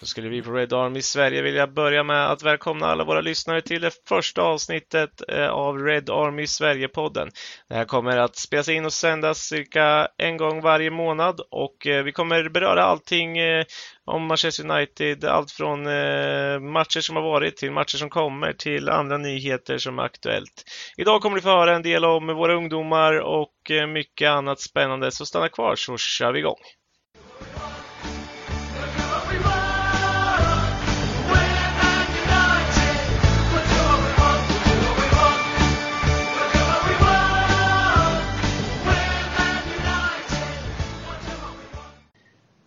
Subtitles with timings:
[0.00, 3.62] Då skulle vi på Red Army Sverige vilja börja med att välkomna alla våra lyssnare
[3.62, 7.30] till det första avsnittet eh, av Red Army Sverige-podden.
[7.68, 12.04] Det här kommer att spelas in och sändas cirka en gång varje månad och eh,
[12.04, 13.64] vi kommer beröra allting eh,
[14.04, 15.82] om Manchester United, allt från
[16.72, 20.64] matcher som har varit till matcher som kommer till andra nyheter som är aktuellt.
[20.96, 23.54] Idag kommer ni få höra en del om våra ungdomar och
[23.88, 26.58] mycket annat spännande, så stanna kvar så kör vi igång.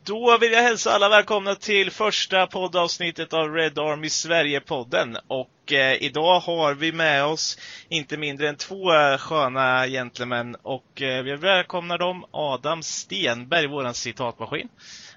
[0.05, 5.17] Då vill jag hälsa alla välkomna till första poddavsnittet av Red Army Sverige-podden.
[5.27, 7.57] Och eh, idag har vi med oss
[7.89, 8.85] inte mindre än två
[9.17, 14.69] sköna gentlemän och eh, vi välkomnar dem Adam Stenberg, våran citatmaskin.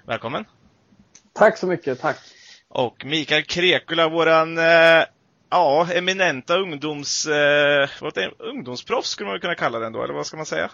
[0.05, 0.45] Välkommen!
[1.33, 2.17] Tack så mycket, tack!
[2.69, 5.03] Och Mikael Krekula, våran eh,
[5.49, 7.89] ja, eminenta ungdoms, eh,
[8.37, 10.71] ungdomsproffs skulle man kunna kalla den då, eller vad ska man säga?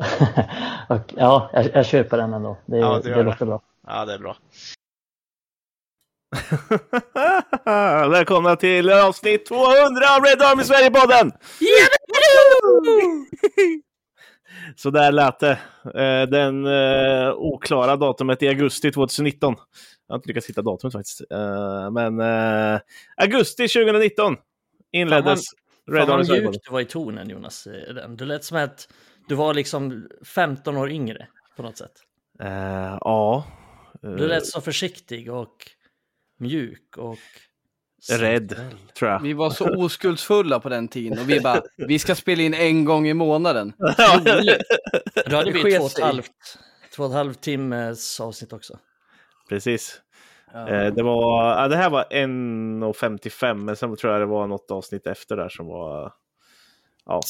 [1.16, 2.56] ja, jag, jag köper den ändå.
[2.66, 3.62] Det, ja, det, det låter bra.
[3.86, 4.36] Ja, det är bra.
[8.10, 9.66] Välkomna till avsnitt 200
[10.16, 11.32] av Red Army Sverige-podden!
[14.76, 15.58] Så där lät det.
[15.84, 19.54] Eh, den uh, oklara datumet i augusti 2019.
[20.06, 21.20] Jag har inte lyckats hitta datumet faktiskt.
[21.32, 22.20] Uh, men
[23.16, 24.36] augusti 2019
[24.92, 25.40] inleddes
[25.86, 26.60] fan, Red Army Sverige-podden.
[26.64, 27.68] du var i tonen Jonas.
[28.08, 28.88] Du lät som att
[29.30, 31.92] du var liksom 15 år yngre på något sätt.
[32.42, 33.44] Uh, ja.
[34.02, 35.56] Du lät så försiktig och
[36.38, 37.18] mjuk och
[38.10, 38.56] rädd,
[38.98, 39.20] tror jag.
[39.20, 42.84] Vi var så oskuldsfulla på den tiden och vi bara, vi ska spela in en
[42.84, 43.72] gång i månaden.
[43.78, 46.58] Då hade vi två och, ett halvt,
[46.96, 48.78] två och ett halvt timmes avsnitt också.
[49.48, 50.00] Precis.
[50.52, 50.68] Ja.
[50.68, 54.70] Eh, det, var, ja, det här var 1.55 men sen tror jag det var något
[54.70, 56.12] avsnitt efter där som var
[57.06, 57.20] ja,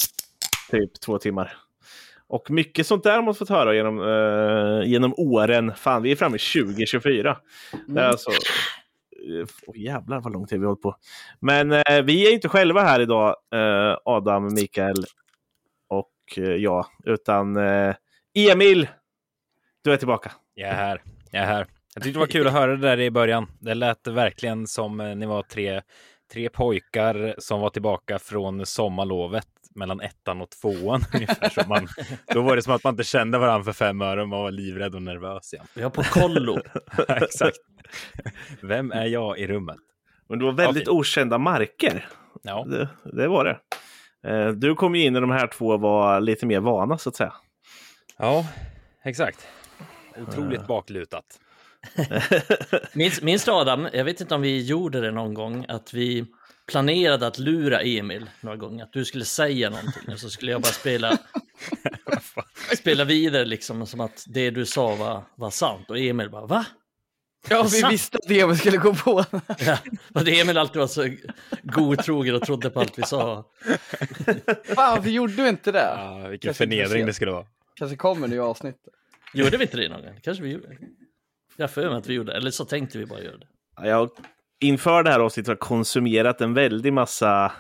[0.71, 1.57] typ två timmar.
[2.31, 5.75] Och mycket sånt där har man fått höra genom, uh, genom åren.
[5.77, 7.39] Fan, vi är framme i 2024.
[7.73, 7.95] Mm.
[7.95, 8.31] Det är alltså...
[9.67, 10.97] Oh, jävlar vad lång tid vi har hållit på.
[11.41, 15.05] Men uh, vi är inte själva här idag, uh, Adam, Mikael
[15.89, 17.57] och jag, utan
[18.35, 18.89] Emil,
[19.85, 20.33] du är tillbaka.
[20.55, 21.03] Jag är här.
[21.31, 21.67] Jag är här.
[21.95, 23.47] Jag tyckte det var kul att höra det där i början.
[23.61, 25.83] Det lät verkligen som ni var tre,
[26.33, 31.05] tre pojkar som var tillbaka från sommarlovet mellan ettan och tvåan.
[31.15, 31.89] Ungefär, man,
[32.27, 34.51] då var det som att man inte kände varandra för fem öre och man var
[34.51, 35.67] livrädd och nervös igen.
[35.75, 36.59] Vi var på kollo.
[37.09, 37.59] Exakt.
[38.63, 39.77] Vem är jag i rummet?
[40.29, 42.09] Men det var väldigt ja, okända marker.
[42.43, 42.65] Ja.
[42.65, 43.59] Det, det, var det.
[44.31, 47.17] Eh, du kom ju in när de här två var lite mer vana så att
[47.17, 47.33] säga.
[48.19, 48.47] Ja,
[49.05, 49.49] exakt.
[50.17, 51.25] Otroligt baklutat.
[52.93, 56.27] minns, minns du Adam, jag vet inte om vi gjorde det någon gång, att vi
[56.71, 60.63] planerade att lura Emil några gånger, att du skulle säga någonting och så skulle jag
[60.63, 61.19] bara spela,
[62.77, 66.67] spela vidare liksom som att det du sa var, var sant och Emil bara va?
[67.49, 67.93] Ja, vi sant?
[67.93, 69.25] visste att Emil skulle gå på.
[70.15, 71.15] ja, det Emil alltid var så
[71.63, 73.45] godtrogen och trodde på allt vi sa.
[74.65, 75.95] Fan, varför gjorde du inte det?
[75.97, 77.47] Ja, vilken kanske förnedring det skulle vara.
[77.75, 78.95] Kanske kommer nu i avsnittet.
[79.35, 80.21] Gjorde vi inte det någon gång?
[80.23, 80.77] Kanske vi gjorde.
[81.57, 83.47] Jag för mig att vi gjorde eller så tänkte vi bara göra det.
[83.89, 84.11] Jag
[84.61, 87.53] inför det här avsnittet har konsumerat en väldig massa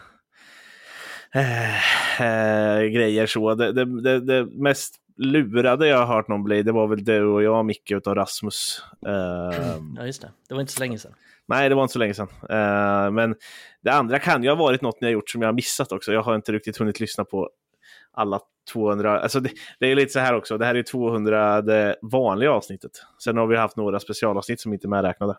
[1.35, 3.27] äh, äh, grejer.
[3.27, 3.55] så.
[3.55, 7.25] Det, det, det, det, mest lurade jag har hört någon bli, det var väl du
[7.25, 8.83] och jag, Micke, utav Rasmus.
[9.07, 9.13] Uh,
[9.97, 10.31] ja, just det.
[10.49, 11.13] Det var inte så länge sedan.
[11.49, 12.29] Nej, det var inte så länge sedan.
[12.43, 13.35] Uh, men
[13.83, 16.13] det andra kan ju ha varit något ni har gjort som jag har missat också.
[16.13, 17.51] Jag har inte riktigt hunnit lyssna på
[18.13, 18.41] alla
[18.73, 22.53] 200, alltså det, det, är lite så här också, det här är 200 det vanliga
[22.53, 22.91] avsnittet.
[23.25, 25.37] Sen har vi haft några specialavsnitt som inte är medräknade.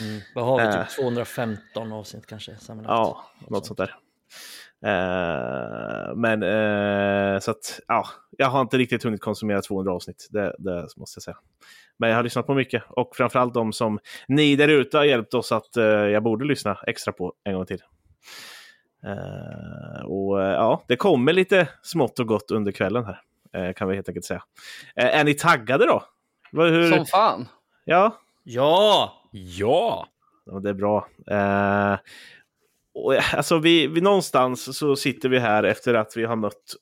[0.00, 0.20] Mm.
[0.34, 1.94] Vad har vi, typ 215 eh.
[1.94, 2.56] avsnitt kanske?
[2.56, 2.90] Sammanlagt.
[2.90, 3.94] Ja, något sånt där.
[4.84, 10.54] Uh, men uh, så att, ja, jag har inte riktigt hunnit konsumera 200 avsnitt, det,
[10.58, 11.36] det, måste jag säga.
[11.98, 13.98] Men jag har lyssnat på mycket och framförallt de som
[14.28, 17.66] ni där ute har hjälpt oss att uh, jag borde lyssna extra på en gång
[17.66, 17.82] till.
[20.06, 23.20] Och uh, ja, det kommer lite smått och gott under kvällen här,
[23.68, 24.42] uh, kan vi helt enkelt säga.
[24.94, 26.04] är ni taggade då?
[26.52, 26.92] Hur...
[26.92, 27.48] Som fan!
[27.84, 28.20] Ja.
[28.42, 29.12] Ja!
[29.30, 30.08] Ja!
[30.46, 31.08] ja det är bra.
[32.94, 36.76] och, alltså vi, vi, någonstans så sitter vi här efter att vi har mött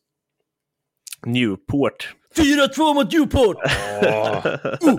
[1.27, 2.15] Newport.
[2.37, 3.57] 4-2 mot Newport!
[4.89, 4.99] uh.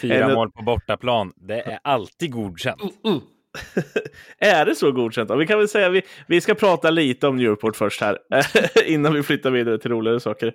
[0.00, 1.32] Fyra mål på bortaplan.
[1.36, 2.82] Det är alltid godkänt.
[2.82, 3.18] Uh, uh.
[4.38, 5.30] är det så godkänt?
[5.38, 8.18] Vi kan väl säga vi, vi ska prata lite om Newport först här
[8.86, 10.54] innan vi flyttar vidare till roligare saker.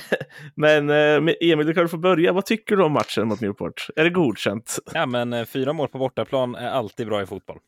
[0.54, 2.32] men eh, Emil, du kan få börja.
[2.32, 3.86] Vad tycker du om matchen mot Newport?
[3.96, 4.78] Är det godkänt?
[4.94, 7.58] Ja, men eh, fyra mål på bortaplan är alltid bra i fotboll.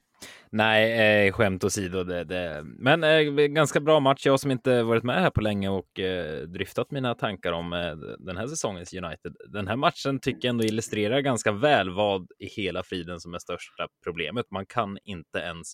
[0.50, 2.04] Nej, eh, skämt åsido.
[2.04, 2.62] Det, det.
[2.64, 4.26] Men eh, ganska bra match.
[4.26, 7.96] Jag som inte varit med här på länge och eh, dryftat mina tankar om eh,
[8.18, 9.36] den här säsongens United.
[9.48, 13.38] Den här matchen tycker jag ändå illustrerar ganska väl vad i hela friden som är
[13.38, 14.46] största problemet.
[14.50, 15.72] Man kan inte ens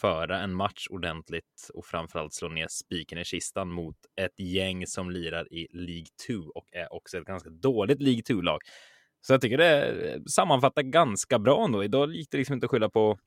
[0.00, 5.10] föra en match ordentligt och framförallt slå ner spiken i kistan mot ett gäng som
[5.10, 8.60] lirar i League 2 och är också ett ganska dåligt League 2-lag.
[9.20, 11.84] Så jag tycker det sammanfattar ganska bra ändå.
[11.84, 13.18] Idag gick det liksom inte att skylla på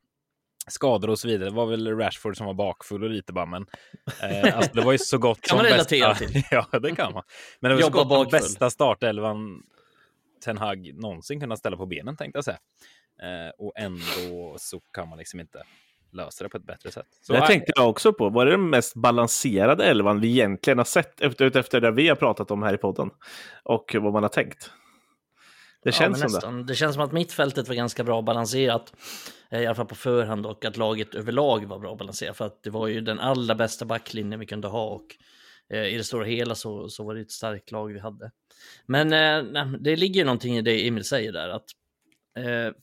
[0.67, 1.49] skador och så vidare.
[1.49, 3.65] Det var väl Rashford som var bakfull och lite bara, men
[4.21, 6.25] eh, alltså, det var ju så gott kan man relatera bästa...
[6.25, 6.43] till.
[6.51, 7.23] ja, det kan man.
[7.59, 9.63] Men det var Jobba så gott som bästa startelvan
[10.45, 12.59] Ten Hag någonsin kunnat ställa på benen tänkte jag säga.
[13.21, 15.63] Eh, och ändå så kan man liksom inte
[16.11, 17.07] lösa det på ett bättre sätt.
[17.21, 18.29] Så, det tänkte jag också på.
[18.29, 22.15] Var det den mest balanserade elvan vi egentligen har sett efter, efter det vi har
[22.15, 23.09] pratat om här i podden?
[23.63, 24.71] Och vad man har tänkt?
[25.83, 26.63] Det känns ja, som det.
[26.63, 28.93] Det känns som att mittfältet var ganska bra balanserat.
[29.49, 32.37] Eh, I alla fall på förhand och att laget överlag var bra balanserat.
[32.37, 34.85] För att det var ju den allra bästa backlinjen vi kunde ha.
[34.85, 35.05] Och
[35.69, 38.31] eh, i det stora hela så, så var det ett starkt lag vi hade.
[38.85, 41.49] Men eh, det ligger ju någonting i det Emil säger där.
[41.49, 41.65] att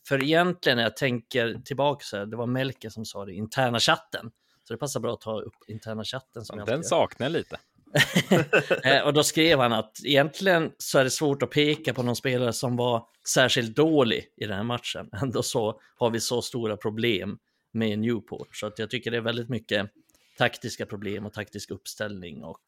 [0.08, 3.80] För egentligen när jag tänker tillbaka så här, det var Melke som sa det, interna
[3.80, 4.30] chatten.
[4.64, 6.44] Så det passar bra att ta upp interna chatten.
[6.44, 7.58] Som Den saknar lite.
[8.84, 12.16] Eh, och då skrev han att egentligen så är det svårt att peka på någon
[12.16, 15.08] spelare som var särskilt dålig i den här matchen.
[15.22, 17.38] Ändå så har vi så stora problem
[17.72, 18.56] med Newport.
[18.56, 19.90] Så att jag tycker det är väldigt mycket
[20.38, 22.60] taktiska problem och taktisk uppställning och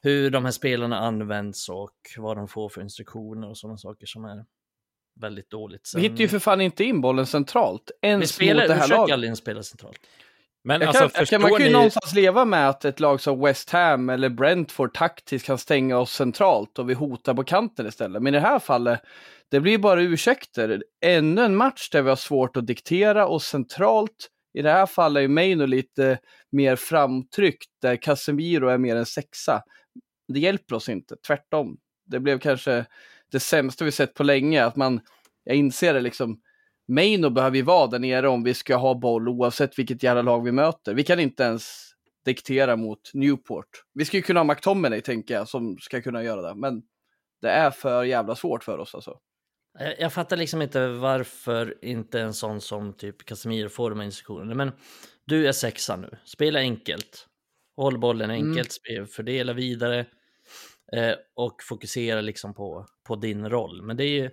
[0.00, 4.24] hur de här spelarna används och vad de får för instruktioner och sådana saker som
[4.24, 4.44] är
[5.20, 5.86] väldigt dåligt.
[5.86, 6.00] Sen...
[6.00, 7.90] Vi hittar ju för fan inte in bollen centralt.
[8.02, 9.12] Ens vi spelar, mot det här laget.
[9.12, 9.98] aldrig spela centralt.
[10.64, 11.72] Men jag alltså, kan, kan, man kan ju ni...
[11.72, 16.12] någonstans leva med att ett lag som West Ham eller Brentford taktiskt kan stänga oss
[16.12, 18.22] centralt och vi hotar på kanten istället.
[18.22, 19.00] Men i det här fallet,
[19.50, 20.82] det blir bara ursäkter.
[21.04, 24.30] Ännu en match där vi har svårt att diktera och centralt.
[24.58, 26.18] I det här fallet är Maino lite
[26.52, 29.62] mer framtryckt där Casemiro är mer en sexa.
[30.32, 31.76] Det hjälper oss inte, tvärtom.
[32.06, 32.84] Det blev kanske
[33.32, 35.00] det sämsta vi sett på länge, att man,
[35.44, 36.40] jag inser det liksom,
[36.88, 40.44] Maino behöver ju vara där nere om vi ska ha boll oavsett vilket jävla lag
[40.44, 40.94] vi möter.
[40.94, 41.90] Vi kan inte ens
[42.24, 43.68] diktera mot Newport.
[43.94, 46.82] Vi ska ju kunna ha McTominay tänker jag som ska kunna göra det, men
[47.40, 49.18] det är för jävla svårt för oss alltså.
[49.98, 54.54] Jag fattar liksom inte varför inte en sån som typ Casemiro får de här instruktionerna.
[54.54, 54.72] Men
[55.24, 57.26] du är sexa nu, spela enkelt.
[57.76, 58.48] Håll bollen mm.
[58.48, 59.06] enkelt, mm.
[59.06, 60.06] fördela vidare
[60.92, 63.82] eh, och fokusera liksom på, på din roll.
[63.82, 64.30] Men det är ju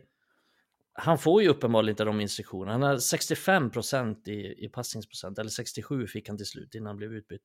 [1.04, 2.72] han får ju uppenbarligen inte de instruktionerna.
[2.72, 6.98] Han har 65 procent i, i passningsprocent, eller 67 fick han till slut innan han
[6.98, 7.42] blev utbytt.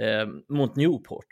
[0.00, 1.26] Eh, mot Newport.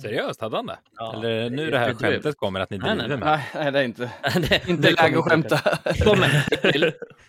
[0.00, 0.78] Seriöst, hade han det?
[0.96, 3.42] Ja, Eller nu det här skämtet kommer att ni driver nej, nej, med?
[3.54, 4.12] Nej, det är inte,
[4.48, 5.58] det, inte läge att skämta.
[6.04, 6.46] kommer.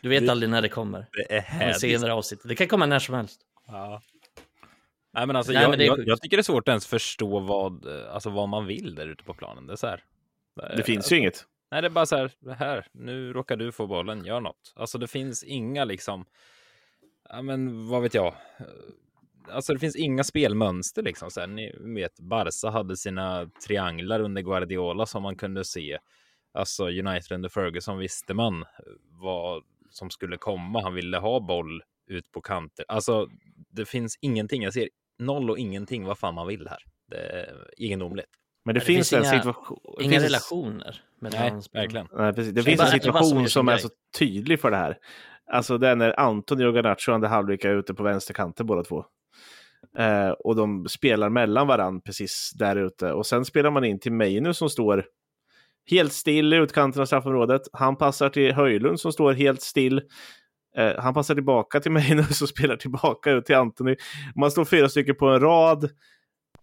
[0.02, 1.08] Du vet aldrig när det kommer.
[1.12, 1.80] Det är härligt.
[1.80, 2.42] Senare avsnitt.
[2.44, 3.42] Det kan komma när som helst.
[3.68, 4.02] Ja.
[5.14, 7.40] Nej, men alltså, nej, jag, men jag, jag, tycker det är svårt att ens förstå
[7.40, 9.68] vad, alltså, vad man vill där ute på planen.
[9.68, 10.04] Det, är så här.
[10.56, 11.46] det, det finns alltså, ju inget.
[11.72, 14.74] Nej, det är bara så här, här, nu råkar du få bollen, gör något.
[14.75, 16.25] Alltså det finns inga liksom,
[17.30, 18.36] ja men vad vet jag.
[19.50, 21.31] Alltså det finns inga spelmönster liksom.
[21.31, 25.98] Så här, ni vet, Barca hade sina trianglar under Guardiola som man kunde se.
[26.54, 28.66] Alltså United under Ferguson visste man
[29.10, 30.81] vad som skulle komma.
[30.81, 32.86] Han ville ha boll ut på kanter.
[32.88, 33.28] Alltså
[33.69, 34.64] det finns ingenting.
[34.64, 36.83] Jag ser noll och ingenting vad fan man vill här.
[37.07, 38.30] Det är egendomligt.
[38.68, 39.80] Men det, det finns, finns, en situation.
[40.00, 40.24] Inga finns...
[40.24, 42.07] relationer Nej, verkligen.
[42.14, 42.54] Nej, precis.
[42.54, 44.97] Det, det finns bara, en situation som är så tydlig för det här.
[45.52, 49.06] Alltså det är när Anthony och Garnacho andra halvlek är ute på vänsterkanten båda två.
[49.97, 53.14] Eh, och de spelar mellan varandra precis där ute.
[53.14, 55.06] Och sen spelar man in till Meinu som står
[55.90, 57.62] helt still i utkanten av straffområdet.
[57.74, 60.02] Han passar till Höjlund som står helt still.
[60.78, 63.95] Eh, han passar tillbaka till Meinu som spelar tillbaka ut till Anthony.
[64.36, 65.90] Man står fyra stycken på en rad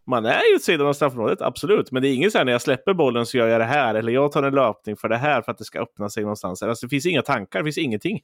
[0.06, 1.90] man är ju sidan av straffområdet, absolut.
[1.90, 3.94] Men det är inget så här när jag släpper bollen så gör jag det här.
[3.94, 6.62] Eller jag tar en löpning för det här för att det ska öppna sig någonstans.
[6.62, 8.20] Alltså, det finns inga tankar, det finns ingenting.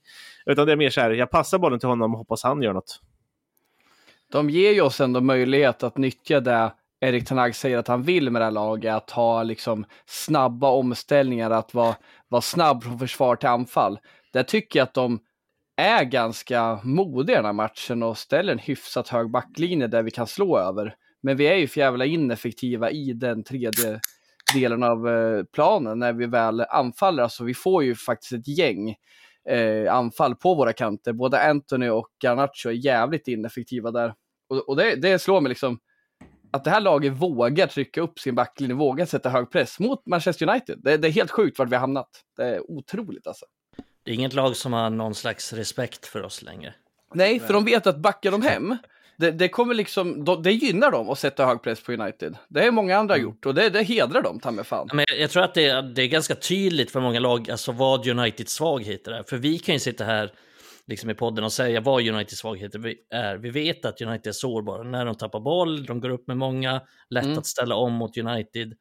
[0.46, 2.72] Utan det är mer så här, jag passar bollen till honom och hoppas han gör
[2.72, 3.00] något.
[4.32, 8.30] De ger ju oss ändå möjlighet att nyttja det Erik Tanag säger att han vill
[8.30, 11.96] med det här laget, att ha liksom snabba omställningar, att vara,
[12.28, 13.98] vara snabb från försvar till anfall.
[14.32, 15.18] Där tycker jag att de
[15.76, 20.10] är ganska modiga i den här matchen och ställer en hyfsat hög backlinje där vi
[20.10, 20.94] kan slå över.
[21.22, 24.00] Men vi är ju för jävla ineffektiva i den tredje
[24.54, 27.22] delen av eh, planen när vi väl anfaller.
[27.22, 28.94] Alltså vi får ju faktiskt ett gäng.
[29.48, 31.12] eh, anfall på våra kanter.
[31.12, 34.14] Både Anthony och Garnacho är jävligt ineffektiva där.
[34.48, 35.78] Och, och det, det slår mig liksom
[36.52, 40.48] att det här laget vågar trycka upp sin backlinje, vågar sätta hög press mot Manchester
[40.48, 40.78] United.
[40.82, 42.08] Det, det är helt sjukt vart vi har hamnat.
[42.36, 43.46] Det är otroligt alltså.
[44.02, 46.74] Det är inget lag som har någon slags respekt för oss längre.
[47.14, 48.76] Nej, för de vet att backar de hem,
[49.20, 52.36] det, det kommer liksom, det gynnar dem att sätta hög press på United.
[52.48, 53.24] Det är många andra mm.
[53.24, 54.88] gjort och det, det hedrar dem, ta fan.
[54.92, 58.08] Men jag tror att det är, det är ganska tydligt för många lag alltså vad
[58.08, 59.22] Uniteds svagheter är.
[59.22, 60.32] För vi kan ju sitta här
[60.86, 63.36] liksom i podden och säga vad Uniteds svagheter är.
[63.36, 66.80] Vi vet att United är sårbara när de tappar boll, de går upp med många,
[67.10, 67.38] lätt mm.
[67.38, 68.74] att ställa om mot United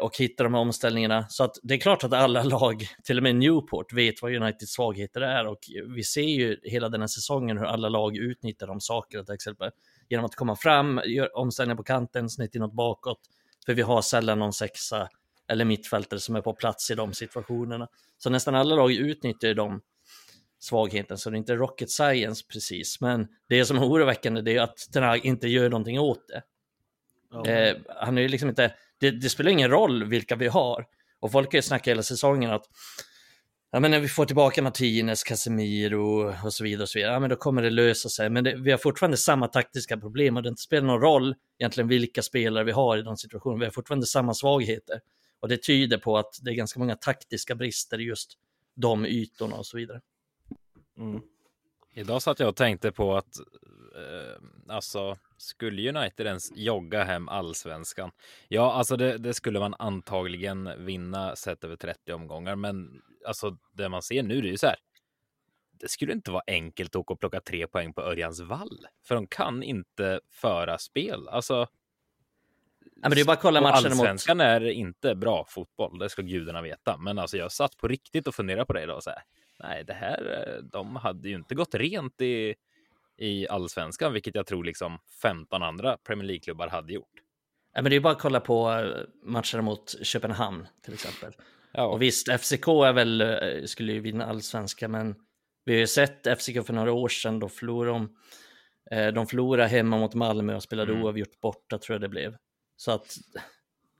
[0.00, 1.26] och hitta de här omställningarna.
[1.28, 4.72] Så att det är klart att alla lag, till och med Newport, vet vad Uniteds
[4.72, 5.58] svagheter är och
[5.94, 9.70] vi ser ju hela den här säsongen hur alla lag utnyttjar de sakerna till exempel
[10.08, 13.20] genom att komma fram, göra omställningar på kanten, snitt inåt bakåt,
[13.66, 15.08] för vi har sällan någon sexa
[15.48, 17.88] eller mittfältare som är på plats i de situationerna.
[18.18, 19.80] Så nästan alla lag utnyttjar de
[20.58, 23.00] svagheten, så det är inte rocket science precis.
[23.00, 26.42] Men det som är oroväckande är att Ten inte gör någonting åt det.
[27.36, 27.50] Oh.
[27.50, 30.86] Eh, han är ju liksom inte, det, det, spelar ingen roll vilka vi har.
[31.20, 32.64] Och folk har ju snackat hela säsongen att
[33.70, 37.20] ja, men när vi får tillbaka Martinez, Casemiro och så vidare, och så vidare ja,
[37.20, 38.30] men då kommer det lösa sig.
[38.30, 41.88] Men det, vi har fortfarande samma taktiska problem och det inte spelar någon roll egentligen
[41.88, 43.60] vilka spelare vi har i de situationerna.
[43.60, 45.00] Vi har fortfarande samma svagheter.
[45.40, 48.38] Och det tyder på att det är ganska många taktiska brister i just
[48.74, 50.00] de ytorna och så vidare.
[50.98, 51.20] Mm.
[51.94, 53.34] Idag satt jag och tänkte på att
[53.94, 58.10] eh, alltså skulle United ens jogga hem allsvenskan?
[58.48, 63.88] Ja, alltså det, det, skulle man antagligen vinna sett över 30 omgångar, men alltså det
[63.88, 64.76] man ser nu det är ju så här.
[65.70, 69.14] Det skulle inte vara enkelt att åka och plocka tre poäng på Örjans vall, för
[69.14, 71.28] de kan inte föra spel.
[71.28, 71.66] Alltså.
[72.94, 74.44] Ja, men det är bara att kolla matchen Allsvenskan mot...
[74.44, 76.96] är inte bra fotboll, det ska gudarna veta.
[76.96, 79.22] Men alltså jag satt på riktigt och funderade på det idag och så här
[79.58, 82.54] nej, det här, eh, de hade ju inte gått rent i,
[83.18, 87.12] i allsvenskan, vilket jag tror liksom 15 andra Premier League-klubbar hade gjort.
[87.74, 91.32] Ja, men det är bara att kolla på eh, matcherna mot Köpenhamn till exempel.
[91.72, 91.86] Ja.
[91.86, 95.14] Och visst, FCK är väl, eh, skulle ju vinna allsvenskan, men
[95.64, 98.16] vi har ju sett FCK för några år sedan, då förlorade de,
[99.12, 101.04] de förlorade hemma mot Malmö och spelade mm.
[101.04, 102.36] oavgjort borta tror jag det blev.
[102.76, 103.16] Så att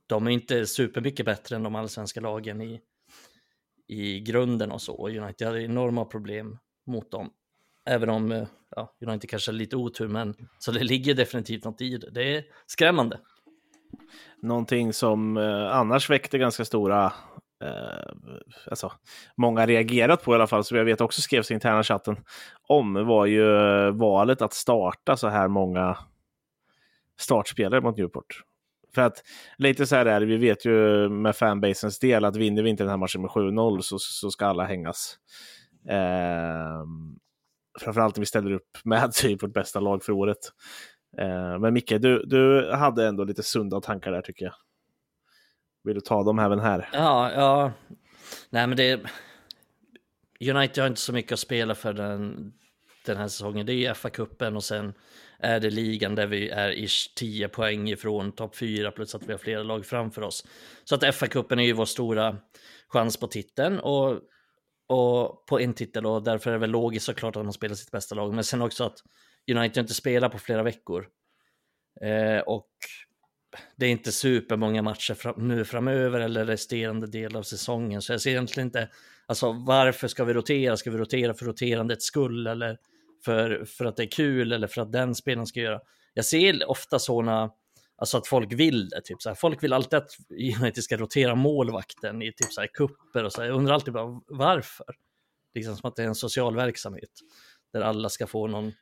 [0.07, 2.81] de är inte supermycket bättre än de allsvenska lagen i,
[3.87, 5.09] i grunden och så.
[5.09, 7.31] United hade enorma problem mot dem.
[7.85, 8.49] Även om eh,
[8.79, 12.11] ja, United kanske har lite otur, men så det ligger definitivt något i det.
[12.11, 13.19] Det är skrämmande.
[14.43, 17.05] Någonting som eh, annars väckte ganska stora,
[17.65, 18.13] eh,
[18.71, 18.93] alltså
[19.37, 22.17] många reagerat på i alla fall, som jag vet också skrevs i interna chatten
[22.69, 25.99] om, var ju eh, valet att starta så här många
[27.19, 28.43] startspelare mot Newport.
[28.95, 29.23] För att
[29.59, 32.83] lite så här är det, vi vet ju med fanbasens del att vinner vi inte
[32.83, 35.19] den här matchen med 7-0 så, så ska alla hängas.
[35.89, 36.85] Eh,
[37.79, 40.39] framförallt när vi ställer upp med typ vårt bästa lag för året.
[41.19, 44.55] Eh, men Micke, du, du hade ändå lite sunda tankar där tycker jag.
[45.85, 46.89] Vill du ta dem även här?
[46.93, 47.73] Ja, ja.
[48.51, 49.01] Nej men det...
[50.41, 52.53] United har inte så mycket att spela för den,
[53.07, 53.67] den här säsongen.
[53.67, 54.95] Det är FA-cupen och sen
[55.39, 59.33] är det ligan där vi är ish 10 poäng ifrån topp 4 plus att vi
[59.33, 60.47] har flera lag framför oss.
[60.85, 62.37] Så att FA-cupen är ju vår stora
[62.89, 64.21] chans på titeln och,
[64.89, 67.91] och på en titel och därför är det väl logiskt såklart att man spelar sitt
[67.91, 68.35] bästa lag.
[68.35, 69.03] Men sen också att
[69.51, 71.07] United inte spelar på flera veckor.
[72.01, 72.69] Eh, och
[73.77, 78.03] det är inte supermånga matcher fram, nu framöver eller resterande del av säsongen.
[78.03, 78.89] Så jag ser egentligen inte,
[79.27, 80.77] alltså varför ska vi rotera?
[80.77, 82.79] Ska vi rotera för roterandets skull eller
[83.25, 85.81] för, för att det är kul eller för att den spelaren ska göra.
[86.15, 87.51] Jag ser ofta sådana,
[87.99, 89.01] alltså att folk vill det.
[89.05, 89.37] Typ så här.
[89.37, 90.11] Folk vill alltid att
[90.61, 93.41] United ska rotera målvakten i typ så här kupper och så.
[93.41, 93.49] Här.
[93.49, 94.87] Jag undrar alltid bara varför.
[95.55, 97.11] Liksom som att det är en social verksamhet
[97.73, 98.73] där alla ska få någon,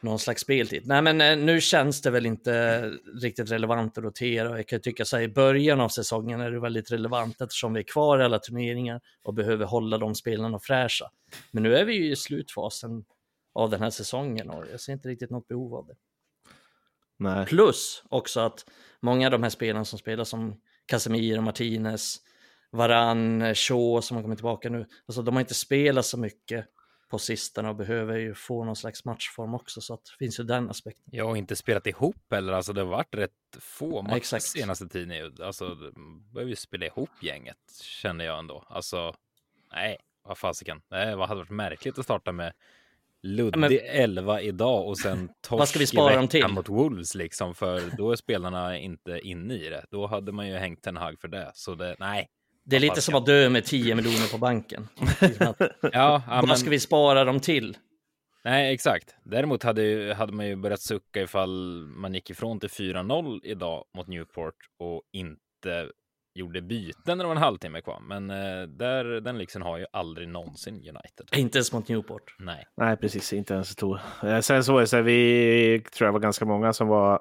[0.00, 0.82] någon slags speltid.
[0.86, 2.82] Nej, men eh, nu känns det väl inte
[3.22, 4.56] riktigt relevant att rotera.
[4.56, 7.80] Jag kan tycka så här, i början av säsongen är det väldigt relevant eftersom vi
[7.80, 11.10] är kvar i alla turneringar och behöver hålla de spelarna fräscha.
[11.50, 13.04] Men nu är vi ju i slutfasen
[13.54, 15.94] av den här säsongen och jag ser inte riktigt något behov av det.
[17.20, 17.46] Nej.
[17.46, 22.16] Plus också att många av de här spelarna som spelar som Casemiro, Martinez,
[22.70, 26.66] Varan, Shaw som har kommit tillbaka nu, alltså de har inte spelat så mycket
[27.10, 30.44] på sistone och behöver ju få någon slags matchform också så att det finns ju
[30.44, 31.04] den aspekten.
[31.12, 34.44] Ja, och inte spelat ihop heller, alltså det har varit rätt få matcher Exakt.
[34.44, 35.34] senaste tiden.
[35.42, 35.76] Alltså,
[36.32, 38.64] behöver ju spela ihop gänget känner jag ändå.
[38.68, 39.14] Alltså,
[39.72, 40.82] nej, vad fasiken.
[40.88, 42.52] Det hade varit märkligt att starta med
[43.22, 43.78] luddig men...
[43.84, 46.48] 11 idag och sen torsk ska vi spara dem till?
[46.48, 49.84] mot Wolves liksom, för då är spelarna inte inne i det.
[49.90, 51.50] Då hade man ju hängt en hag för det.
[51.54, 52.28] Så det, nej.
[52.64, 54.88] Det är lite som att dö med 10 miljoner på banken.
[55.92, 57.76] ja, Vad ska vi spara dem till?
[58.44, 59.14] Nej, exakt.
[59.24, 64.06] Däremot hade, hade man ju börjat sucka ifall man gick ifrån till 4-0 idag mot
[64.06, 65.88] Newport och inte
[66.34, 68.00] gjorde byten när det var en halvtimme kvar.
[68.00, 71.26] Men eh, där, den liksom har ju aldrig någonsin United.
[71.36, 72.36] Inte ens mot Newport.
[72.38, 72.66] Nej.
[72.76, 73.32] Nej, precis.
[73.32, 74.00] Inte ens år.
[74.22, 77.20] Eh, sen så så vi tror jag var ganska många som var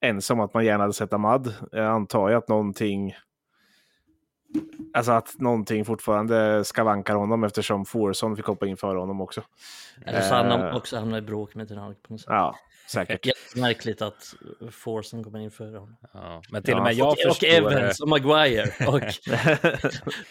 [0.00, 1.54] ensam att man gärna hade sett Ahmad.
[1.72, 3.14] Jag antar ju att någonting
[4.94, 9.42] Alltså att någonting fortfarande skavankar honom eftersom Forson fick hoppa in före honom också.
[10.06, 12.28] Eller så han uh, också hamnar i bråk med Ten på något sätt.
[12.28, 13.56] Ja, säkert.
[13.56, 14.34] Märkligt att
[14.70, 15.96] Forson kommer in före honom.
[16.14, 16.78] Ja, men till ja.
[16.78, 17.48] och med jag och, förstår...
[17.48, 19.00] Och Evans och Maguire och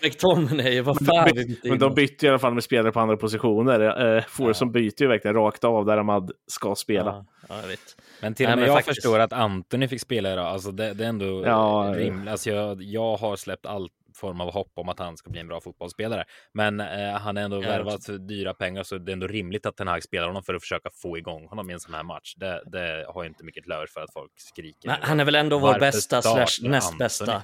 [0.03, 3.17] McTominay, vad fan men, de, men de bytte i alla fall med spelare på andra
[3.17, 4.05] positioner.
[4.15, 4.71] Uh, Forson ja.
[4.71, 7.11] byter ju verkligen rakt av där Ahmad ska spela.
[7.11, 7.95] Ja, ja jag vet.
[8.21, 8.95] Men till och med jag faktiskt...
[8.95, 10.45] förstår att Antoni fick spela idag.
[10.45, 12.29] Alltså det, det är ändå ja, rimligt.
[12.29, 15.47] Alltså jag, jag har släppt allt form av hopp om att han ska bli en
[15.47, 16.23] bra fotbollsspelare.
[16.51, 19.65] Men eh, han är ändå ja, värvat för dyra pengar så det är ändå rimligt
[19.65, 22.03] att Ten Hag spelar honom för att försöka få igång honom i en sån här
[22.03, 22.35] match.
[22.37, 24.87] Det, det har inte mycket löv för att folk skriker.
[24.87, 27.43] Men han är väl ändå vår bästa slash näst bästa.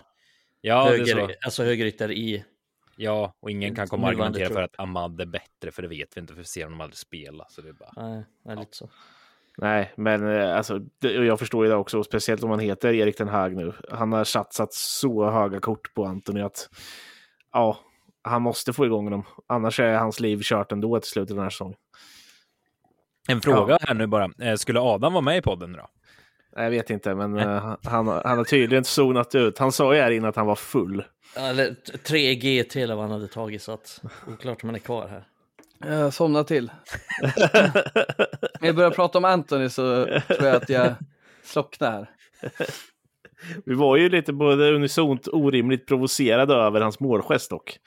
[0.62, 2.46] Ja, höger, alltså högerytter i
[2.96, 6.18] Ja, och ingen kan komma och argumentera för att Ahmad är bättre, för det vet
[6.18, 7.46] vi inte, för vi ser honom aldrig spela.
[7.50, 7.92] Så det är bara...
[7.96, 8.90] Nej, det är lite så.
[9.62, 13.18] Nej, men eh, alltså, det, jag förstår ju det också, speciellt om han heter Erik
[13.18, 13.74] den Hag nu.
[13.92, 16.70] Han har satsat så höga kort på Antoni att
[17.54, 17.80] ja,
[18.24, 19.24] han måste få igång dem.
[19.48, 21.78] Annars är hans liv kört ändå till slutet av den här säsongen.
[23.30, 23.88] En fråga ja.
[23.88, 24.30] här nu bara.
[24.42, 25.88] Eh, skulle Adam vara med i podden då?
[26.56, 29.58] Jag vet inte, men uh, han, han har tydligen zonat ut.
[29.58, 31.04] Han sa ju här innan att han var full.
[31.38, 31.76] Eller
[32.06, 35.28] 3G till vad han hade tagit, så att oklart om han är kvar här.
[35.86, 36.72] Jag somnar till.
[38.60, 40.94] När jag börjar prata om Anthony så tror jag att jag
[41.44, 42.10] slocknar här.
[43.66, 47.80] Vi var ju lite både unisont orimligt provocerade över hans målgest dock.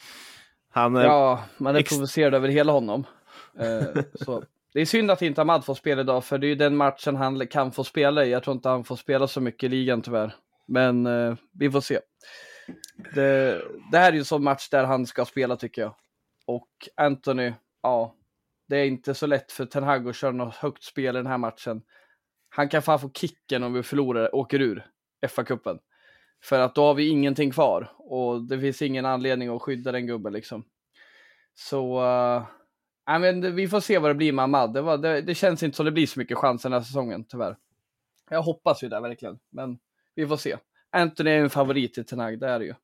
[0.70, 3.06] Han, ja, man är provocerad över hela honom.
[3.60, 4.44] Uh, så.
[4.72, 7.16] Det är synd att inte Ahmad får spela idag, för det är ju den matchen
[7.16, 8.30] han kan få spela i.
[8.30, 10.34] Jag tror inte han får spela så mycket i ligan tyvärr.
[10.66, 12.00] Men uh, vi får se.
[13.14, 15.94] Det, det här är ju en sån match där han ska spela tycker jag.
[16.46, 17.52] Och Anthony,
[17.84, 18.14] ja,
[18.68, 21.26] det är inte så lätt för Ten Hag att köra något högt spel i den
[21.26, 21.82] här matchen.
[22.48, 24.86] Han kan fan få kicken om vi förlorar, åker ur
[25.26, 25.78] FA-cupen.
[26.42, 30.06] För att då har vi ingenting kvar och det finns ingen anledning att skydda den
[30.06, 30.64] gubben liksom.
[31.54, 32.44] Så, uh,
[33.06, 34.74] men vi får se vad det blir med Ahmad.
[34.74, 37.24] Det, var, det, det, känns inte som det blir så mycket chanser den här säsongen,
[37.24, 37.56] tyvärr.
[38.30, 39.78] Jag hoppas ju det verkligen, men
[40.14, 40.56] vi får se.
[40.90, 42.74] Anthony är en favorit i Ten Hag, det är det ju.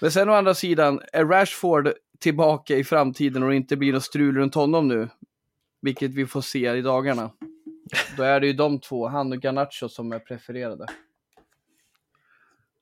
[0.00, 4.02] Men sen å andra sidan, är Rashford tillbaka i framtiden och det inte blir något
[4.02, 5.08] strul runt honom nu,
[5.80, 7.30] vilket vi får se i dagarna,
[8.16, 10.86] då är det ju de två, han och Garnacho, som är prefererade.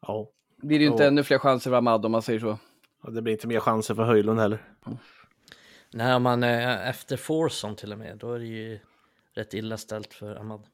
[0.03, 0.31] Ja.
[0.57, 1.09] Blir det ju inte ja.
[1.09, 2.59] ännu fler chanser för Ahmad om man säger så.
[3.03, 4.63] Ja, det blir inte mer chanser för Höjlund heller.
[4.87, 4.99] Mm.
[5.93, 8.79] Nej, om man är efter Forson till och med, då är det ju
[9.35, 10.67] rätt illa ställt för Ahmad.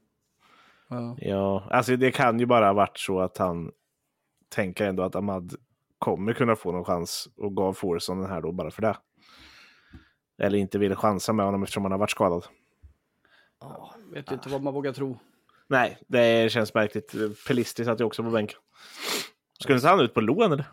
[0.89, 1.17] Ja.
[1.19, 3.73] ja, alltså det kan ju bara ha varit så att han
[4.49, 5.55] tänker ändå att Ahmad
[5.99, 8.97] kommer kunna få någon chans och gav Forson den här då bara för det.
[10.39, 12.45] Eller inte ville chansa med honom eftersom han har varit skadad.
[13.61, 15.19] Ja, vet inte vad man vågar tro.
[15.69, 17.15] Nej, det känns märkligt.
[17.47, 18.59] Pelisti satt ju också på bänken.
[19.61, 20.65] Skulle inte han ut på lån eller?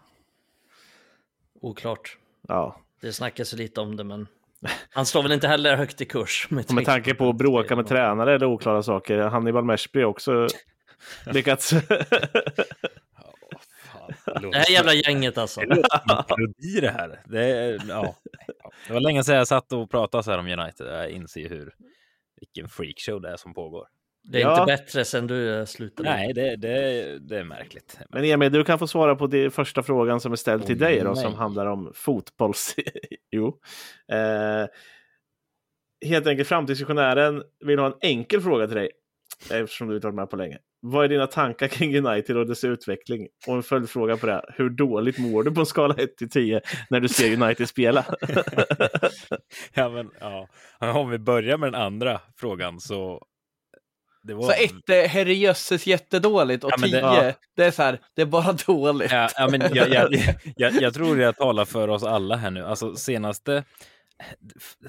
[1.62, 2.18] Oklart.
[2.48, 2.80] Ja.
[3.02, 4.28] Det snackas lite om det, men
[4.90, 6.48] han står väl inte heller högt i kurs.
[6.50, 9.18] Med, med tanke på att bråka med tränare eller oklara saker.
[9.18, 10.48] Hannibal Meshby också
[11.26, 11.74] lyckats
[14.42, 15.62] det här jävla gänget alltså.
[15.62, 17.22] Det det här.
[17.26, 18.16] Det, är, ja.
[18.88, 20.88] det var länge sedan jag satt och pratade så här om United.
[20.88, 21.74] Jag inser hur
[22.40, 23.88] vilken freakshow det är som pågår.
[24.24, 24.52] Det är ja.
[24.60, 26.10] inte bättre sen du eh, slutade.
[26.10, 28.00] Nej, det, det, det är märkligt.
[28.10, 30.80] Men Emil, du kan få svara på den första frågan som är ställd till oh,
[30.80, 32.76] dig då, som handlar om fotbolls...
[33.32, 33.60] jo.
[34.12, 34.68] Eh,
[36.06, 38.92] helt enkelt, framtidsvisionären vill ha en enkel fråga till dig,
[39.52, 40.58] eftersom du inte varit med på länge.
[40.86, 43.28] Vad är dina tankar kring United och dess utveckling?
[43.48, 44.46] Och en följdfråga på det.
[44.56, 48.06] Hur dåligt mår du på en skala 1 till 10 när du ser United spela?
[49.74, 50.48] ja, men, ja.
[50.80, 53.26] Om vi börjar med den andra frågan så
[54.24, 54.44] det var...
[54.44, 57.34] Så ett är herrejösses jättedåligt och ja, tio, det, ja.
[57.56, 59.12] det, är så här, det är bara dåligt.
[59.12, 60.14] Ja, ja men jag, jag,
[60.56, 62.66] jag, jag, tror jag talar för oss alla här nu.
[62.66, 63.64] Alltså senaste,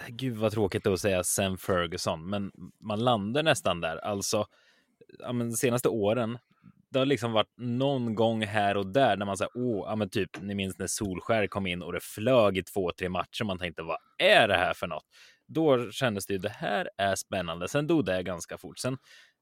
[0.09, 3.96] gud vad tråkigt att säga sen Ferguson, men man landar nästan där.
[3.96, 4.46] Alltså
[5.18, 6.38] ja, men, de senaste åren,
[6.90, 10.09] det har liksom varit någon gång här och där när man säger åh, ja, men
[10.11, 13.44] typ, ni minns när Solskär kom in och det flög i två, tre matcher.
[13.44, 15.05] Man tänkte, vad är det här för något?
[15.46, 17.68] Då kändes det ju, det här är spännande.
[17.68, 18.79] Sen dog det ganska fort.
[18.79, 18.98] Sen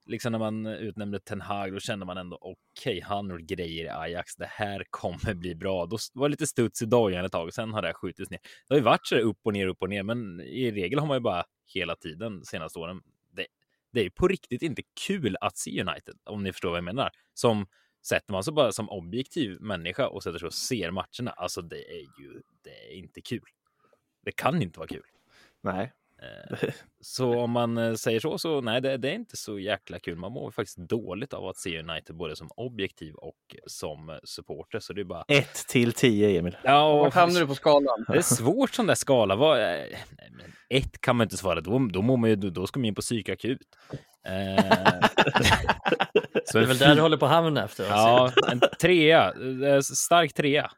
[0.06, 3.84] liksom när man utnämnde Ten Hag, då kände man ändå okej, okay, han har grejer
[3.84, 4.36] i Ajax.
[4.36, 5.86] Det här kommer bli bra.
[5.86, 7.54] Då var det lite studs i dojan ett tag.
[7.54, 8.40] Sen har det skjutits ner.
[8.68, 11.06] Det har ju varit så upp och ner, upp och ner, men i regel har
[11.06, 13.00] man ju bara hela tiden senaste åren.
[13.92, 16.84] Det, är ju på riktigt inte kul att se United, om ni förstår vad jag
[16.84, 17.10] menar.
[17.34, 17.66] Som
[18.06, 21.30] sätter man sig bara som objektiv människa och sätter sig och ser matcherna.
[21.30, 23.48] Alltså, det är ju det är inte kul.
[24.24, 25.04] Det kan inte vara kul.
[25.60, 25.92] Nej,
[27.00, 30.16] så om man eh, säger så, så nej, det, det, är inte så jäkla kul.
[30.16, 34.80] Man mår faktiskt dåligt av att se United både som objektiv och som supporter.
[34.80, 35.24] Så det är bara...
[35.28, 36.56] 1 till 10, Emil.
[36.64, 36.98] Ja, och...
[36.98, 38.04] Vart hamnar du på skalan?
[38.08, 39.36] Det är svårt sån där skala.
[39.36, 41.60] Vad, nej, men ett kan man inte svara.
[41.60, 43.58] Då, då, mår man ju, då ska man in på psykakut.
[44.26, 44.64] Eh...
[46.44, 47.84] så det är väl där du håller på att hamna efter?
[47.84, 49.32] Ja, en trea.
[49.82, 50.70] Stark trea.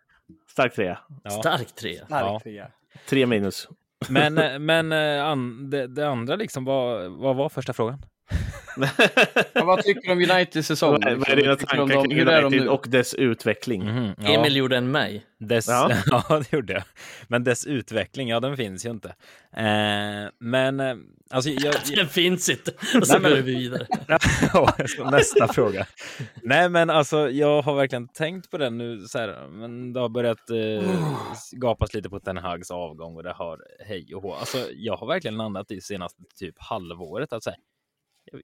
[0.50, 0.98] Stark trea.
[1.24, 1.30] Ja.
[1.30, 2.06] Stark trea.
[2.06, 2.70] Stark trea.
[3.08, 3.68] Tre minus.
[4.08, 8.02] Men, eh, men eh, an, det, det, andra, liksom, vad, vad var första frågan?
[9.52, 10.90] Ja, vad tycker du om Uniteds säsong?
[10.92, 11.36] Vad är liksom?
[11.36, 13.82] dina tankar kring United och dess utveckling?
[13.82, 14.28] Mm, ja.
[14.28, 15.26] Emil gjorde en mig.
[15.38, 15.90] Dess, ja.
[16.06, 16.82] ja, det gjorde jag.
[17.28, 19.08] Men dess utveckling, ja, den finns ju inte.
[19.56, 20.94] Eh, men eh,
[21.30, 22.72] alltså, jag, den finns inte.
[23.00, 23.86] Och så går vi vidare.
[25.10, 25.86] nästa fråga.
[26.42, 29.00] Nej, men alltså, jag har verkligen tänkt på den nu.
[29.00, 30.90] Så här, men det har börjat eh,
[31.52, 34.34] gapas lite på Ten Hags avgång och det har hej och hå.
[34.34, 37.56] Alltså, jag har verkligen landat i senaste typ halvåret att säga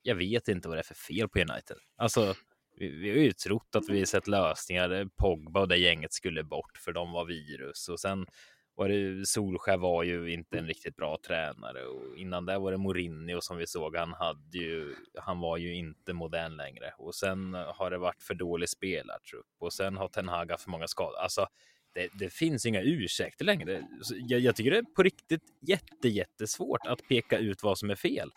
[0.02, 1.76] jag vet inte vad det är för fel på United.
[1.96, 2.34] Alltså,
[2.76, 5.08] vi, vi har ju trott att vi sett lösningar.
[5.16, 8.26] Pogba och det gänget skulle bort för de var virus och sen
[8.74, 12.78] var det Solskär var ju inte en riktigt bra tränare och innan det var det
[12.78, 13.96] Mourinho som vi såg.
[13.96, 14.94] Han hade ju.
[15.14, 19.72] Han var ju inte modern längre och sen har det varit för dålig spelartrupp och
[19.72, 21.18] sen har Ten Hag haft för många skador.
[21.18, 21.46] Alltså,
[21.94, 23.82] det, det, finns inga ursäkter längre.
[24.28, 27.96] Jag, jag, tycker det är på riktigt jätte, jättesvårt att peka ut vad som är
[27.96, 28.30] fel.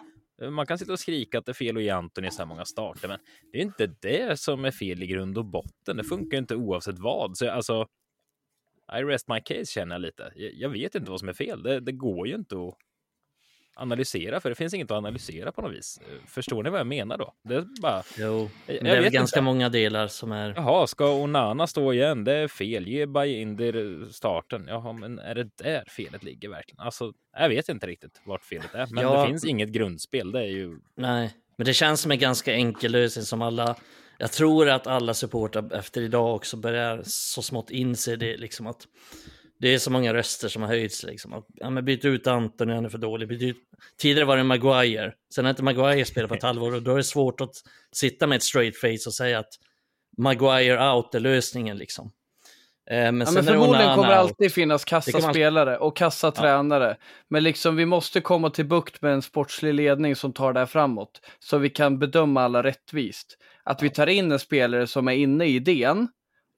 [0.51, 2.65] Man kan sitta och skrika att det är fel att ge Antoni så här många
[2.65, 3.19] starter, men
[3.51, 5.97] det är inte det som är fel i grund och botten.
[5.97, 7.37] Det funkar inte oavsett vad.
[7.37, 7.87] Så alltså,
[8.99, 10.31] I rest my case känner jag lite.
[10.35, 11.63] Jag vet inte vad som är fel.
[11.63, 12.77] Det, det går ju inte att
[13.75, 15.99] analysera, för det finns inget att analysera på något vis.
[16.27, 17.33] Förstår ni vad jag menar då?
[17.43, 18.03] Det är bara...
[18.17, 19.41] Jo, det är ganska inte.
[19.41, 20.53] många delar som är...
[20.55, 22.23] Jaha, ska Onana stå igen?
[22.23, 22.87] Det är fel.
[22.87, 24.65] Ge Bajinder starten.
[24.67, 26.79] Jaha, men är det där felet ligger verkligen?
[26.79, 29.21] Alltså, jag vet inte riktigt vart felet är, men ja.
[29.21, 30.31] det finns inget grundspel.
[30.31, 30.79] Det är ju...
[30.95, 33.75] Nej, men det känns som en ganska enkel lösning som alla
[34.17, 38.87] jag tror att alla supportrar efter idag också börjar så smått inse det, liksom att
[39.63, 41.03] det är så många röster som har höjts.
[41.03, 41.43] Liksom.
[41.53, 43.27] ja, men byt ut Anton, han är för dålig.
[43.27, 43.57] Byt ut...
[43.97, 45.13] Tidigare var det Maguire.
[45.35, 47.55] Sen har inte Maguire spelat på ett halvår och då är det svårt att
[47.91, 49.53] sitta med ett straight face och säga att
[50.17, 51.77] Maguire out är lösningen.
[51.77, 52.11] Liksom.
[52.89, 56.87] Eh, men, ja, men förmodligen kommer det alltid finnas kassaspelare och kassatränare.
[56.99, 57.05] Ja.
[57.29, 60.67] Men liksom vi måste komma till bukt med en sportslig ledning som tar det här
[60.67, 61.21] framåt.
[61.39, 63.37] Så vi kan bedöma alla rättvist.
[63.63, 66.07] Att vi tar in en spelare som är inne i idén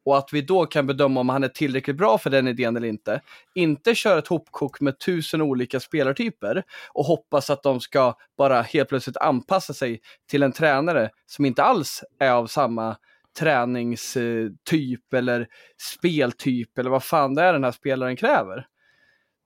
[0.05, 2.87] och att vi då kan bedöma om han är tillräckligt bra för den idén eller
[2.87, 3.21] inte.
[3.55, 6.63] Inte köra ett hopkok med tusen olika spelartyper
[6.93, 11.63] och hoppas att de ska bara helt plötsligt anpassa sig till en tränare som inte
[11.63, 12.97] alls är av samma
[13.39, 18.67] träningstyp eller speltyp eller vad fan det är den här spelaren kräver.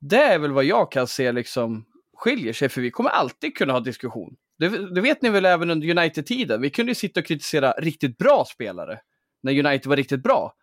[0.02, 1.86] Det är väl vad jag kan se liksom
[2.18, 4.36] skiljer sig, för vi kommer alltid kunna ha diskussion.
[4.58, 6.62] Det, det vet ni väl även under United-tiden.
[6.62, 9.00] Vi kunde ju sitta och kritisera riktigt bra spelare
[9.42, 10.54] när United var riktigt bra,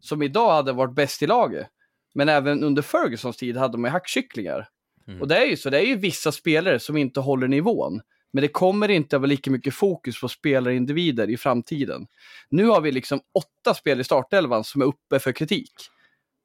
[0.00, 1.66] som idag hade varit bäst i laget.
[2.14, 4.68] Men även under Fergusons tid hade ju hackkycklingar.
[5.08, 5.20] Mm.
[5.20, 8.00] Och det är ju så, det är ju vissa spelare som inte håller nivån.
[8.32, 12.06] Men det kommer inte att vara lika mycket fokus på spelarindivider i framtiden.
[12.48, 15.72] Nu har vi liksom åtta spel i startelvan som är uppe för kritik.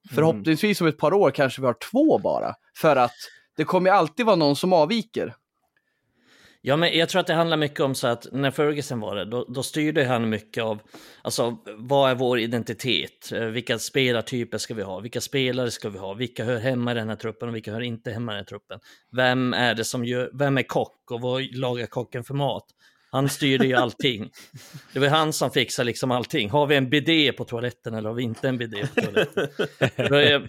[0.10, 0.15] Mm.
[0.15, 2.54] Förhoppningsvis om ett par år kanske vi har två bara.
[2.78, 3.15] För att
[3.58, 5.36] det kommer alltid vara någon som avviker.
[6.62, 9.26] Ja, men jag tror att det handlar mycket om så att när Ferguson var det,
[9.26, 10.80] då, då styrde han mycket av,
[11.22, 13.32] alltså vad är vår identitet?
[13.32, 15.00] Eh, vilka spelartyper ska vi ha?
[15.00, 16.13] Vilka spelare ska vi ha?
[16.13, 18.45] Vilka hör hemma i den här truppen och vilka hör inte hemma i den här
[18.45, 18.80] truppen?
[19.12, 22.65] Vem är det som gör, vem är kock och vad lagar kocken för mat?
[23.12, 24.32] Han styrde ju allting.
[24.93, 26.50] Det var han som fixade liksom allting.
[26.50, 30.48] Har vi en bidé på toaletten eller har vi inte en bidé på toaletten?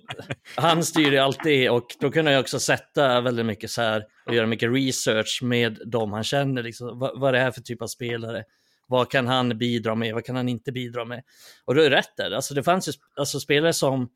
[0.54, 4.34] han styrde allt det och då kunde jag också sätta väldigt mycket så här och
[4.34, 6.62] göra mycket research med dem han känner.
[6.62, 8.44] Liksom, vad, vad är det här för typ av spelare?
[8.86, 10.14] Vad kan han bidra med?
[10.14, 11.22] Vad kan han inte bidra med?
[11.64, 12.30] Och du är rätt där.
[12.30, 14.08] Alltså det fanns ju alltså, spelare som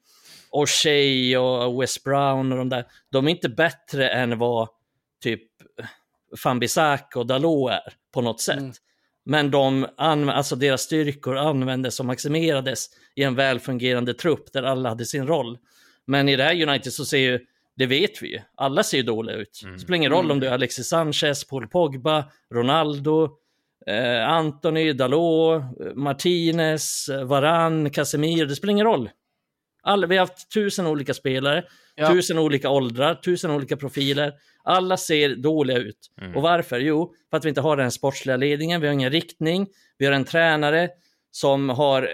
[0.50, 2.84] O'Shea och West Brown och de där.
[3.10, 4.68] De är inte bättre än vad
[5.22, 5.42] typ
[6.38, 8.58] Fambisak och Dalot är på något sätt.
[8.58, 8.72] Mm.
[9.24, 15.06] Men de, alltså deras styrkor användes och maximerades i en välfungerande trupp där alla hade
[15.06, 15.58] sin roll.
[16.06, 17.40] Men i det här United så ser ju,
[17.76, 19.60] det vet vi ju, alla ser ju dåliga ut.
[19.62, 19.74] Mm.
[19.74, 20.40] Det spelar ingen roll om mm.
[20.40, 23.30] du är Alexis Sanchez, Paul Pogba, Ronaldo,
[23.86, 25.62] eh, Anthony, Dalot,
[25.94, 29.10] Martinez, Varan, Casemiro, det spelar ingen roll.
[29.84, 32.08] Alla, vi har haft tusen olika spelare, ja.
[32.08, 34.32] tusen olika åldrar, tusen olika profiler.
[34.64, 36.10] Alla ser dåliga ut.
[36.20, 36.36] Mm.
[36.36, 36.78] Och varför?
[36.80, 39.66] Jo, för att vi inte har den sportsliga ledningen, vi har ingen riktning,
[39.98, 40.88] vi har en tränare
[41.30, 42.08] som har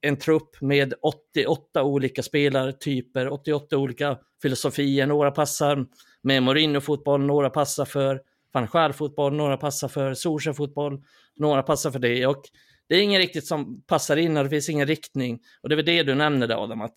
[0.00, 5.06] en trupp med 88 olika spelartyper, 88 olika filosofier.
[5.06, 5.86] Några passar
[6.22, 8.20] med Mourinho-fotboll, några passar för
[8.52, 11.02] van Schaal-fotboll, några passar för Solskjaer-fotboll,
[11.36, 12.26] några passar för det.
[12.26, 12.42] Och
[12.90, 15.40] det är ingen riktigt som passar in och det finns ingen riktning.
[15.62, 16.94] Och det är väl det du nämnde där Adam, att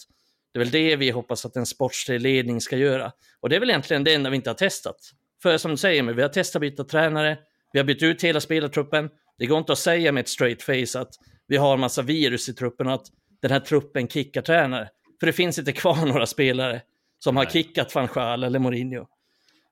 [0.54, 3.12] det är väl det vi hoppas att en sportslig ledning ska göra.
[3.40, 4.96] Och det är väl egentligen det enda vi inte har testat.
[5.42, 7.38] För som du säger, vi har testat byta tränare,
[7.74, 9.10] vi har bytt ut hela spelartruppen.
[9.38, 11.10] Det går inte att säga med ett straight face att
[11.48, 13.08] vi har massa virus i truppen och att
[13.42, 14.90] den här truppen kickar tränare.
[15.20, 16.82] För det finns inte kvar några spelare
[17.20, 17.46] som Nej.
[17.46, 19.08] har kickat van Schaal eller Mourinho.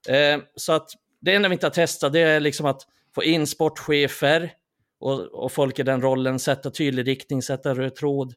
[0.10, 0.90] Eh, så att
[1.22, 2.82] det enda vi inte har testat det är liksom att
[3.16, 4.52] få in sportchefer
[5.02, 8.34] och, och folk i den rollen, sätta tydlig riktning, sätta röd tråd.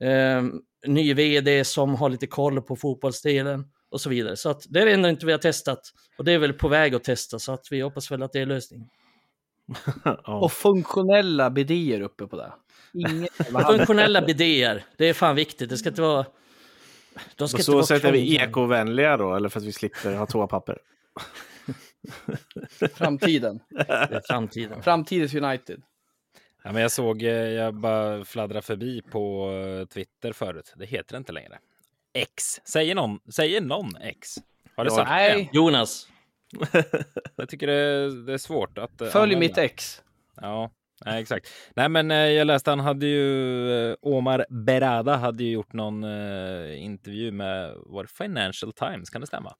[0.00, 0.42] Eh,
[0.86, 4.36] ny vd som har lite koll på fotbollsdelen och så vidare.
[4.36, 5.80] Så att det är det enda inte vi har testat.
[6.18, 8.40] Och det är väl på väg att testa så att vi hoppas väl att det
[8.40, 8.88] är lösningen.
[10.26, 12.52] Och funktionella bidéer uppe på det.
[12.92, 13.28] Ingen...
[13.66, 15.70] funktionella bidéer, det är fan viktigt.
[15.70, 16.26] Det ska inte vara...
[17.36, 20.26] De ska på så sätt är vi ekovänliga då, eller för att vi slipper ha
[20.26, 20.78] toapapper?
[22.94, 23.60] framtiden.
[24.28, 24.82] Framtiden.
[24.82, 25.82] Framtidens United.
[26.64, 30.72] Ja, men jag såg, eh, jag bara fladdrade förbi på eh, Twitter förut.
[30.76, 31.58] Det heter det inte längre.
[32.14, 32.60] X.
[32.64, 34.34] Säger någon, säger någon X?
[34.76, 35.50] Har du sagt Nej.
[35.52, 35.58] det?
[35.58, 36.08] Jonas.
[37.36, 39.38] jag tycker det är, det är svårt att eh, Följ använda.
[39.38, 40.02] mitt ex.
[40.40, 40.70] Ja,
[41.04, 41.48] nej, exakt.
[41.76, 47.32] Nej, men jag läste han hade ju Omar Berada hade ju gjort någon eh, intervju
[47.32, 49.54] med var Financial Times, kan det stämma?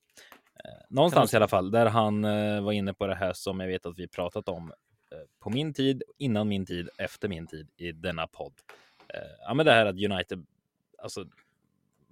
[0.69, 3.67] Eh, någonstans i alla fall där han eh, var inne på det här som jag
[3.67, 4.73] vet att vi pratat om
[5.41, 8.53] på min tid, innan min tid, efter min tid i denna podd.
[9.47, 10.47] ja, men det här att United,
[10.99, 11.25] alltså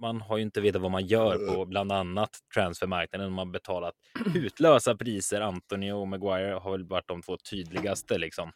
[0.02, 3.32] man har ju inte vetat vad man gör på bland annat transfermarknaden.
[3.32, 3.94] Man betalat
[4.34, 5.40] hutlösa priser.
[5.40, 8.52] Anthony och Maguire har väl varit de två tydligaste liksom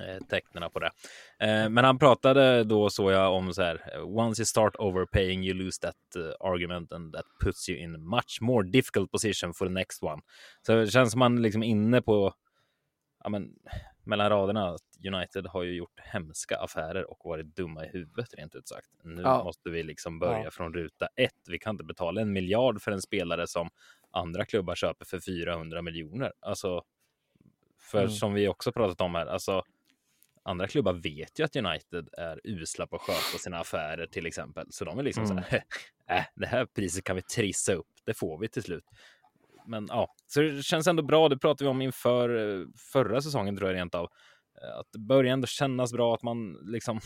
[0.00, 0.90] eh, tecknen på det.
[1.38, 4.02] Eh, men han pratade då så jag om så här.
[4.02, 7.98] Once you start overpaying you lose that uh, argument and that puts you in a
[7.98, 10.22] much more difficult position for the next one.
[10.66, 12.34] Så det känns som man liksom inne på
[13.24, 13.50] ja, men,
[14.04, 18.54] mellan raderna att United har ju gjort hemska affärer och varit dumma i huvudet rent
[18.54, 18.90] ut sagt.
[19.02, 19.44] Nu ja.
[19.44, 20.50] måste vi liksom börja ja.
[20.50, 21.48] från ruta ett.
[21.48, 23.70] Vi kan inte betala en miljard för en spelare som
[24.10, 26.32] andra klubbar köper för 400 miljoner.
[26.40, 26.82] Alltså,
[27.80, 28.10] för mm.
[28.10, 29.62] som vi också pratat om här, alltså
[30.44, 34.66] andra klubbar vet ju att United är usla på att sköta sina affärer till exempel.
[34.70, 35.36] Så de är liksom mm.
[35.36, 35.64] så här,
[36.18, 37.88] äh, det här priset kan vi trissa upp.
[38.06, 38.84] Det får vi till slut
[39.66, 41.28] men ja, så det känns ändå bra.
[41.28, 44.08] Det pratade vi om inför eh, förra säsongen tror jag rent av.
[44.62, 47.00] Eh, att det börjar ändå kännas bra att man liksom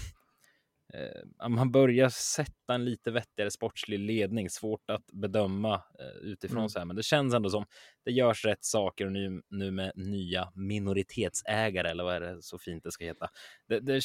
[0.94, 4.51] eh, man börjar sätta en lite vettigare sportslig ledning.
[4.51, 6.68] Svårt att bedöma eh, utifrån mm.
[6.68, 7.66] så här, men det känns ändå som
[8.05, 12.59] det görs rätt saker och nu, nu med nya minoritetsägare eller vad är det så
[12.59, 13.29] fint det ska heta.
[13.68, 14.03] Det, det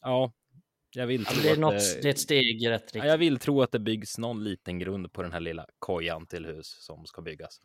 [0.00, 0.32] ja,
[0.90, 3.04] jag vill tro det, är något, det, det är ett steg i rätt riktning.
[3.04, 6.46] Jag vill tro att det byggs någon liten grund på den här lilla kojan till
[6.46, 7.60] hus som ska byggas.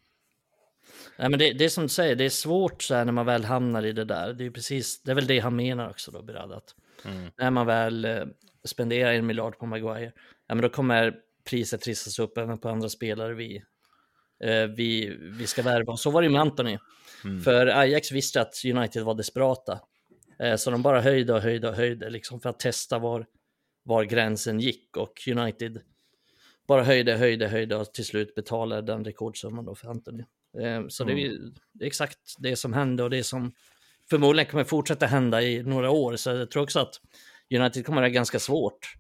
[1.18, 3.26] Nej, men det, det är som du säger, det är svårt så här när man
[3.26, 4.34] väl hamnar i det där.
[4.34, 7.32] Det är precis, det är väl det han menar också då, Berad, att mm.
[7.38, 8.24] när man väl eh,
[8.64, 10.12] spenderar en miljard på Maguire,
[10.48, 11.16] ja, men då kommer
[11.50, 13.64] priset trissas upp även på andra spelare vi,
[14.44, 15.92] eh, vi, vi ska värva.
[15.92, 16.78] Och så var det med Anthony.
[17.24, 17.42] Mm.
[17.42, 19.80] För Ajax visste att United var desperata.
[20.40, 23.26] Eh, så de bara höjde och höjde och höjde liksom för att testa var,
[23.84, 25.82] var gränsen gick och United
[26.68, 30.24] bara höjde, höjde, höjde och till slut betalade den rekordsumman då för Anthony.
[30.60, 31.16] Eh, så mm.
[31.74, 33.54] det är exakt det som hände och det som
[34.10, 36.16] förmodligen kommer fortsätta hända i några år.
[36.16, 37.02] Så jag tror också att
[37.56, 38.96] United kommer att ha ganska svårt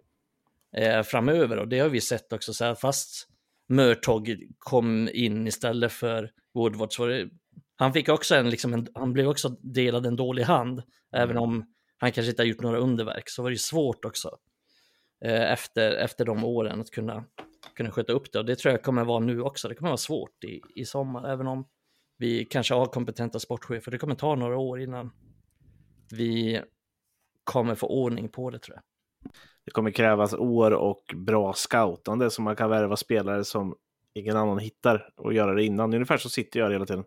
[0.77, 2.53] eh, framöver och det har vi sett också.
[2.53, 3.27] Så här, fast
[3.69, 7.29] Murtog kom in istället för Woodward så det
[7.75, 10.83] han fick också en, liksom en, han blev också delad en dålig hand, mm.
[11.23, 11.65] även om
[11.97, 14.37] han kanske inte har gjort några underverk, så var det svårt också
[15.25, 17.25] eh, efter, efter de åren att kunna,
[17.75, 18.39] kunna sköta upp det.
[18.39, 19.67] Och det tror jag kommer vara nu också.
[19.67, 21.67] Det kommer vara svårt i, i sommar, även om
[22.17, 23.91] vi kanske har kompetenta sportchefer.
[23.91, 25.12] Det kommer ta några år innan
[26.12, 26.62] vi
[27.43, 28.84] kommer få ordning på det tror jag.
[29.65, 33.76] Det kommer krävas år och bra scoutande så man kan värva spelare som
[34.13, 35.93] ingen annan hittar och göra det innan.
[35.93, 37.04] Ungefär så sitter jag hela tiden.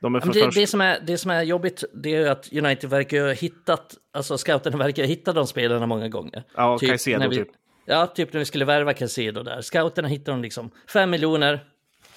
[0.00, 0.54] De det, först...
[0.54, 4.38] det, som är, det som är jobbigt det är att United verkar ha hittat, alltså
[4.38, 6.42] scouterna verkar ha hittat de spelarna många gånger.
[6.54, 7.48] Ja, typ, Caicedo vi, typ.
[7.84, 9.60] Ja, typ när vi skulle värva Caicedo där.
[9.60, 11.64] Scouterna hittade de liksom fem miljoner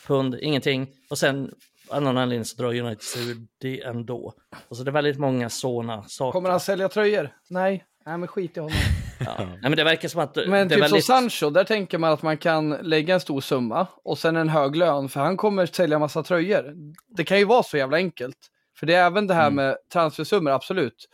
[0.07, 0.87] pund, ingenting.
[1.09, 1.51] Och sen
[1.89, 4.33] av någon anledning så drar United sig ur det ändå.
[4.69, 6.31] Och så det är väldigt många sådana saker.
[6.31, 7.29] Kommer han sälja tröjor?
[7.47, 7.85] Nej.
[8.05, 8.75] Nej, men skit i honom.
[9.25, 9.35] Ja.
[9.37, 10.35] Nej, men det verkar som att...
[10.47, 11.05] Men typ väldigt...
[11.05, 14.49] som Sancho, där tänker man att man kan lägga en stor summa och sen en
[14.49, 16.73] hög lön, för han kommer sälja massa tröjor.
[17.07, 18.37] Det kan ju vara så jävla enkelt.
[18.79, 19.55] För det är även det här mm.
[19.55, 21.09] med transfersummor, absolut.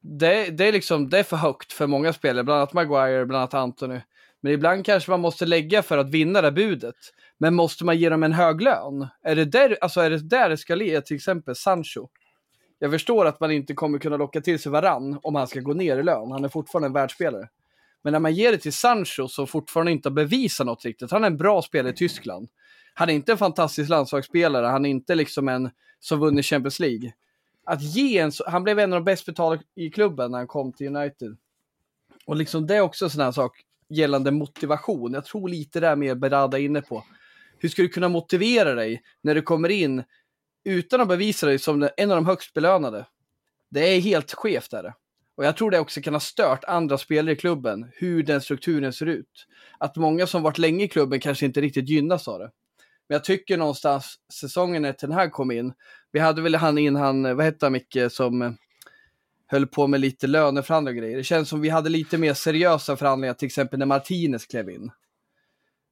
[0.00, 3.40] Det, det, är liksom, det är för högt för många spelare, bland annat Maguire, bland
[3.40, 4.00] annat Anthony.
[4.40, 6.96] Men ibland kanske man måste lägga för att vinna det budet.
[7.38, 9.08] Men måste man ge dem en hög lön?
[9.22, 12.08] Är det där, alltså är det, där det ska ligga, till exempel Sancho?
[12.78, 15.74] Jag förstår att man inte kommer kunna locka till sig varann om han ska gå
[15.74, 16.30] ner i lön.
[16.30, 17.48] Han är fortfarande en världsspelare.
[18.02, 21.10] Men när man ger det till Sancho som fortfarande inte har bevisat något riktigt.
[21.10, 22.48] Han är en bra spelare i Tyskland.
[22.94, 24.66] Han är inte en fantastisk landslagsspelare.
[24.66, 25.70] Han är inte liksom en
[26.00, 27.12] som vunnit Champions League.
[27.64, 30.72] Att ge en Han blev en av de bäst betalda i klubben när han kom
[30.72, 31.36] till United.
[32.26, 33.52] Och liksom det är också en sån här sak
[33.88, 35.12] gällande motivation.
[35.12, 37.04] Jag tror lite det är mer Berada inne på.
[37.58, 40.04] Hur ska du kunna motivera dig när du kommer in
[40.64, 43.06] utan att bevisa dig som en av de högst belönade.
[43.70, 44.94] Det är helt skevt där.
[45.36, 48.92] Och jag tror det också kan ha stört andra spelare i klubben, hur den strukturen
[48.92, 49.46] ser ut.
[49.78, 52.50] Att många som varit länge i klubben kanske inte riktigt gynnas av det.
[53.08, 55.72] Men jag tycker någonstans säsongen när den här kom in,
[56.12, 58.52] vi hade väl han in, han, vad hette han Micke, som eh,
[59.46, 61.16] höll på med lite löneförhandlingar och grejer.
[61.16, 64.90] Det känns som vi hade lite mer seriösa förhandlingar, till exempel när Martinez klev in.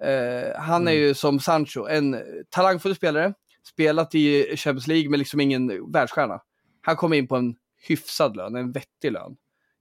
[0.05, 0.89] Uh, han mm.
[0.89, 3.35] är ju som Sancho, en talangfull spelare,
[3.67, 6.41] spelat i Champions League med liksom ingen världsstjärna.
[6.81, 7.57] Han kom in på en
[7.89, 9.37] hyfsad lön, en vettig lön.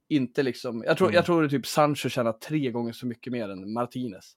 [0.08, 1.14] Inte liksom, jag tror, mm.
[1.14, 4.32] jag tror det typ Sancho tjänar tre gånger så mycket mer än Martinez.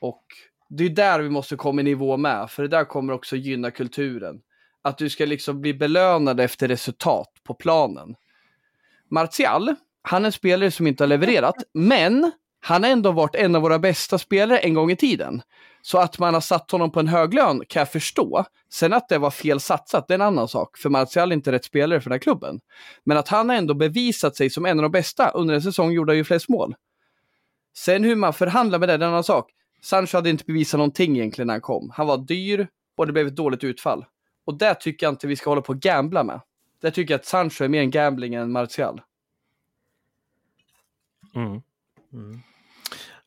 [0.00, 0.24] Och
[0.68, 3.70] det är där vi måste komma i nivå med, för det där kommer också gynna
[3.70, 4.42] kulturen.
[4.82, 8.14] Att du ska liksom bli belönad efter resultat på planen.
[9.08, 13.54] Martial, han är en spelare som inte har levererat, men han har ändå varit en
[13.54, 15.42] av våra bästa spelare en gång i tiden.
[15.82, 18.44] Så att man har satt honom på en hög lön kan jag förstå.
[18.72, 20.78] Sen att det var fel satsat, det är en annan sak.
[20.78, 22.60] För Martial är inte rätt spelare för den här klubben.
[23.04, 25.30] Men att han har ändå bevisat sig som en av de bästa.
[25.30, 26.74] Under en säsong gjorde han ju flest mål.
[27.76, 29.50] Sen hur man förhandlar med det, det är en annan sak.
[29.82, 31.90] Sancho hade inte bevisat någonting egentligen när han kom.
[31.94, 34.04] Han var dyr och det blev ett dåligt utfall.
[34.44, 36.40] Och det tycker jag inte vi ska hålla på och gambla med.
[36.80, 39.00] Det tycker jag att Sancho är mer en gambling än Martial.
[41.34, 41.62] Mm.
[42.12, 42.40] Mm.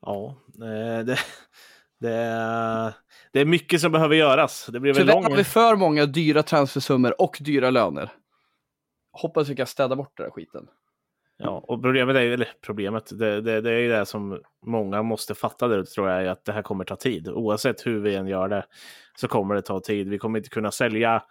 [0.06, 1.18] Ja, eh, det,
[2.00, 2.94] det,
[3.34, 4.70] det är mycket som behöver göras.
[4.72, 8.10] Det blir väl Tyvärr har vi för många dyra transfersummor och dyra löner.
[9.12, 10.68] Hoppas vi kan städa bort den där skiten.
[11.38, 15.04] Ja, och problemet är ju, eller problemet, det, det, det är ju det som många
[15.04, 17.28] måste fatta där tror jag, är att det här kommer ta tid.
[17.30, 18.66] Oavsett hur vi än gör det
[19.16, 20.10] så kommer det ta tid.
[20.10, 21.24] Vi kommer inte kunna sälja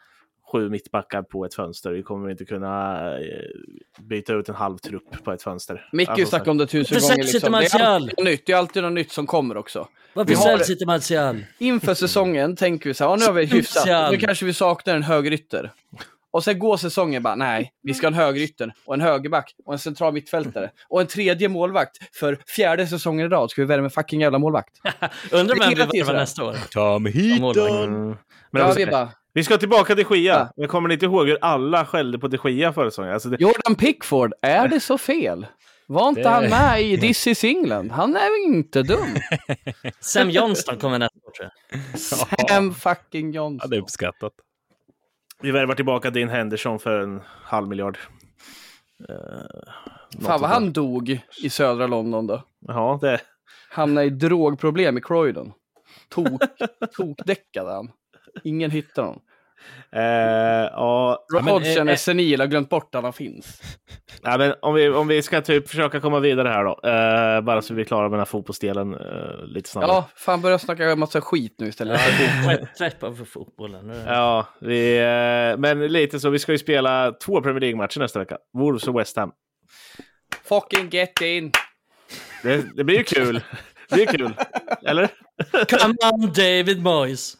[0.53, 1.91] sju mittbackar på ett fönster.
[1.91, 3.25] Vi kommer inte kunna eh,
[4.01, 5.88] byta ut en halv trupp på ett fönster.
[5.93, 7.17] Micke alltså, snackar om det tusen gånger.
[7.17, 7.53] Liksom.
[7.53, 8.47] Det, är alltid nytt.
[8.47, 9.88] det är alltid något nytt som kommer också.
[10.15, 11.45] Varför säljs inte Martial?
[11.59, 15.03] Inför säsongen tänker vi så här, nu har vi hyfsat, nu kanske vi saknar en
[15.03, 15.71] högerytter.
[16.33, 19.73] Och sen går säsongen bara, nej, vi ska ha en högerytter och en högerback och
[19.73, 23.85] en central mittfältare och en tredje målvakt för fjärde säsongen i rad ska vi värva
[23.85, 24.81] en fucking jävla målvakt.
[25.31, 26.57] Undrar vem vi värvar nästa år?
[26.71, 27.85] Tom Heaton!
[27.85, 28.17] Mm.
[28.51, 30.35] Ja, vi bara, vi ska tillbaka till Gia.
[30.35, 30.53] Ja.
[30.57, 33.12] Jag kommer inte ihåg hur alla skällde på de Gia förra säsongen.
[33.12, 33.40] Alltså det...
[33.40, 35.47] Jordan Pickford, är det så fel?
[35.87, 36.29] Var inte det...
[36.29, 37.90] han med i This is England?
[37.90, 39.16] Han är inte dum.
[40.01, 42.01] Sam Johnston kommer nästa år tror jag.
[42.01, 43.68] Sam fucking Johnston.
[43.71, 44.33] Ja, det är uppskattat.
[45.42, 47.99] Vi värvar tillbaka Dean Henderson för en halv miljard.
[49.11, 52.42] Uh, Fan vad han dog i södra London då.
[52.61, 53.21] Ja, det...
[53.71, 55.53] Hamnade i drogproblem i Croydon.
[56.09, 56.42] Tok,
[56.97, 57.90] tokdäckade han.
[58.45, 59.21] Ingen hittar honom.
[59.97, 60.03] Uh,
[60.73, 63.62] ja, Hodgson är senil och glömt bort att han finns.
[64.23, 66.71] Ja, men om, vi, om vi ska typ försöka komma vidare här då.
[66.71, 69.90] Uh, bara så vi klarar med den här fotbollsdelen uh, lite snabbare.
[69.90, 72.01] Ja, fan börja snacka en massa skit nu istället.
[72.79, 74.03] Träppa för fotbollen.
[74.07, 76.31] Ja, vi, uh, men lite så.
[76.31, 78.38] Vi ska ju spela två Premier League-matcher nästa vecka.
[78.53, 79.33] Wolves och West Ham.
[80.45, 81.53] Fucking get in!
[82.42, 83.42] Det, det blir ju kul.
[83.88, 84.35] Det blir kul.
[84.87, 85.09] Eller?
[85.68, 87.37] Come on David Moyes.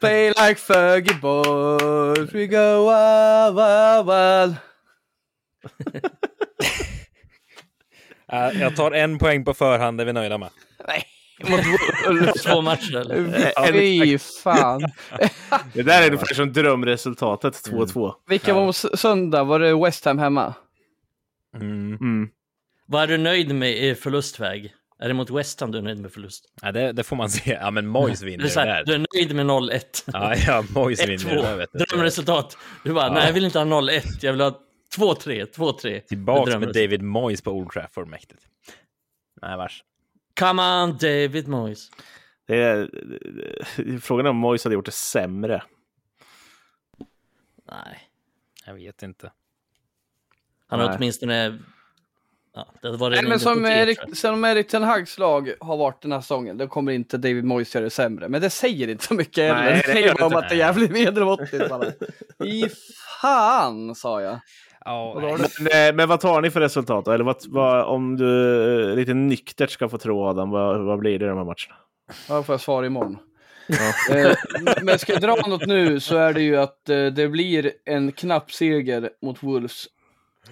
[0.00, 4.56] Play like Fergie boys, we go wild, wild, wild.
[8.60, 10.50] jag tar en poäng på förhand, det är vi nöjda med.
[10.88, 11.04] Nej.
[11.44, 13.72] Mot två matcher eller?
[13.72, 14.80] Fy fan.
[15.72, 17.98] det där är ungefär som drömresultatet, 2-2.
[17.98, 18.14] Mm.
[18.28, 19.44] Vilka var på söndag?
[19.44, 20.54] Var det West Ham hemma?
[21.54, 21.94] Mm.
[21.94, 22.28] Mm.
[22.86, 24.74] Var du nöjd med i förlustväg?
[24.98, 26.44] Är det mot West Ham du är nöjd med förlust?
[26.62, 27.58] Ja, det, det får man se.
[27.60, 29.82] Ja, men Moyes vinner det här, Du är nöjd med 0-1.
[30.12, 31.84] Ja, ja Moyes vinner det.
[31.84, 32.56] Drömresultat.
[32.84, 33.14] Du bara, ja.
[33.14, 34.02] nej jag vill inte ha 0-1.
[34.20, 34.60] Jag vill ha
[34.96, 36.00] 2-3, 2-3.
[36.00, 38.42] Tillbaks med David Moyes på Old Trafford, mäktigt.
[39.42, 39.84] Nej, vars.
[40.38, 41.90] Come on, David Moyes.
[42.46, 42.88] Det är,
[44.00, 45.62] frågan är om Moyes hade gjort det sämre.
[47.70, 48.08] Nej.
[48.66, 49.32] Jag vet inte.
[50.66, 51.58] Han har åtminstone...
[52.56, 56.12] Ja, det var Nej, men som Erik, som Erik Ten Hags lag har varit den
[56.12, 58.28] här säsongen, då kommer inte David Moyes göra det sämre.
[58.28, 59.62] Men det säger inte så mycket heller.
[59.70, 61.64] Nej, Det det säger bara om att det är jävligt medelmåttigt.
[62.44, 62.64] I
[63.22, 64.38] fan, sa jag.
[65.20, 65.20] Du-
[65.60, 67.08] Men, eh, men vad tar ni för resultat?
[67.08, 71.18] Eller vad, vad, om du eh, lite nyktert ska få tro Adam, vad, vad blir
[71.18, 71.76] det i de här matcherna?
[72.28, 73.18] Ja, får jag svara imorgon.
[74.10, 74.32] Eh,
[74.82, 78.12] men ska jag dra något nu så är det ju att eh, det blir en
[78.12, 79.86] knapp seger mot Wolves.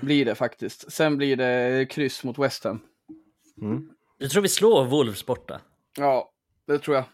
[0.00, 0.92] Blir det faktiskt.
[0.92, 2.80] Sen blir det kryss mot West Ham.
[4.18, 5.60] Du tror vi slår Wolves borta?
[5.96, 6.30] Ja,
[6.66, 7.04] det tror jag.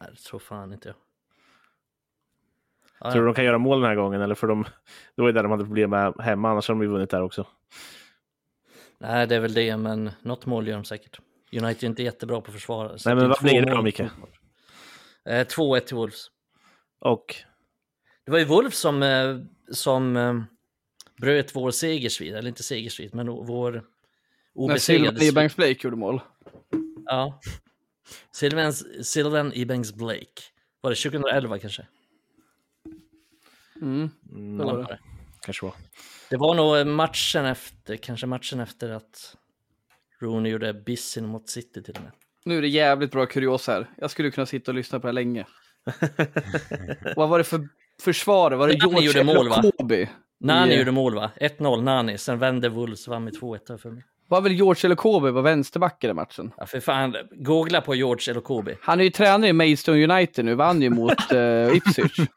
[0.00, 0.96] Nej, det tror fan inte jag.
[3.00, 4.20] Ja, Tror du de kan göra mål den här gången?
[4.20, 4.62] Eller för de,
[5.14, 7.22] det var ju där de hade problem med hemma, annars hade de ju vunnit där
[7.22, 7.46] också.
[8.98, 11.20] Nej, det är väl det, men något mål gör de säkert.
[11.52, 13.82] United är inte jättebra på så Nej, men vad blir det då.
[13.82, 14.00] Micke?
[14.00, 14.08] Eh,
[15.24, 16.26] 2-1 till Wolves.
[16.98, 17.34] Och
[18.24, 19.36] Det var ju Wolves som, eh,
[19.72, 20.42] som eh,
[21.20, 23.82] bröt vår segersvit, eller inte segersvit, men vår När
[24.54, 25.32] obesegrade Silvan svit.
[25.32, 26.20] Ebanks Blake gjorde mål.
[27.06, 27.40] Ja.
[28.32, 30.42] Sylvan, Sylvan Ebanks Blake.
[30.80, 31.86] Var det 2011 kanske?
[33.82, 34.10] Mm.
[34.58, 34.98] Det var det.
[35.40, 35.74] kanske var.
[36.30, 39.36] Det var nog matchen efter, kanske matchen efter att
[40.20, 42.12] Rooney gjorde bissen mot City till och med.
[42.44, 43.90] Nu är det jävligt bra kuriosa här.
[43.96, 45.46] Jag skulle kunna sitta och lyssna på det här länge.
[47.16, 47.68] Vad var det för
[48.02, 48.56] försvarare?
[48.58, 49.58] Var det George gjorde mål, va?
[49.58, 50.08] Elokobi?
[50.40, 51.30] Nani gjorde mål va?
[51.40, 54.04] 1-0 Nani, sen vände Wolves, vann med 2-1 här för mig.
[54.30, 56.52] Var väl George Elokobi var vänsterback i den matchen?
[56.56, 58.74] Ja för fan, googla på George Elokobi.
[58.82, 61.38] Han är ju tränare i Maidstone United nu, vann ju mot uh,
[61.76, 62.28] Ipswich.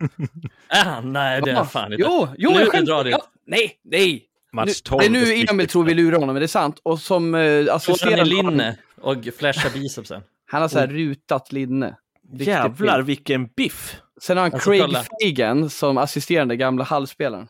[0.68, 1.14] Han?
[1.14, 2.04] Nej det är fan inte.
[2.04, 3.10] Jo, jo, Nu jag det.
[3.10, 4.26] Ja, nej, nej.
[4.54, 5.00] Match Nu, 12.
[5.00, 5.46] det är nu.
[5.52, 6.80] Emil tror vi lurar honom, men det är sant.
[6.84, 8.24] Och som uh, Står han i assisterande...
[8.26, 10.22] linne och flashar bicepsen.
[10.46, 11.96] Han har så här rutat linne.
[12.32, 13.96] Riktigt Jävlar vilken biff!
[14.22, 15.04] Sen har han Alltså, Craig kolla.
[15.22, 17.48] Fagan som assisterande gamla halvspelaren.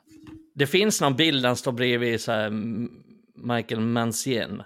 [0.56, 2.49] Det finns någon bild där han står bredvid så här,
[3.36, 4.64] Michael Mancien.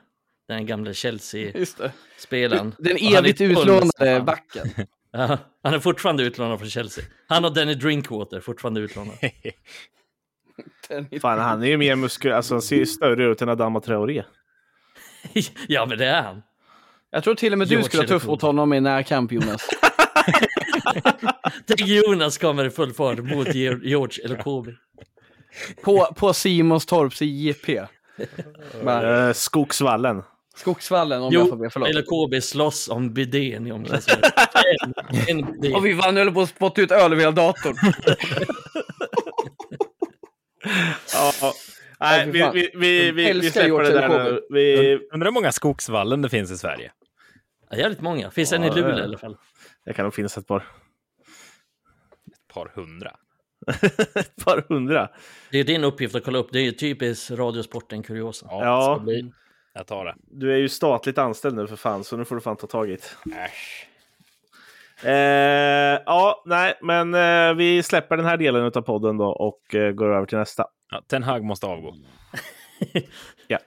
[0.48, 2.76] Den gamla Chelsea-spelaren.
[2.80, 4.70] Den evigt utlånade backen.
[5.18, 7.04] Ja, han är fortfarande utlånad från Chelsea.
[7.28, 9.16] Han och Danny Drinkwater fortfarande utlånad.
[11.22, 14.24] Fan, han är ju mer muskulös, alltså han ser ju större ut än Adama Traoré.
[15.68, 16.42] ja, men det är han.
[17.12, 18.32] Jag tror till och med du George skulle ha tuff Elokobi.
[18.32, 19.68] mot honom i närkamp Jonas.
[21.66, 24.72] Tänk Jonas kommer i full fart mot Ge- George Elokobi.
[25.84, 27.82] På, på Simonstorps IJP.
[28.84, 30.24] Bara, Eh, Skogsvallen.
[30.56, 31.89] Skogsvallen om jag får Jo, be, förlåt.
[31.89, 34.34] Elokobi slåss om bidén i omklädningsrummet.
[35.30, 35.76] En, en bidé.
[35.76, 37.76] Och vi vann höll på att spotta ut öl över hela datorn.
[41.14, 41.53] Ja, ja.
[41.99, 44.41] Nej, vi, vi, vi, vi, vi släpper det där nu.
[44.49, 46.91] Vi, Undrar hur många skogsvallen det finns i Sverige.
[47.70, 48.32] Ja, jävligt många.
[48.32, 49.38] Finns en Ja, i Luleå i alla fall.
[49.86, 53.12] det kan nog finnas ett par, Ett par hundra.
[54.16, 55.09] ett par hundra.
[55.51, 56.49] Det är din uppgift att kolla upp.
[56.51, 58.47] Det är ju typiskt Radiosporten Kuriosa.
[58.49, 58.95] Ja.
[58.95, 59.32] ska bli.
[59.74, 60.16] Jag tar det.
[60.18, 62.89] Du är ju statligt anställd nu för fan, så nu får du fan ta tag
[62.89, 63.36] i det.
[63.36, 63.88] Äsch.
[65.03, 69.91] Eh, ja, nej, men eh, vi släpper den här delen av podden då och eh,
[69.91, 70.66] går över till nästa.
[70.91, 71.95] Ja, Ten Hag måste avgå.
[73.47, 73.59] Ja.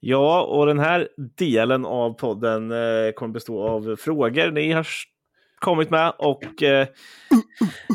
[0.00, 4.86] Ja, och den här delen av podden eh, kommer bestå av frågor ni har
[5.58, 6.88] kommit med och eh,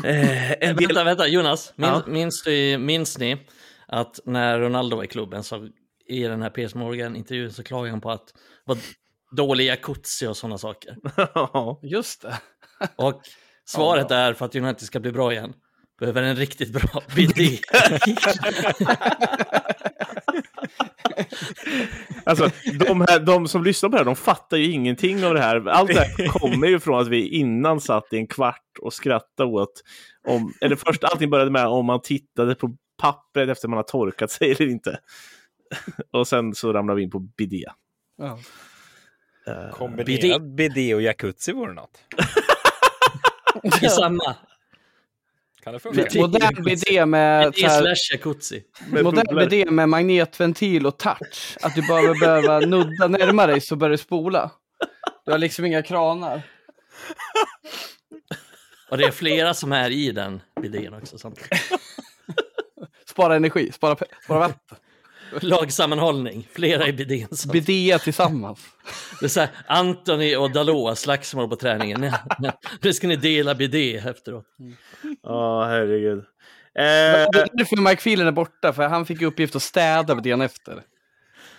[0.04, 0.86] eh, en del...
[0.86, 1.72] Vänta, vänta, Jonas.
[1.76, 2.12] Minns, Ja.
[2.12, 3.46] minns, du, minns ni
[3.88, 5.68] att när Ronaldo var i klubben så
[6.08, 8.32] i den här PS Morgan-intervjun så klagade han på att det
[8.64, 8.78] var
[9.36, 10.96] dålig jacuzzi och sådana saker.
[11.34, 11.80] Ja.
[11.82, 12.34] Just det.
[12.96, 13.20] Och
[13.64, 15.52] svaret är för att United ska bli bra igen.
[16.00, 17.58] Behöver en riktigt bra bidé.
[22.24, 25.40] Alltså, de, här, de som lyssnar på det här, de fattar ju ingenting av det
[25.40, 25.68] här.
[25.68, 29.50] Allt det här kommer ju från att vi innan satt i en kvart och skrattade
[29.50, 29.82] åt,
[30.28, 34.30] om, eller först allting började med om man tittade på pappret efter man har torkat
[34.30, 34.98] sig eller inte.
[36.10, 37.64] Och sen så ramlade vi in på bidé.
[38.18, 38.38] Ja.
[39.72, 42.02] Kombinerad bidé och jacuzzi vore något.
[43.82, 44.36] I samma.
[45.64, 46.08] Kan det funka?
[46.14, 48.62] Modern bidé med, slash jacuzzi.
[49.02, 51.56] Modern bidé med magnetventil och touch.
[51.62, 54.50] Att du bara behöver nudda närmare dig så börjar det spola.
[55.24, 56.42] Du har liksom inga kranar.
[58.90, 61.18] Och det är flera som är i den bidén också.
[61.18, 61.50] Samtidigt.
[63.06, 64.76] Spara energi, spara, spara vatten.
[65.40, 67.28] Lagsammanhållning, flera i bidén.
[67.30, 67.66] samtidigt.
[67.66, 68.60] Bidé tillsammans.
[69.20, 72.00] Det är så här, Anthony och Dalot slagsmål på träningen.
[72.00, 74.44] Nej, nej, Nu ska ni dela bidé efteråt.
[75.22, 76.24] Ja, herregud.
[76.74, 80.82] det är därför Mike Phelan är borta, för han fick uppgift att städa grann efter.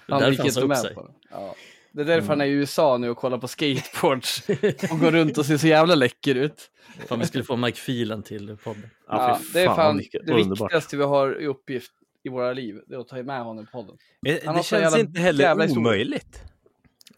[0.07, 0.93] Han gick inte med sig.
[0.93, 1.13] på det.
[1.31, 1.55] Ja.
[1.91, 2.29] Det är därför mm.
[2.29, 4.49] han är i USA nu och kollar på skateboards
[4.91, 6.69] och går runt och ser så jävla läcker ut.
[7.07, 8.89] Fan, vi skulle få Mike Phelan till podden.
[9.07, 11.91] Ja, ja det är fan det viktigaste vi har i uppgift
[12.23, 13.97] i våra liv, det är att ta med honom i podden.
[14.21, 16.43] Det, det känns inte heller omöjligt.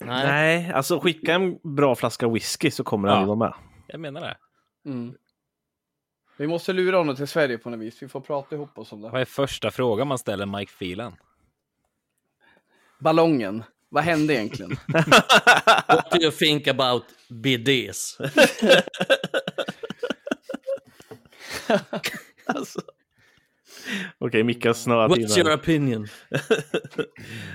[0.00, 0.26] Nej.
[0.26, 3.14] Nej, alltså skicka en bra flaska whisky så kommer ja.
[3.14, 3.54] han vara med.
[3.86, 4.36] Jag menar det.
[4.90, 5.14] Mm.
[6.36, 8.02] Vi måste lura honom till Sverige på något vis.
[8.02, 9.10] Vi får prata ihop oss om det.
[9.10, 11.16] Vad är första frågan man ställer Mike Phelan?
[12.98, 13.64] Ballongen.
[13.88, 14.76] Vad hände egentligen?
[15.88, 18.18] What do you think about bidets?
[22.46, 22.80] alltså.
[23.86, 26.08] Okej, okay, Micke har snöat What's in your opinion?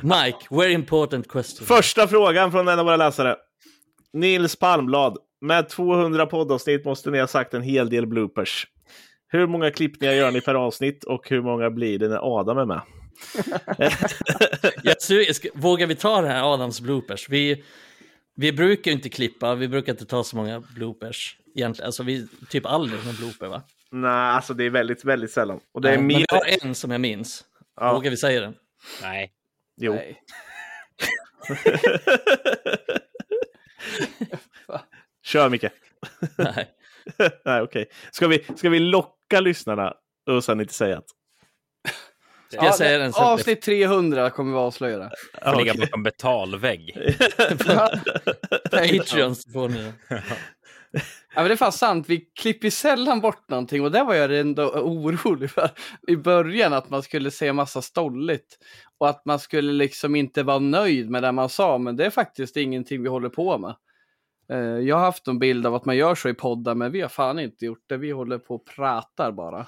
[0.03, 1.67] Mike, very important question.
[1.67, 3.36] Första frågan från en av våra läsare.
[4.13, 5.17] Nils Palmblad.
[5.41, 8.67] Med 200 poddavsnitt måste ni ha sagt en hel del bloopers.
[9.27, 12.65] Hur många klippningar gör ni per avsnitt och hur många blir det när Adam är
[12.65, 12.82] med?
[15.53, 17.29] vågar vi ta det här Adams bloopers?
[17.29, 17.63] Vi,
[18.36, 21.86] vi brukar inte klippa, vi brukar inte ta så många bloopers egentligen.
[21.86, 23.61] Alltså vi typ aldrig någon blooper va?
[23.91, 25.59] Nej, alltså det är väldigt, väldigt sällan.
[25.73, 26.07] Och det är ja, min...
[26.07, 27.45] Men vi har en som jag minns.
[27.75, 27.93] Ja.
[27.93, 28.55] Vågar vi säga den?
[29.01, 29.31] Nej.
[29.77, 29.93] Jo.
[29.93, 30.23] Nej.
[35.25, 35.65] Kör Micke.
[36.37, 36.69] Nej.
[37.17, 37.61] Nej, okej.
[37.61, 37.85] Okay.
[38.11, 39.93] Ska, vi, ska vi locka lyssnarna
[40.29, 41.07] och sen inte säga att
[42.53, 43.13] Ska jag säga den?
[43.15, 45.11] Avsnitt 300 kommer vi att avslöja det.
[45.43, 46.97] Får ligga bakom betalvägg.
[48.71, 49.93] Patreons får ni.
[51.35, 54.39] Ja, men det är fan sant, vi klipper sällan bort någonting och det var jag
[54.39, 55.69] ändå orolig för
[56.07, 58.57] i början att man skulle se massa stolligt
[58.97, 62.09] och att man skulle liksom inte vara nöjd med det man sa, men det är
[62.09, 63.75] faktiskt ingenting vi håller på med.
[64.51, 67.01] Eh, jag har haft en bild av att man gör så i poddar, men vi
[67.01, 67.97] har fan inte gjort det.
[67.97, 69.67] Vi håller på och pratar bara.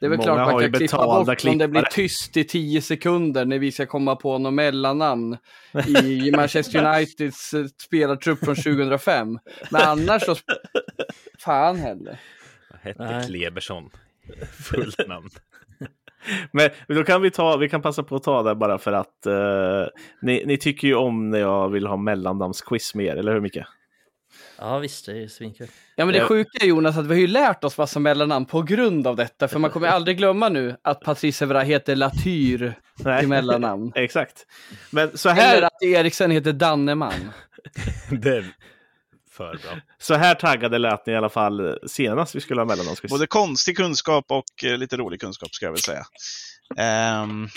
[0.00, 1.52] Det är väl Många klart man kan klippa bort klippare.
[1.52, 5.36] om det blir tyst i tio sekunder när vi ska komma på något mellannamn
[5.86, 9.38] i Manchester Uniteds eh, spelartrupp från 2005.
[9.70, 10.36] Men annars så...
[11.38, 12.20] Fan heller.
[12.70, 13.90] Vad hette Klebersson?
[14.64, 15.28] Fullt namn.
[16.52, 19.26] Men då kan vi ta, vi kan passa på att ta det bara för att
[19.26, 19.86] uh,
[20.22, 23.58] ni, ni, tycker ju om när jag vill ha mellannamnsquiz med er, eller hur Micke?
[24.58, 25.68] Ja visst, det är svinkul.
[25.96, 28.62] Ja men det sjuka är Jonas att vi har ju lärt oss massa mellannamn på
[28.62, 29.48] grund av detta.
[29.48, 32.74] För man kommer aldrig glömma nu att Patrice Evra heter Latyr
[33.22, 33.92] i mellannamn.
[33.94, 34.46] Exakt.
[34.90, 35.56] Men så här...
[35.56, 37.32] Eller att Eriksen heter Danneman.
[38.10, 38.54] det är
[39.30, 39.80] för bra.
[39.98, 43.10] Så här taggade lät ni i alla fall senast vi skulle ha mellannamnsquiz.
[43.10, 46.04] Både konstig kunskap och eh, lite rolig kunskap ska jag väl säga.
[47.22, 47.48] Um...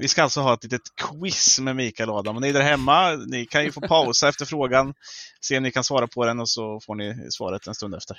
[0.00, 2.36] Vi ska alltså ha ett litet quiz med Mikael och Adam.
[2.36, 4.94] Och ni där hemma, ni kan ju få pausa efter frågan,
[5.40, 8.16] se om ni kan svara på den och så får ni svaret en stund efter.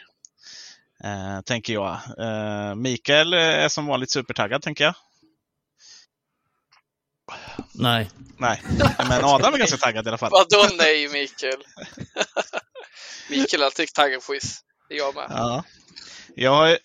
[1.03, 1.99] Eh, tänker jag.
[2.19, 4.93] Eh, Mikael är som vanligt supertaggad, tänker jag.
[7.73, 8.09] Nej.
[8.37, 8.61] Nej,
[8.97, 10.31] men Adam är ganska taggad i alla fall.
[10.31, 11.63] Vadå nej, Mikael?
[13.29, 14.59] Mikael är alltid taggad på quiz.
[14.89, 15.25] Det är jag med.
[15.29, 15.63] Ja.
[16.35, 16.77] Jag har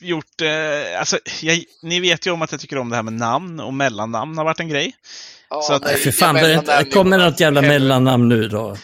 [0.00, 3.12] gjort, eh, alltså, jag, ni vet ju om att jag tycker om det här med
[3.12, 4.96] namn och mellannamn har varit en grej.
[5.50, 8.76] Ja, så att, nej, för fan, det kommer något jävla mellannamn nu då?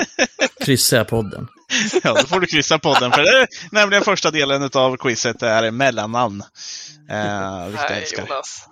[0.64, 1.48] Kryssa podden.
[2.02, 3.12] ja, då får du kryssa podden.
[3.12, 6.42] För det är nämligen första delen av quizet är mellannamn.
[7.10, 8.68] Eh, nej, Jonas.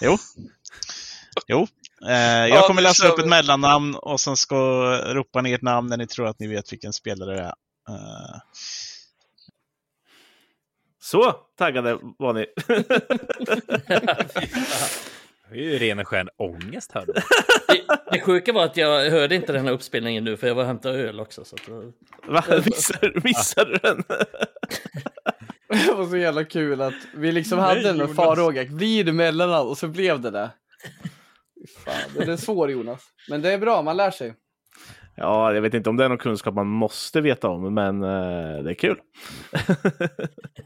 [0.00, 0.18] Jo.
[1.46, 1.66] Jo.
[2.08, 4.56] Eh, jag ja, kommer läsa upp ett mellannamn och sen ska
[5.14, 7.54] ropa ner ett namn när ni tror att ni vet vilken spelare det är.
[7.88, 8.36] Eh,
[11.06, 12.46] så taggade var ni.
[15.50, 17.06] Det är ju ren och skär ångest här.
[17.06, 17.22] Det,
[18.12, 20.68] det sjuka var att jag hörde inte den här uppspelningen nu för jag var och
[20.68, 21.44] hämtade öl också.
[21.44, 21.68] Så att...
[22.28, 22.44] Va?
[22.64, 24.04] Missade, missade du den?
[25.86, 28.64] det var så jävla kul att vi liksom Nej, hade en farhåga.
[28.64, 29.68] Blir det mellannamn?
[29.68, 30.50] Och så blev det det.
[31.84, 33.02] Fan, det är svårt Jonas.
[33.28, 34.34] Men det är bra, man lär sig.
[35.16, 38.62] Ja, jag vet inte om det är någon kunskap man måste veta om, men uh,
[38.62, 39.00] det är kul.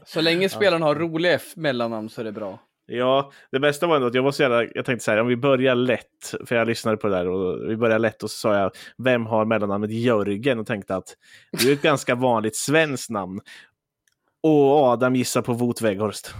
[0.05, 2.59] så länge spelaren har roliga mellannamn så är det bra.
[2.85, 5.27] Ja, det bästa var ändå att jag var så jävla, jag tänkte så här, om
[5.27, 8.37] vi börjar lätt, för jag lyssnade på det där och vi börjar lätt och så
[8.37, 10.59] sa jag, vem har mellannamnet Jörgen?
[10.59, 11.15] Och tänkte att
[11.51, 13.39] det är ett ganska vanligt svenskt namn.
[14.43, 16.33] Och Adam gissar på Wout Weghorst.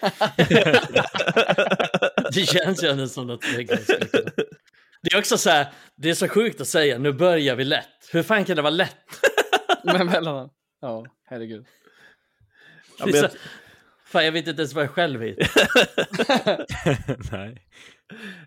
[2.34, 3.90] det känns ju ändå som något Weghorst.
[5.02, 5.66] Det är också så här,
[5.96, 8.08] det är så sjukt att säga, nu börjar vi lätt.
[8.12, 8.96] Hur fan kan det vara lätt?
[9.84, 11.66] Men mellan, ja, herregud.
[12.98, 13.30] Ja, men...
[14.06, 15.46] Fan, jag vet inte ens vad jag själv heter.
[17.36, 17.66] Nej.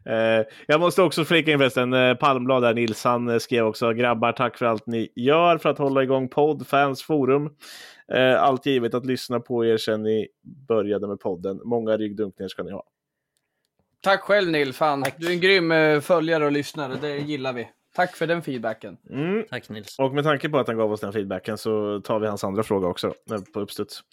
[0.05, 3.93] Eh, jag måste också flika in förresten, eh, Palmblad där, Nils, han eh, skrev också
[3.93, 7.49] grabbar tack för allt ni gör för att hålla igång podd, fans, forum.
[8.13, 10.27] Eh, allt givet att lyssna på er sedan ni
[10.67, 11.61] började med podden.
[11.63, 12.83] Många ryggdunkningar ska ni ha.
[14.01, 15.03] Tack själv Nils, fan.
[15.17, 17.69] Du är en grym eh, följare och lyssnare, det gillar vi.
[17.95, 18.97] Tack för den feedbacken.
[19.09, 19.43] Mm.
[19.49, 19.99] Tack Nils.
[19.99, 22.63] Och med tanke på att han gav oss den feedbacken så tar vi hans andra
[22.63, 23.13] fråga också
[23.53, 24.03] på uppstuds.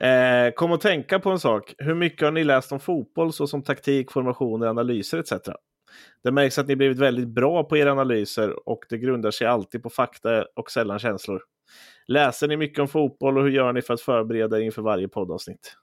[0.00, 1.74] Eh, kom att tänka på en sak.
[1.78, 5.32] Hur mycket har ni läst om fotboll såsom taktik, formationer, analyser etc?
[6.24, 9.82] Det märks att ni blivit väldigt bra på era analyser och det grundar sig alltid
[9.82, 11.42] på fakta och sällan känslor.
[12.06, 15.08] Läser ni mycket om fotboll och hur gör ni för att förbereda er inför varje
[15.08, 15.76] poddavsnitt?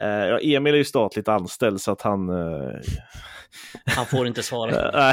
[0.00, 2.28] Eh, ja, Emil är ju statligt anställd så att han...
[2.28, 2.80] Eh...
[3.86, 4.90] Han får inte svara.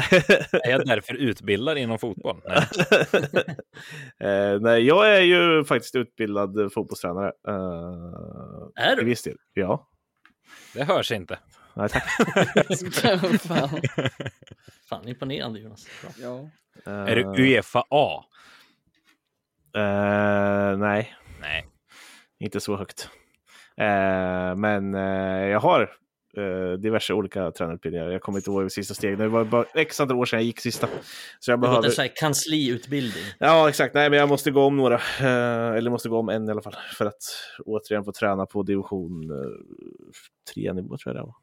[0.64, 2.40] är jag därför utbildad inom fotboll?
[2.44, 2.66] Nej.
[4.54, 7.32] eh, nej, jag är ju faktiskt utbildad fotbollstränare.
[8.74, 9.02] är du?
[9.02, 9.88] I viss del, ja.
[10.74, 11.38] Det hörs inte.
[11.74, 12.04] Nej, tack.
[13.40, 13.68] Fan.
[14.88, 15.86] Fan, imponerande Jonas.
[16.20, 16.50] Ja.
[16.84, 18.24] Är du Uefa A?
[19.76, 21.14] Uh, nej.
[21.40, 21.66] Nej.
[22.38, 23.10] Inte så högt.
[23.80, 25.90] Uh, men uh, jag har
[26.78, 28.10] diverse olika tränarutbildningar.
[28.10, 29.18] Jag kommer inte ihåg sista steget.
[29.18, 30.88] Det var bara x antal år sedan jag gick sista.
[31.40, 31.82] Så jag behöver...
[31.96, 33.22] Det kansliutbildning.
[33.38, 33.94] Ja, exakt.
[33.94, 35.00] Nej, men jag måste gå om några.
[35.76, 36.76] eller måste gå om en i alla fall.
[36.98, 37.22] För att
[37.64, 39.30] återigen få träna på division
[40.54, 41.34] 3-nivå tror jag det var.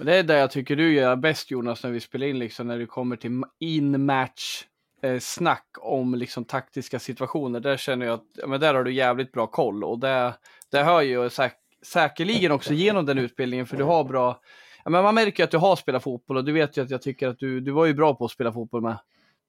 [0.00, 2.66] Men det är det jag tycker du gör bäst Jonas när vi spelar in, liksom
[2.66, 4.64] när det kommer till in-match
[5.02, 7.60] eh, snack om liksom taktiska situationer.
[7.60, 10.34] Där känner jag att ja, men där har du jävligt bra koll och det,
[10.70, 14.40] det hör ju säk säkerligen också genom den utbildningen för du har bra
[14.84, 17.02] Ja, men man märker att du har spelat fotboll och du vet ju att jag
[17.02, 18.98] tycker att du, du var ju bra på att spela fotboll med.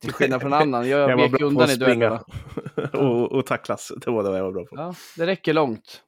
[0.02, 0.90] Till skillnad från annan.
[0.90, 2.24] Jag, jag vek undan i duellerna.
[2.94, 3.92] och, och tacklas.
[4.06, 4.76] Det var det jag var bra på.
[4.76, 6.04] Ja, det räcker långt.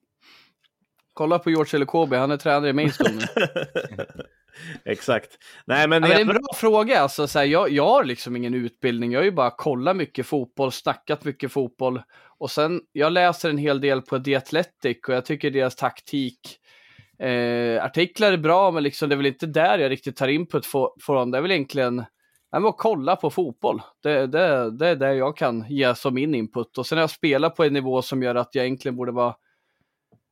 [1.14, 3.44] Kolla på George Elokobi, han är tränare i Maidstone nu.
[4.86, 5.38] Exakt.
[5.66, 7.00] Nej, men, ja, men det är en bra fråga.
[7.00, 9.12] Alltså, så här, jag, jag har liksom ingen utbildning.
[9.12, 12.02] Jag har ju bara kollat mycket fotboll, snackat mycket fotboll.
[12.38, 16.40] Och sen, jag läser en hel del på The Athletic och jag tycker deras taktik
[17.20, 20.66] eh, artiklar är bra, men liksom, det är väl inte där jag riktigt tar input
[21.06, 21.32] från.
[21.32, 22.04] Det är väl egentligen
[22.52, 23.82] att kolla på fotboll.
[24.04, 26.78] Det, det, det är det jag kan ge som min input.
[26.78, 29.36] Och sen har jag spelat på en nivå som gör att jag egentligen borde vara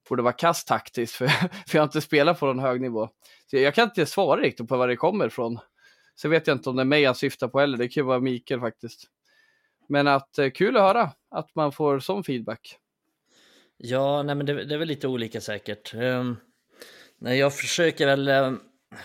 [0.09, 1.27] borde vara kast taktiskt, för,
[1.67, 3.09] för jag har inte spelat på någon hög nivå.
[3.45, 5.59] Så jag kan inte svara riktigt på var det kommer ifrån.
[6.15, 8.07] Så vet jag inte om det är mig han syftar på heller, det kan ju
[8.07, 9.03] vara Mikael faktiskt.
[9.89, 12.77] Men att eh, kul att höra att man får sån feedback.
[13.77, 15.93] Ja, nej men det, det är väl lite olika säkert.
[15.93, 16.37] Um,
[17.17, 18.59] nej, jag försöker väl, um,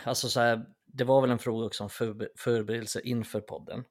[0.05, 3.85] alltså så här, det var väl en fråga också om för, förberedelse inför podden.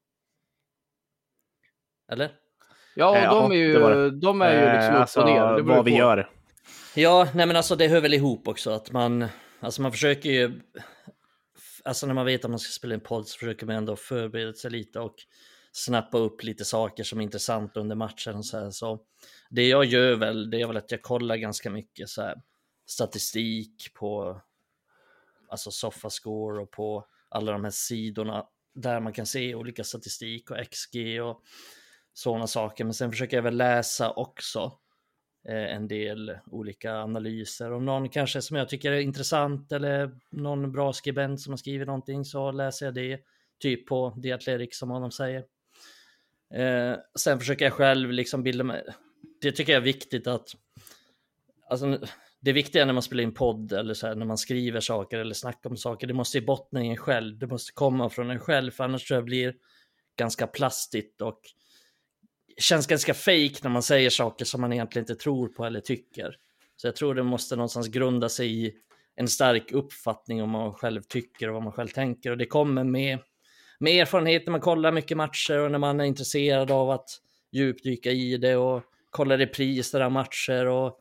[2.11, 2.31] Eller?
[2.95, 5.55] Ja, ja de är ju, de är ju liksom upp och alltså, ner.
[5.55, 5.97] Det vad vi på.
[5.97, 6.29] gör.
[6.97, 9.25] Ja, nej men alltså det hör väl ihop också att man,
[9.59, 10.61] alltså man försöker ju,
[11.83, 14.53] alltså när man vet att man ska spela en podd så försöker man ändå förbereda
[14.53, 15.15] sig lite och
[15.71, 18.35] snappa upp lite saker som är intressanta under matchen.
[18.35, 18.71] och Så, här.
[18.71, 18.99] så
[19.49, 22.41] det jag gör väl, det är väl att jag kollar ganska mycket så här,
[22.85, 24.41] statistik på
[25.49, 30.57] alltså Sofascore och på alla de här sidorna där man kan se olika statistik och
[30.71, 31.41] XG och
[32.13, 32.83] sådana saker.
[32.83, 34.79] Men sen försöker jag väl läsa också
[35.49, 37.71] Eh, en del olika analyser.
[37.71, 41.87] Om någon kanske som jag tycker är intressant eller någon bra skribent som har skrivit
[41.87, 43.19] någonting så läser jag det.
[43.59, 45.43] Typ på The Athletic som honom säger.
[46.53, 48.83] Eh, sen försöker jag själv liksom bilda mig.
[49.41, 50.47] Det tycker jag är viktigt att.
[51.69, 51.99] Alltså,
[52.39, 55.33] det viktiga när man spelar in podd eller så här, när man skriver saker eller
[55.33, 56.07] snackar om saker.
[56.07, 57.37] Det måste bottna i en själv.
[57.37, 59.55] Det måste komma från en själv, för annars tror jag det blir
[60.15, 61.39] ganska plastigt och
[62.57, 66.35] känns ganska fake när man säger saker som man egentligen inte tror på eller tycker.
[66.75, 68.73] Så jag tror det måste någonstans grunda sig i
[69.15, 72.31] en stark uppfattning om vad man själv tycker och vad man själv tänker.
[72.31, 73.19] Och det kommer med,
[73.79, 77.09] med erfarenhet när man kollar mycket matcher och när man är intresserad av att
[77.51, 80.99] djupdyka i det och kolla repriser av matcher och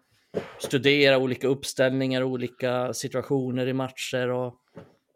[0.58, 4.54] studera olika uppställningar, olika situationer i matcher och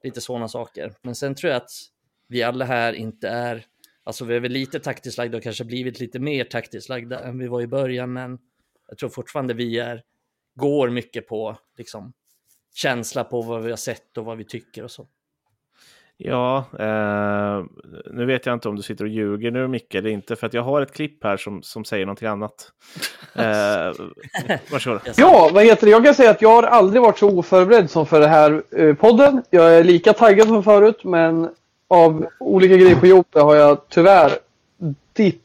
[0.04, 0.92] lite sådana saker.
[1.02, 1.70] Men sen tror jag att
[2.28, 3.64] vi alla här inte är
[4.08, 7.38] Alltså vi är väl lite taktiskt lagda och kanske blivit lite mer taktiskt lagda än
[7.38, 8.38] vi var i början, men
[8.88, 10.02] jag tror fortfarande vi är,
[10.54, 12.12] går mycket på liksom,
[12.74, 15.08] känsla på vad vi har sett och vad vi tycker och så.
[16.16, 17.64] Ja, eh,
[18.12, 20.54] nu vet jag inte om du sitter och ljuger nu Micke eller inte, för att
[20.54, 22.72] jag har ett klipp här som, som säger någonting annat.
[23.34, 23.92] Eh,
[24.72, 25.00] varsågod.
[25.16, 25.90] Ja, vad heter det?
[25.90, 28.94] Jag kan säga att jag har aldrig varit så oförberedd som för den här eh,
[28.94, 29.42] podden.
[29.50, 31.50] Jag är lika taggad som förut, men
[31.88, 34.38] av olika grejer på jobbet har jag tyvärr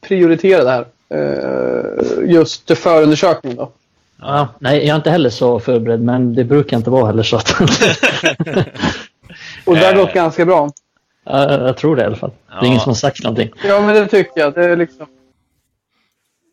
[0.02, 0.86] prioriterat det här.
[1.14, 3.72] Uh, just förundersökningen då.
[4.20, 7.36] Ja, nej, jag är inte heller så förberedd, men det brukar inte vara heller så
[7.36, 7.52] att...
[9.66, 10.72] Och det har gått ganska bra.
[11.24, 12.32] Ja, jag tror det i alla fall.
[12.48, 13.52] Det är ingen som har sagt någonting.
[13.64, 14.54] Ja, men det tycker jag.
[14.54, 15.08] Det är liksom...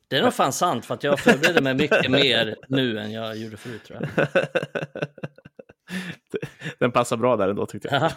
[0.09, 3.37] Det är nog fan sant, för att jag förbereder mig mycket mer nu än jag
[3.37, 4.27] gjorde förut tror jag.
[6.79, 8.13] Den passar bra där ändå tyckte jag.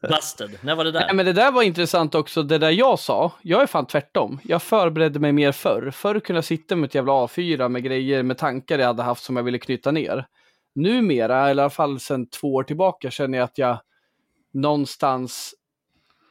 [0.10, 1.00] Busted, när var det där?
[1.00, 3.32] Nej, men det där var intressant också, det där jag sa.
[3.42, 4.40] Jag är fan tvärtom.
[4.44, 5.90] Jag förberedde mig mer förr.
[5.90, 9.24] Förr kunde jag sitta med ett jävla A4 med grejer, med tankar jag hade haft
[9.24, 10.26] som jag ville knyta ner.
[10.74, 13.78] Numera, eller i alla fall sedan två år tillbaka, känner jag att jag
[14.52, 15.54] någonstans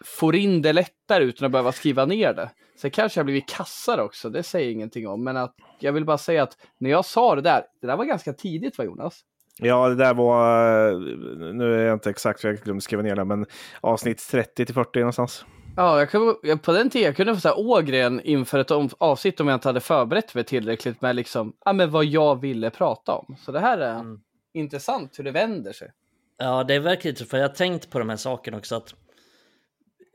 [0.05, 2.49] får in det lättare utan att behöva skriva ner det.
[2.77, 5.23] Sen kanske jag blivit kassare också, det säger ingenting om.
[5.23, 8.05] Men att jag vill bara säga att när jag sa det där, det där var
[8.05, 9.21] ganska tidigt va Jonas?
[9.63, 13.45] Ja, det där var, nu är jag inte exakt, jag glömde skriva ner det, men
[13.81, 15.45] avsnitt 30 till 40 någonstans.
[15.75, 19.47] Ja, jag kunde, på den tiden jag kunde få säga Ågren inför ett avsnitt om
[19.47, 23.35] jag inte hade förberett mig tillräckligt med liksom, ja, men vad jag ville prata om.
[23.39, 24.19] Så det här är mm.
[24.53, 25.91] intressant hur det vänder sig.
[26.37, 28.75] Ja, det är verkligen för jag har tänkt på de här sakerna också.
[28.75, 28.95] att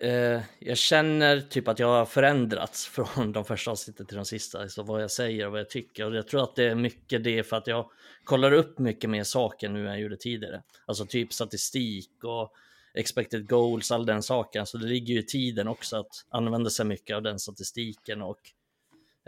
[0.00, 4.68] eh, Jag känner typ att jag har förändrats från de första avsnitten till de sista.
[4.68, 6.06] Så vad jag säger och vad jag tycker.
[6.06, 7.90] Och jag tror att det är mycket det för att jag
[8.24, 10.62] kollar upp mycket mer saker nu än jag gjorde tidigare.
[10.86, 12.52] Alltså typ statistik och
[12.94, 14.66] expected goals, all den saken.
[14.66, 18.38] Så det ligger ju i tiden också att använda sig mycket av den statistiken och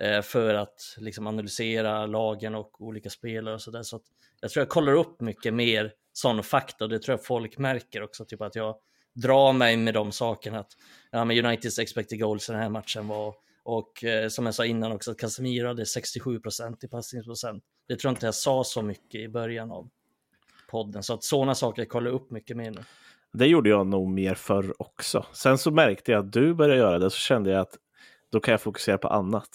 [0.01, 3.83] eh, för att liksom analysera lagen och olika spelare och sådär.
[3.83, 4.03] Så att
[4.41, 8.03] jag tror jag kollar upp mycket mer sån fakta och det tror jag folk märker
[8.03, 8.77] också, typ att jag
[9.23, 10.59] drar mig med de sakerna.
[10.59, 10.73] Att
[11.11, 14.65] ja, men Uniteds expected goals i den här matchen var och eh, som jag sa
[14.65, 17.65] innan också, att Casemiro hade 67 procent i passningsprocent.
[17.89, 19.89] Det tror jag inte jag sa så mycket i början av
[20.71, 22.81] podden, så att sådana saker kollar upp mycket mer nu.
[23.33, 25.27] Det gjorde jag nog mer förr också.
[25.33, 27.77] Sen så märkte jag att du började göra det, så kände jag att
[28.33, 29.49] då kan jag fokusera på annat.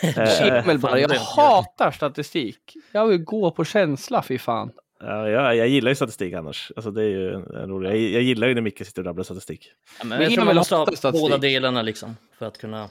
[0.38, 2.76] Kimmel bara, jag hatar statistik.
[2.92, 4.72] Jag vill gå på känsla, fy fan.
[5.00, 6.72] Ja, jag, jag gillar ju statistik annars.
[6.76, 7.90] Alltså, det är ju en rolig.
[7.90, 9.72] Jag, jag gillar ju när Micke sitter och rabblar statistik.
[9.98, 12.90] Ja, men jag tror man måste ha båda delarna liksom för att kunna.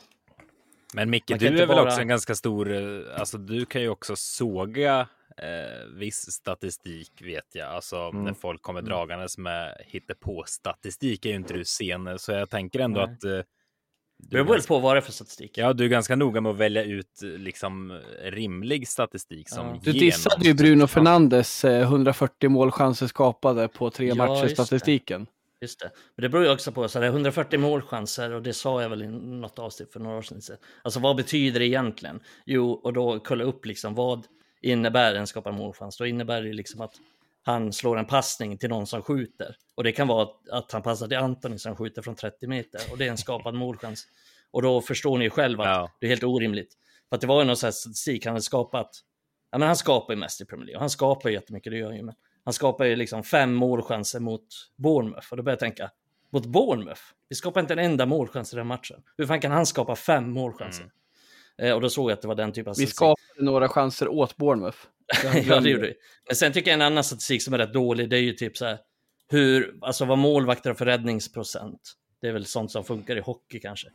[0.94, 1.78] Men Micke, du är bara...
[1.78, 7.12] väl också en ganska stor, eh, alltså du kan ju också såga eh, viss statistik
[7.22, 7.68] vet jag.
[7.70, 8.24] Alltså mm.
[8.24, 8.90] när folk kommer mm.
[8.90, 12.20] dragandes med hittepå statistik är ju inte du sen.
[12.20, 13.14] Så jag tänker ändå Nej.
[13.14, 13.40] att eh,
[14.30, 15.58] det beror väl på vad det är för statistik.
[15.58, 19.80] Ja, du är ganska noga med att välja ut liksom rimlig statistik som ja.
[19.84, 25.28] Du dissade ju Bruno Fernandes 140 målchanser skapade på tre ja, matcher statistiken.
[25.62, 25.92] Just det.
[26.16, 28.90] Men det beror ju också på, så det är 140 målchanser och det sa jag
[28.90, 30.58] väl i något avsnitt för några år sedan.
[30.82, 32.20] Alltså vad betyder det egentligen?
[32.46, 34.28] Jo, och då kolla upp liksom vad
[34.62, 35.98] innebär en skapad målchans?
[35.98, 36.94] Då innebär det liksom att
[37.44, 39.56] han slår en passning till någon som skjuter.
[39.76, 42.82] Och det kan vara att han passar till Antoni som skjuter från 30 meter.
[42.92, 44.08] Och det är en skapad målchans.
[44.52, 45.92] Och då förstår ni ju själva att ja.
[46.00, 46.74] det är helt orimligt.
[47.10, 48.90] För att det var ju någon sån här statistik, han hade skapat,
[49.52, 50.78] ja men han skapar ju mest i Premier League.
[50.78, 52.04] Och han skapar ju jättemycket, det gör han ju.
[52.04, 55.28] Men han skapar ju liksom fem målchanser mot Bournemouth.
[55.32, 55.92] Och då börjar jag tänka,
[56.30, 57.02] mot Bournemouth?
[57.30, 59.04] Vi skapar inte en enda målchans i den matchen.
[59.18, 60.84] Hur fan kan han skapa fem målchanser?
[60.84, 60.92] Mm.
[61.58, 62.76] Eh, och då såg jag att det var den typen av.
[62.78, 64.78] Vi skapade några chanser åt Bournemouth.
[65.48, 65.94] ja, det gjorde vi.
[66.28, 68.58] Men sen tycker jag en annan statistik som är rätt dålig, det är ju typ
[68.58, 68.78] så här,
[69.30, 71.94] hur, alltså vad målvakter har för räddningsprocent.
[72.22, 73.88] Det är väl sånt som funkar i hockey kanske.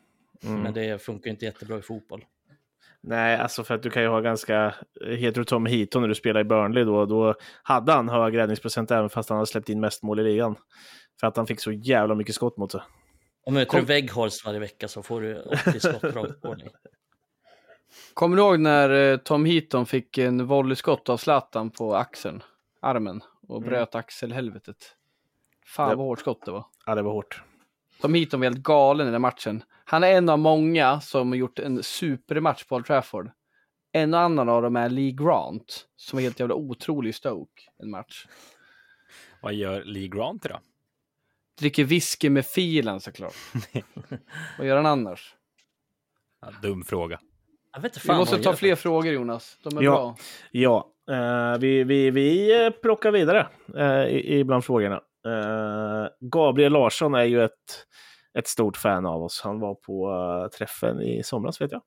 [0.45, 0.61] Mm.
[0.61, 2.25] Men det funkar inte jättebra i fotboll.
[3.01, 4.75] Nej, alltså för att du kan ju ha ganska,
[5.07, 8.91] heter du Tom Heaton när du spelar i Burnley då, då hade han hög räddningsprocent
[8.91, 10.57] även fast han hade släppt in mest mål i ligan.
[11.21, 12.81] För att han fick så jävla mycket skott mot sig.
[13.45, 13.81] Om möter Kom...
[13.81, 16.69] du Weghorst varje vecka så får du 80 skott rakt på dig.
[18.14, 22.43] Kommer du ihåg när eh, Tom Heaton fick en volleyskott av Zlatan på axeln,
[22.82, 23.68] armen, och mm.
[23.68, 24.01] bröt mm.
[24.01, 24.95] axelhelvetet?
[25.66, 25.97] Fan det...
[25.97, 26.66] vad hårt skott det var.
[26.86, 27.43] Ja, det var hårt.
[28.01, 29.62] Tom Heaton var helt galen i den matchen.
[29.84, 33.30] Han är en av många som har gjort en supermatch på Old Trafford.
[33.93, 38.26] En annan av dem är Lee Grant, som är helt jävla otrolig Stoke, en match.
[39.43, 40.61] Vad gör Lee Grant då?
[41.59, 43.34] Dricker whisky med filen såklart.
[44.59, 45.34] vad gör han annars?
[46.41, 47.20] Ja, dum fråga.
[48.07, 49.59] Vi måste ta fler frågor Jonas.
[49.62, 50.16] De är ja, bra.
[50.51, 53.47] Ja, uh, vi, vi, vi eh, plockar vidare
[53.79, 55.01] uh, bland frågorna.
[55.27, 57.53] Uh, Gabriel Larsson är ju ett,
[58.39, 59.41] ett stort fan av oss.
[59.45, 61.83] Han var på uh, träffen i somras vet jag.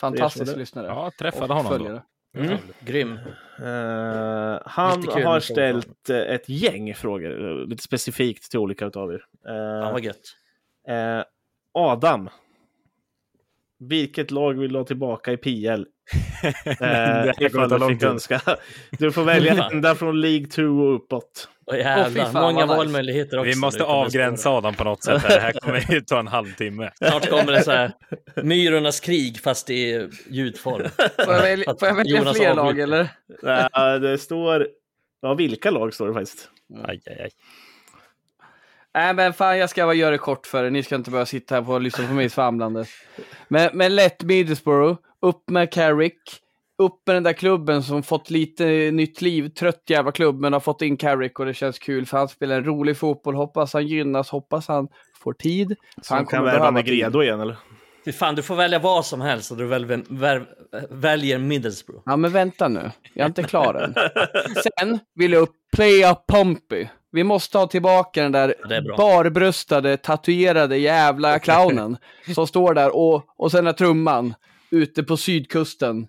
[0.00, 0.86] Fantastisk lyssnare.
[0.86, 2.02] Ja, träffade honom följare.
[2.34, 2.40] då.
[2.40, 2.58] Mm.
[2.80, 3.12] Grym.
[3.12, 9.24] Uh, han har ställt ett gäng frågor, lite specifikt till olika av er.
[9.48, 10.36] Uh, ja, vad gött.
[11.72, 12.28] Adam
[13.80, 15.86] vilket lag vill du ha tillbaka i PL?
[16.80, 18.40] eh, ifall du fick önska.
[18.98, 21.48] Du får välja ända från League 2 och uppåt.
[21.66, 23.50] Åh jävlar, oh, många valmöjligheter också.
[23.50, 25.22] Vi måste avgränsa Adam på något sätt.
[25.22, 25.28] Här.
[25.28, 26.90] Det här kommer ju ta en halvtimme.
[26.98, 27.92] Snart kommer det så här,
[28.42, 30.88] Myrornas krig fast i ljudform.
[31.24, 33.08] Får jag välja, får jag välja fler lag eller?
[33.42, 34.68] Nej, det står,
[35.22, 36.50] ja vilka lag står det faktiskt.
[36.84, 37.30] Aj, aj, aj.
[38.94, 40.70] Nej men fan jag ska bara göra det kort för er.
[40.70, 42.84] Ni ska inte börja sitta här och lyssna på mig svamlande.
[43.48, 44.98] Men, men lätt Middlesbrough.
[45.22, 46.20] upp med Carrick,
[46.82, 49.48] upp med den där klubben som fått lite nytt liv.
[49.48, 52.56] Trött jävla klubb, men har fått in Carrick och det känns kul för han spelar
[52.56, 53.34] en rolig fotboll.
[53.34, 54.88] Hoppas han gynnas, hoppas han
[55.18, 55.76] får tid.
[56.02, 57.56] Så han kan värva Negredo igen eller?
[58.04, 60.42] Fy fan, du får välja vad som helst och du väljer, väl,
[60.90, 62.02] väljer Middlesbrough.
[62.06, 62.90] Ja, men vänta nu.
[63.14, 63.94] Jag är inte klar än.
[64.78, 66.88] Sen vill jag upp Playa Pompey.
[67.14, 68.54] Vi måste ha tillbaka den där
[68.96, 71.96] barbröstade, tatuerade jävla clownen
[72.34, 74.34] som står där och, och sen är trumman
[74.70, 76.06] ute på sydkusten.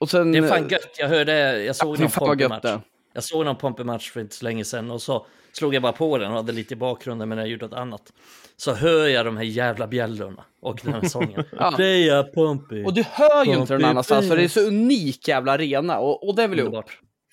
[0.00, 0.96] Och sen, det är fan gött.
[0.98, 2.82] Jag hörde, jag såg ja, någon Pompey-match.
[3.14, 6.18] Jag såg någon Pompey-match för inte så länge sedan och så slog jag bara på
[6.18, 8.12] den och hade lite i bakgrunden men jag gjorde något annat.
[8.56, 11.44] Så hör jag de här jävla bjällrorna och den här sången.
[11.58, 11.72] ja.
[11.76, 12.84] Playa Pompey.
[12.84, 16.28] Och du hör ju inte den annanstans för det är så unik jävla arena och,
[16.28, 16.84] och det vill jag upp.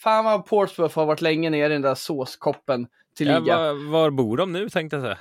[0.03, 3.41] Fan vad Portsmouth har varit länge nere i den där såskoppen till liga.
[3.45, 5.17] Ja, var, var, bor de nu tänkte jag säga?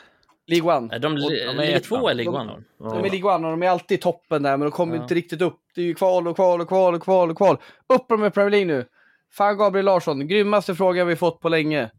[0.47, 0.99] League One.
[0.99, 2.53] De, de, de är två eller League One?
[2.79, 4.97] De, de är League One och de är alltid i toppen där men de kommer
[4.97, 5.03] ja.
[5.03, 5.61] inte riktigt upp.
[5.75, 7.57] Det är ju kval och kval och kval och kval och kval.
[7.87, 8.87] Upp med Premier League nu.
[9.33, 11.91] Fan Gabriel Larsson, grymmaste frågan vi fått på länge.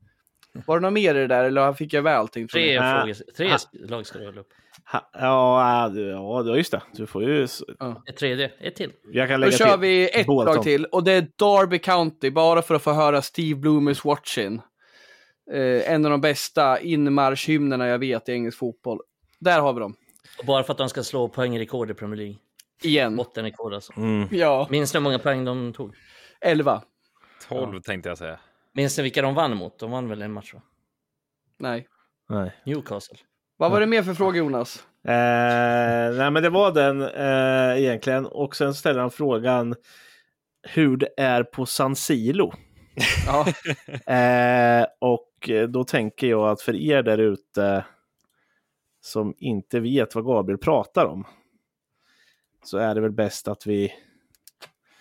[0.65, 2.47] Var det något mer i det där eller fick jag med allting?
[2.47, 3.49] Tre, frågor, tre
[3.87, 4.53] lag ska du hålla upp.
[4.91, 6.81] Ha, ja, ja, just det.
[6.93, 7.47] Du får ju...
[7.79, 8.03] Ja.
[8.09, 8.91] Ett tredje, ett till.
[9.11, 9.79] Jag kan lägga Då kör till.
[9.79, 10.55] vi ett Bolton.
[10.55, 14.61] lag till och det är Derby County, bara för att få höra Steve Bloomers Watching.
[15.51, 18.99] Eh, en av de bästa inmarschhymnerna jag vet i engelsk fotboll.
[19.39, 19.95] Där har vi dem.
[20.39, 22.35] Och bara för att de ska slå poängrekord i Premier League.
[22.83, 23.15] Igen.
[23.15, 23.93] Bottenrekord alltså.
[23.97, 24.27] Mm.
[24.31, 24.67] Ja.
[24.69, 25.95] Minns du hur många poäng de tog?
[26.41, 26.81] Elva.
[27.47, 27.81] Tolv ja.
[27.81, 28.39] tänkte jag säga.
[28.73, 29.79] Minns ni vilka de vann mot?
[29.79, 30.61] De vann väl en match va?
[31.57, 31.87] Nej.
[32.29, 32.51] Nej.
[32.65, 33.17] Newcastle.
[33.61, 34.87] Vad var det mer för fråga Jonas?
[35.03, 38.25] Eh, nej men det var den eh, egentligen.
[38.25, 39.75] Och sen ställer han frågan
[40.63, 42.53] hur det är på San Silo.
[43.27, 43.47] Ja.
[44.15, 47.85] eh, och då tänker jag att för er där ute
[49.01, 51.27] som inte vet vad Gabriel pratar om
[52.63, 53.93] så är det väl bäst att vi...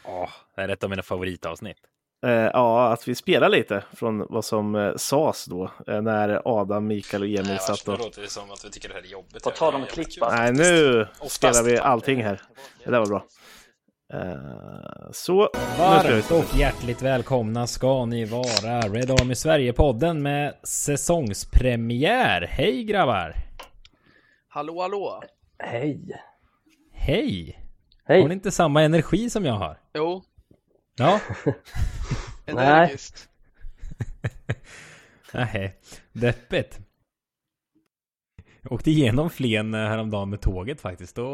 [0.05, 1.81] Ja, oh, det är ett av mina favoritavsnitt.
[2.27, 6.87] Eh, ja, att vi spelar lite från vad som eh, sades då eh, när Adam,
[6.87, 7.99] Mikael och Emil Nej, satt och...
[7.99, 9.45] Det låter som att vi tycker det här är jobbigt.
[9.45, 10.35] Vad tar de klippa?
[10.37, 11.35] Nej, nu Oftast.
[11.35, 12.41] spelar vi allting här.
[12.85, 13.25] Det där var bra.
[14.15, 15.49] Uh, så,
[15.79, 18.81] Varmt och hjärtligt välkomna ska ni vara.
[18.81, 22.47] Red Army Sverige-podden med säsongspremiär.
[22.51, 23.35] Hej grabbar!
[24.49, 25.23] Hallå, hallå!
[25.59, 26.23] Hej!
[26.93, 27.59] Hej!
[28.05, 28.21] Hej!
[28.21, 29.79] Har ni inte samma energi som jag har?
[29.95, 30.23] Jo.
[31.01, 31.21] Ja.
[32.47, 33.29] Energiskt.
[35.35, 35.77] Nej,
[36.13, 36.79] deppigt.
[38.63, 41.17] Jag åkte igenom Flen eh, häromdagen med tåget faktiskt.
[41.17, 41.25] Då,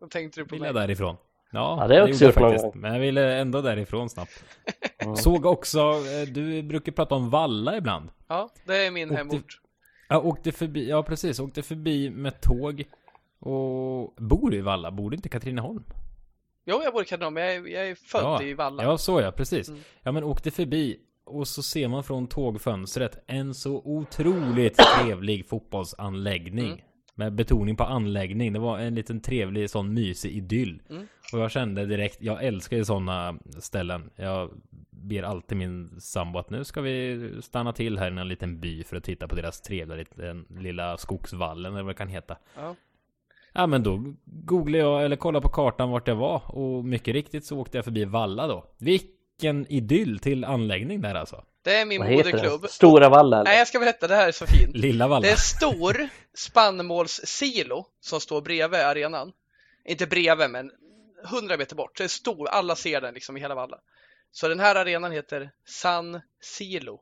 [0.00, 1.16] Då tänkte du på ville jag därifrån.
[1.50, 2.74] Ja, ja det är också gjort faktiskt.
[2.74, 4.44] Men jag ville ändå därifrån snabbt.
[4.98, 5.16] Mm.
[5.16, 8.10] Såg också, eh, du brukar prata om Valla ibland.
[8.28, 9.60] Ja, det är min åkte, hemort.
[10.08, 12.84] Ja, åkte förbi, ja precis, åkte förbi med tåg.
[13.38, 14.90] Och bor du i Valla?
[14.90, 15.84] Bor du inte i Katrineholm?
[16.68, 18.82] Jo, jag bor i Katrineholm, jag är, jag är född ja, i Valla.
[18.82, 19.68] Ja, så ja, precis.
[19.68, 19.80] Mm.
[20.02, 26.66] Ja, men åkte förbi och så ser man från tågfönstret en så otroligt trevlig fotbollsanläggning.
[26.66, 26.80] Mm.
[27.14, 28.52] Med betoning på anläggning.
[28.52, 30.82] Det var en liten trevlig sån mysig idyll.
[30.90, 31.06] Mm.
[31.32, 34.10] Och jag kände direkt, jag älskar ju sådana ställen.
[34.16, 34.50] Jag
[34.90, 38.84] ber alltid min sambo att nu ska vi stanna till här i en liten by
[38.84, 42.36] för att titta på deras trevliga liten, lilla skogsvallen eller vad det kan heta.
[42.56, 42.74] Ja.
[43.56, 47.46] Ja men då googlade jag eller kollade på kartan vart jag var och mycket riktigt
[47.46, 48.64] så åkte jag förbi Valla då.
[48.78, 51.44] Vilken idyll till anläggning där alltså.
[51.62, 52.66] Det är min moderklubb.
[52.68, 53.42] Stora Valla?
[53.42, 54.74] Nej, jag ska berätta, det här är så fint.
[54.76, 55.26] Lilla Valla.
[55.26, 59.32] Det är stor spannmålssilo som står bredvid arenan.
[59.84, 60.70] Inte bredvid, men
[61.24, 61.96] 100 meter bort.
[61.98, 63.78] Det är stor, alla ser den liksom i hela Valla.
[64.32, 67.00] Så den här arenan heter San Silo.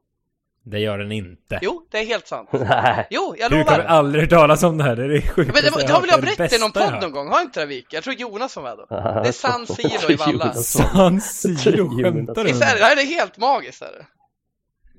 [0.67, 1.59] Det gör den inte.
[1.63, 2.49] Jo, det är helt sant.
[2.53, 3.07] Nej.
[3.11, 3.65] Jo, jag lovar.
[3.65, 4.97] Du kommer aldrig hört talas om det här.
[4.97, 5.55] Det är sjukt.
[5.55, 7.29] Men det, det har väl jag berättat i någon podd någon gång?
[7.29, 7.87] Har inte det Vik?
[7.91, 8.87] Jag tror Jonas var med då.
[9.23, 10.55] Det är San Siro i Valla.
[10.55, 12.03] San Siro?
[12.03, 12.53] Skämtar du?
[12.53, 13.83] Det här är helt magiskt.
[13.83, 14.07] Är det.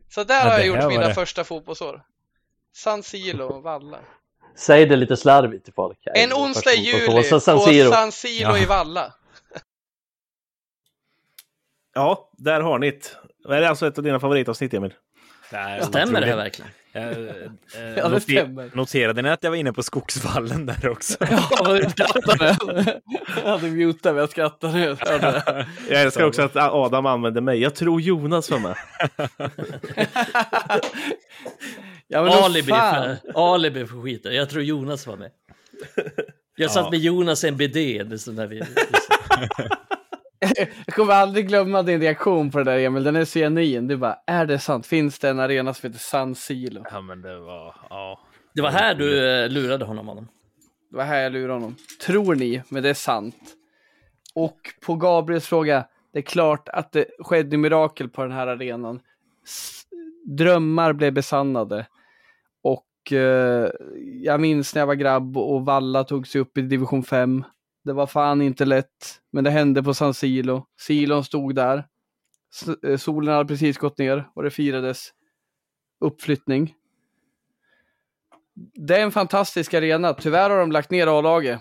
[0.09, 1.13] Så där ja, har jag gjort mina det.
[1.13, 2.01] första fotbollsår.
[2.75, 3.97] San Siro, Valla.
[4.57, 5.97] Säg det lite slarvigt till folk.
[6.03, 8.57] En onsdag i juli på San Siro, San Siro ja.
[8.57, 9.13] i Valla.
[11.93, 13.49] Ja, där har ni det.
[13.49, 14.93] Det är alltså ett av dina favoritavsnitt, Emil.
[15.51, 16.71] Nej, stämmer det här verkligen?
[16.91, 17.17] Jag, eh,
[17.97, 18.71] ja, det stämmer.
[18.73, 21.17] Noterade ni att jag var inne på skogsvallen där också?
[21.19, 22.57] ja, du skrattade.
[23.43, 24.79] Jag hade mutat men jag skrattade.
[24.79, 24.97] Jag,
[25.89, 27.61] jag älskar också att Adam använde mig.
[27.61, 28.75] Jag tror Jonas var med.
[32.07, 34.35] ja, alibi, för, alibi för skiten.
[34.35, 35.31] Jag tror Jonas var med.
[36.55, 36.91] Jag satt ja.
[36.91, 38.63] med Jonas en sån där vi,
[40.85, 43.87] jag kommer aldrig glömma din reaktion på det där Emil, den är så genuin.
[43.87, 44.85] Du bara, är det sant?
[44.85, 46.83] Finns det en arena som heter San Silo?
[46.91, 48.19] Ja men det var, ja.
[48.53, 50.27] Det var här du eh, lurade honom, honom.
[50.91, 51.75] Det var här jag lurade honom.
[52.05, 53.35] Tror ni, men det är sant,
[54.35, 58.99] Och på Gabriels fråga, det är klart att det skedde mirakel på den här arenan.
[59.43, 59.81] S
[60.25, 61.87] drömmar blev besannade.
[62.63, 63.69] Och eh,
[64.21, 67.43] jag minns när jag var grabb och Valla tog sig upp i division 5.
[67.85, 70.65] Det var fan inte lätt, men det hände på San Silo.
[70.79, 71.85] Silon stod där.
[72.87, 75.09] Eh, solen hade precis gått ner och det firades
[76.01, 76.73] uppflyttning.
[78.55, 80.13] Det är en fantastisk arena.
[80.13, 81.59] Tyvärr har de lagt ner A-laget.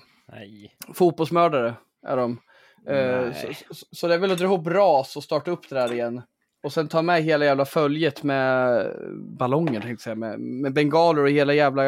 [0.94, 1.74] Fotbollsmördare
[2.06, 2.40] är de.
[2.88, 5.74] Eh, så, så, så, det är väl att dra ihop ras och starta upp det
[5.74, 6.22] där igen.
[6.62, 8.86] Och sen ta med hela jävla följet med
[9.38, 11.84] ballonger, tänkte jag säga, med, med bengaler och hela jävla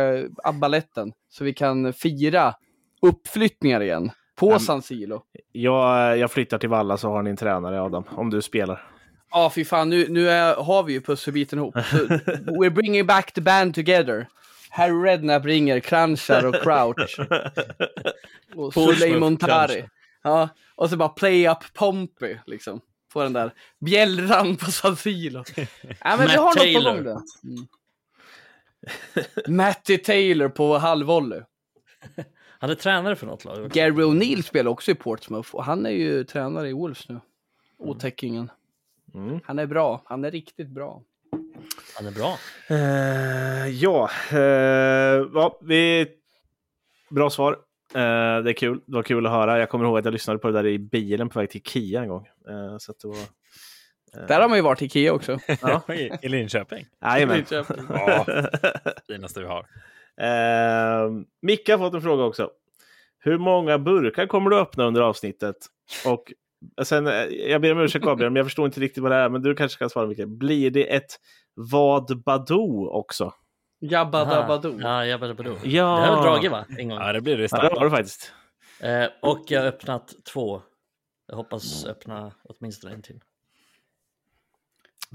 [0.60, 1.12] baletten.
[1.28, 2.54] Så vi kan fira
[3.02, 4.10] uppflyttningar igen.
[4.36, 5.22] På um, San Silo.
[5.52, 8.90] Jag, jag flyttar till Valla så har ni en tränare Adam, om du spelar.
[9.30, 11.74] Ja, ah, fy fan, nu, nu är, har vi ju pusselbiten ihop.
[11.74, 11.96] Så,
[12.46, 14.26] we're bringing back the band together.
[14.70, 17.20] Harry Redknapp ringer, Kranchar och Crouch.
[18.54, 19.88] och Suley Montari.
[20.22, 22.80] Ja, och så bara play up Pompey, liksom.
[23.12, 25.44] På den där bjällran på San Silo.
[26.00, 26.82] ja, men vi har Taylor.
[26.82, 27.20] något på gång där.
[27.44, 27.66] Mm.
[29.56, 31.40] Matty Taylor på halvvolley.
[32.58, 33.70] Han är tränare för något lag.
[33.70, 37.20] Gary O'Neill spelar också i Portsmouth och han är ju tränare i Wolves nu.
[37.78, 38.50] Otäckingen.
[39.14, 39.40] Mm.
[39.44, 40.02] Han är bra.
[40.04, 41.02] Han är riktigt bra.
[41.96, 42.38] Han är bra.
[42.70, 44.38] Uh, ja, uh,
[45.34, 46.06] ja, vi...
[47.10, 47.52] Bra svar.
[47.52, 47.58] Uh,
[48.44, 48.80] det är kul.
[48.86, 49.58] Det var kul att höra.
[49.58, 52.02] Jag kommer ihåg att jag lyssnade på det där i bilen på väg till Kia
[52.02, 52.28] en gång.
[52.78, 53.16] så att det var,
[54.28, 55.38] där har man ju varit i Kia också.
[55.62, 55.82] Ja.
[56.22, 56.86] I Linköping.
[57.02, 57.44] Jajamän.
[57.88, 58.26] ja,
[59.08, 59.66] finaste vi har.
[60.22, 62.50] Uh, Micke har fått en fråga också.
[63.18, 65.56] Hur många burkar kommer du öppna under avsnittet?
[66.06, 66.32] Och
[66.82, 69.28] sen, jag ber om ursäkt Gabriel, men jag förstår inte riktigt vad det är.
[69.28, 70.26] Men du kanske kan svara Micke.
[70.26, 71.16] Blir det ett
[71.54, 73.32] vad Badoo också?
[73.80, 75.60] Jabba Dabba Ja, Jabba Dabba Ja.
[75.62, 76.64] Det har jag dragit va?
[76.78, 76.98] En gång.
[76.98, 77.48] Ja, det blir det.
[77.50, 78.32] Ja, det har du faktiskt.
[78.80, 80.62] Eh, och jag har öppnat två.
[81.28, 83.20] Jag hoppas öppna åtminstone en till.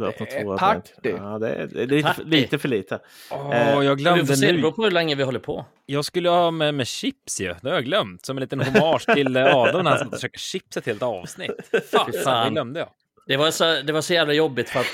[0.02, 0.92] Du har öppnat två party.
[1.04, 3.00] Ja, det är, det är lite, lite, för lite.
[3.32, 4.52] Oh, jag glömde vi får se, nu.
[4.52, 5.66] Det beror på hur länge vi håller på.
[5.86, 7.56] Jag skulle ha med, med chips ju.
[7.62, 8.26] Det har jag glömt.
[8.26, 11.52] Som en liten hommage till eh, Adam när han försöker chips ett helt avsnitt.
[11.92, 12.46] Fan, Fan.
[12.46, 12.90] det glömde jag.
[13.28, 14.86] Det var, så, det var så jävla jobbigt för att,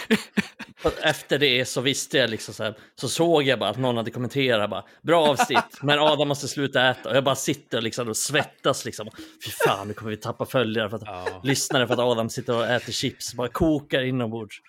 [0.78, 3.78] för att efter det så visste jag liksom så här, så såg jag bara att
[3.78, 7.82] någon hade kommenterat bara bra avsnitt, men Adam måste sluta äta och jag bara sitter
[7.82, 9.10] liksom och svettas liksom.
[9.46, 11.42] Fy fan, nu kommer vi tappa följare för att ja.
[11.44, 14.62] lyssnare för att Adam sitter och äter chips, bara kokar inombords.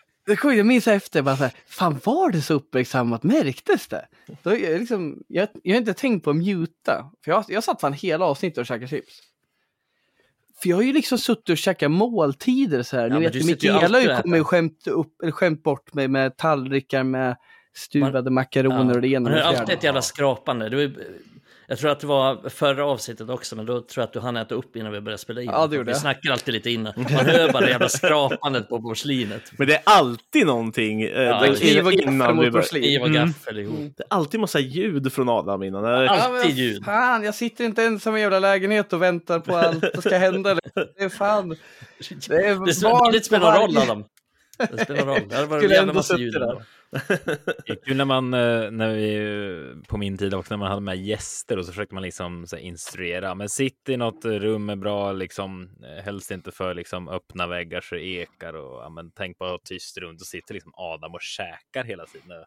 [0.43, 3.23] Jag minns efter, bara så här, fan var det så uppmärksammat?
[3.23, 4.07] Märktes det?
[4.43, 7.11] Då, jag, liksom, jag, jag har inte tänkt på att muta.
[7.25, 9.21] För jag, jag satt fan hela avsnittet och käkade chips.
[10.63, 13.11] För jag har ju liksom suttit och käkat måltider så här.
[13.11, 16.37] Ja, Ni vet, Mikaela har ju kommit och skämt, upp, eller skämt bort mig med
[16.37, 17.37] tallrikar med
[17.77, 19.59] stuvade man, makaroner ja, och det ena och det fjärde.
[19.59, 20.69] alltid ett jävla skrapande.
[20.69, 20.95] Du,
[21.71, 24.37] jag tror att det var förra avsnittet också, men då tror jag att du hann
[24.37, 25.51] äta upp innan vi började spela in.
[25.53, 26.93] Ja, det gjorde Vi snackar alltid lite innan.
[26.97, 29.43] Man hör bara det jävla skrapandet på porslinet.
[29.59, 31.03] Men det är alltid någonting.
[31.03, 32.83] Eh, ja, kniv och gaffel mot porslin.
[32.83, 33.65] Kniv och gaffel mm.
[33.65, 33.93] ihop.
[33.97, 35.85] Det är alltid massa ljud från Adam innan.
[35.85, 36.85] Alltid ljud.
[36.85, 40.55] Fan, jag sitter inte ensam i jävla lägenhet och väntar på allt som ska hända.
[40.75, 41.49] Det är fan...
[42.29, 44.05] Det, är det spelar roll, Adam.
[44.59, 45.29] Det spelar roll.
[45.29, 46.33] Det hade varit en jävla massa ljud.
[46.33, 46.63] Där.
[46.91, 50.81] Det är kul när man, eh, när vi, på min tid också, när man hade
[50.81, 53.35] med gäster och så försökte man liksom så instruera.
[53.35, 57.81] Men sitt i något rum med bra, liksom, eh, helst inte för liksom öppna väggar
[57.81, 61.15] så ekar och ja, men, tänk på att ha tyst runt och sitter liksom Adam
[61.15, 62.45] och käkar hela tiden.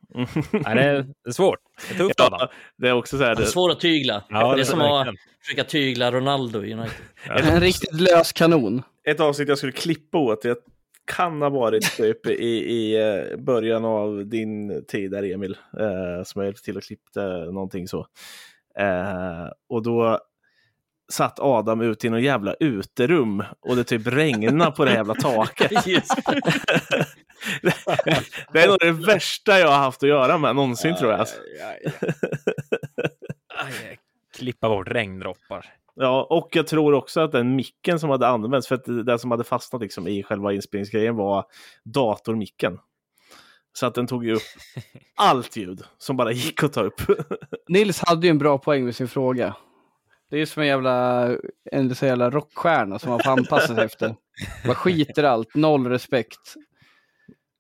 [0.52, 1.60] Nej, det, är, det är svårt.
[1.90, 2.48] Det är tufft ja, Adam.
[2.78, 3.36] Det är också så här.
[3.36, 4.24] Det är svårt att tygla.
[4.30, 5.08] Ja, det är som att
[5.44, 6.96] försöka tygla Ronaldo i United.
[7.30, 8.84] En riktigt lös kanon.
[9.04, 10.44] Ett avsnitt jag skulle klippa åt.
[10.44, 10.58] Jag
[11.06, 16.42] kan ha varit typ i, i eh, början av din tid där Emil, eh, som
[16.42, 18.08] jag hjälpte till och klippte någonting så.
[18.80, 20.20] Eh, och då
[21.12, 25.70] satt Adam ute i någon jävla uterum och det typ regnade på det jävla taket.
[28.54, 31.20] det är nog det värsta jag har haft att göra med någonsin tror jag.
[31.20, 31.42] Alltså.
[34.38, 35.81] Klippa bort regndroppar.
[35.96, 39.32] Ja, och jag tror också att den micken som hade använts, för att det som
[39.32, 41.46] hade fastnat liksom i själva inspelningsgrejen var
[41.84, 42.80] datormicken.
[43.74, 44.42] Så att den tog ju upp
[45.16, 47.02] allt ljud som bara gick att ta upp.
[47.68, 49.56] Nils hade ju en bra poäng med sin fråga.
[50.30, 51.28] Det är ju som en jävla,
[51.72, 54.16] en så jävla rockstjärna som man får anpassa sig efter.
[54.66, 56.56] Man skiter allt, noll respekt.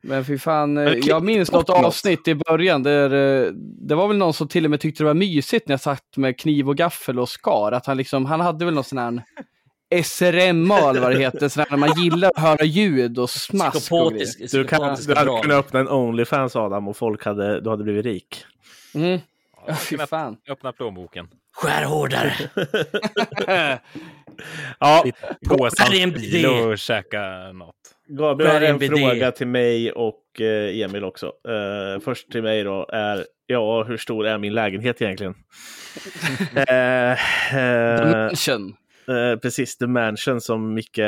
[0.03, 3.51] Men fy fan, eh, jag minns något avsnitt i början där eh,
[3.87, 6.17] det var väl någon som till och med tyckte det var mysigt när jag satt
[6.17, 7.71] med kniv och gaffel och skar.
[7.71, 9.23] Att han liksom, han hade väl någon sån här
[10.03, 14.13] SRMA eller vad det heter, sån här, man gillar att höra ljud och smask och
[14.51, 18.05] Du, kan, du hade kunnat öppna en Onlyfans Adam och folk hade, du hade blivit
[18.05, 18.45] rik.
[18.93, 19.19] Mm.
[19.67, 20.37] Ja, fy fan.
[20.49, 21.27] Öppna plånboken.
[21.53, 22.33] Skär hårdare!
[24.79, 25.05] ja,
[25.47, 27.75] Påsa Här är en bil och käka något.
[28.17, 28.97] Gabriel har en BD.
[28.97, 31.25] fråga till mig och eh, Emil också.
[31.25, 35.33] Eh, först till mig då är, ja, hur stor är min lägenhet egentligen?
[36.53, 36.61] The
[37.57, 38.75] eh, Mansion.
[39.07, 40.99] eh, precis, The Mansion som Micke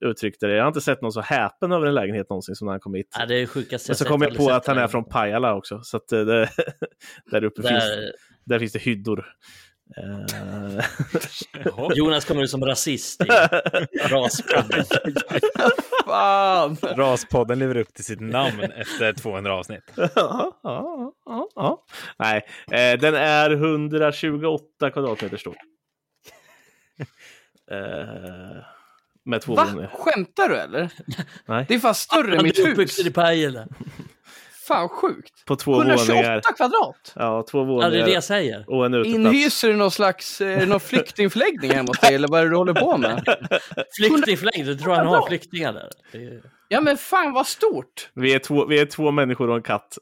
[0.00, 0.54] uttryckte det.
[0.54, 2.94] Jag har inte sett någon så häpen över en lägenhet någonsin som när han kom
[2.94, 3.16] hit.
[3.18, 5.80] Ja, det är sjukaste Men så kom jag på att han är från Pajala också,
[5.82, 6.24] så att det,
[7.30, 8.12] där uppe finns, Där,
[8.44, 9.26] där finns det hyddor.
[9.96, 10.84] Eh,
[11.94, 13.24] Jonas kommer ut som rasist i
[14.08, 14.84] raspodden.
[16.04, 16.76] Fan!
[16.82, 19.82] Raspodden lever upp till sitt namn efter 200 avsnitt.
[19.96, 20.10] ja,
[20.62, 21.84] ja, ja, ja.
[22.18, 25.56] Nej, eh, den är 128 kvadratmeter stor.
[27.70, 28.62] Eh,
[29.24, 29.64] med två Va?
[29.64, 29.90] våningar.
[29.94, 30.92] Skämtar du eller?
[31.46, 31.64] Nej.
[31.68, 33.14] Det är fan större än Han mitt är uppvuxen i hus.
[33.14, 33.66] Pajala.
[34.68, 35.44] Fan sjukt.
[35.44, 35.94] På två våningar.
[35.94, 37.12] 128 kvadrat.
[37.16, 38.64] Ja, två Ja, det är våningar det jag säger.
[38.68, 39.14] och en uteplats.
[39.14, 42.56] Inhyser du någon slags det någon flyktingförläggning hemma hos dig eller vad är det du
[42.56, 43.24] håller på med?
[43.96, 45.90] Flyktingförläggning, du tror han har flyktingar där?
[46.12, 46.42] Är...
[46.68, 48.10] Ja men fan vad stort!
[48.14, 49.98] Vi är, två, vi är två människor och en katt.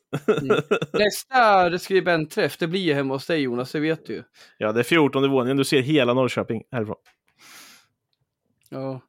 [0.92, 4.22] Nästa skribentträff, det blir ju hemma hos dig Jonas, det vet du ju.
[4.58, 5.56] Ja, det är 14 våningen.
[5.56, 6.96] Du ser hela Norrköping härifrån.
[8.68, 9.00] Ja.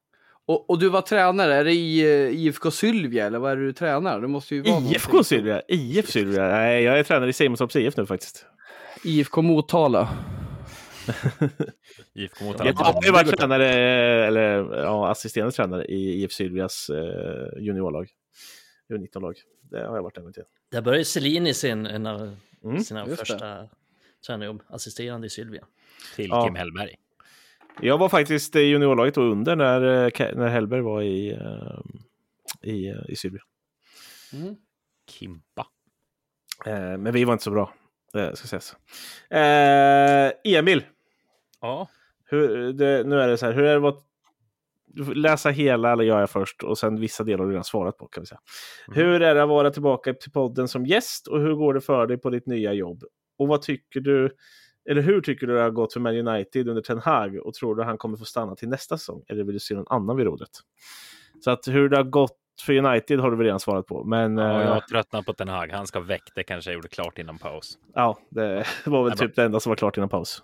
[0.48, 3.64] Och, och du var tränare, är det i uh, IFK Sylvia eller vad är det
[3.66, 4.20] du tränar?
[4.20, 5.24] Det måste ju vara IFK någonting.
[5.24, 5.62] Sylvia?
[5.68, 6.48] IF Sylvia?
[6.48, 8.46] Nej, jag är tränare i Simonstorps IF nu faktiskt.
[9.04, 10.08] IFK Motala.
[12.14, 12.70] IFK Motala.
[12.70, 13.66] Jag har ju varit tränare,
[14.26, 18.08] eller ja, assisterande tränare i IF Sylvias eh, juniorlag.
[18.92, 19.34] U19-lag.
[19.70, 20.42] Det har jag varit en gång till.
[20.72, 23.16] Där började Selin sin, en av Mm, sina just det.
[23.16, 23.68] första
[24.26, 25.64] tränarjobb, assisterande i Sylvia.
[26.16, 26.44] Till Ja.
[26.44, 26.94] Kim Hellberg.
[27.82, 31.80] Jag var faktiskt i juniorlaget då under när, eh, när Hellberg var i, eh,
[32.72, 33.42] i, eh, i Sylvia.
[34.32, 34.54] Mm.
[35.10, 35.66] Kimpa.
[36.66, 37.74] Eh, men vi var inte så bra,
[38.14, 38.76] eh, ska sägas.
[39.30, 40.84] Eh, Emil,
[41.60, 41.88] Ja.
[42.24, 43.80] hur, det, nu är det så här, hur är det
[45.04, 47.96] får läsa hela, eller gör jag först, och sen vissa delar har du redan svarat
[47.96, 48.40] på kan vi säga.
[48.86, 52.06] Hur är det att vara tillbaka till podden som gäst och hur går det för
[52.06, 53.04] dig på ditt nya jobb?
[53.38, 54.36] Och vad tycker du,
[54.90, 57.76] eller hur tycker du det har gått för Man United under Ten Hag och tror
[57.76, 59.22] du han kommer få stanna till nästa säsong?
[59.28, 60.50] Eller vill du se någon annan vid rodret?
[61.44, 64.38] Så att hur det har gått för United har du väl redan svarat på, men
[64.38, 65.72] Ja, eh, jag tröttnar på Ten Hag.
[65.72, 66.22] Han ska väck.
[66.34, 67.78] Det kanske jag gjorde klart innan paus.
[67.94, 70.42] ja, det var väl är typ det enda som var klart innan paus.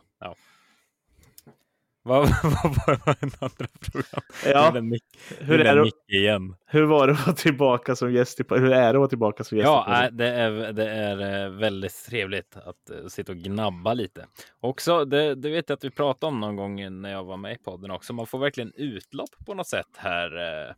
[2.06, 2.52] Vad vad
[2.86, 4.22] var den andra frågan?
[4.44, 5.02] Ja, Den mick,
[5.40, 6.56] hur är, det, igen.
[6.66, 8.40] hur var det att vara tillbaka som gäst?
[8.40, 9.64] i- Hur är det att vara tillbaka som gäst?
[9.66, 14.26] Ja, äh, det är, det är eh, väldigt trevligt att eh, sitta och gnabba lite.
[14.60, 17.52] Också, det, det vet jag att vi pratade om någon gång när jag var med
[17.52, 18.12] i podden också.
[18.12, 20.36] Man får verkligen utlopp på något sätt här.
[20.68, 20.74] eh.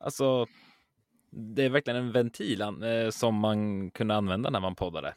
[0.00, 0.46] Alltså,
[1.30, 2.64] det är verkligen en ventil
[3.10, 5.14] som man kunde använda när man poddade.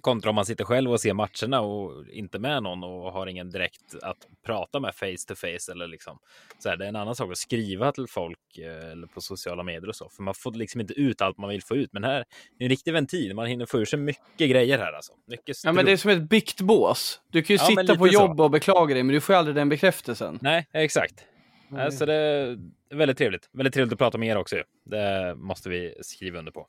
[0.00, 3.50] Kontra om man sitter själv och ser matcherna och inte med någon och har ingen
[3.50, 4.16] direkt att
[4.46, 6.18] prata med face to face eller liksom
[6.58, 9.62] så här, det är en annan sak att skriva till folk eh, eller på sociala
[9.62, 11.92] medier och så, för man får liksom inte ut allt man vill få ut.
[11.92, 12.24] Men här är
[12.58, 13.34] en riktig ventil.
[13.34, 15.12] Man hinner få ur sig mycket grejer här alltså.
[15.26, 17.20] Mycket Ja men det är som ett biktbås.
[17.30, 18.12] Du kan ju Ja, sitta på så.
[18.12, 20.38] jobb och beklaga dig men du får ju aldrig den bekräftelsen.
[20.42, 21.24] Nej, exakt.
[21.78, 22.58] Alltså det är
[22.90, 23.48] väldigt trevligt.
[23.52, 24.56] Väldigt trevligt att prata med er också.
[24.84, 26.66] Det måste vi skriva under på.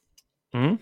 [0.54, 0.78] Mm.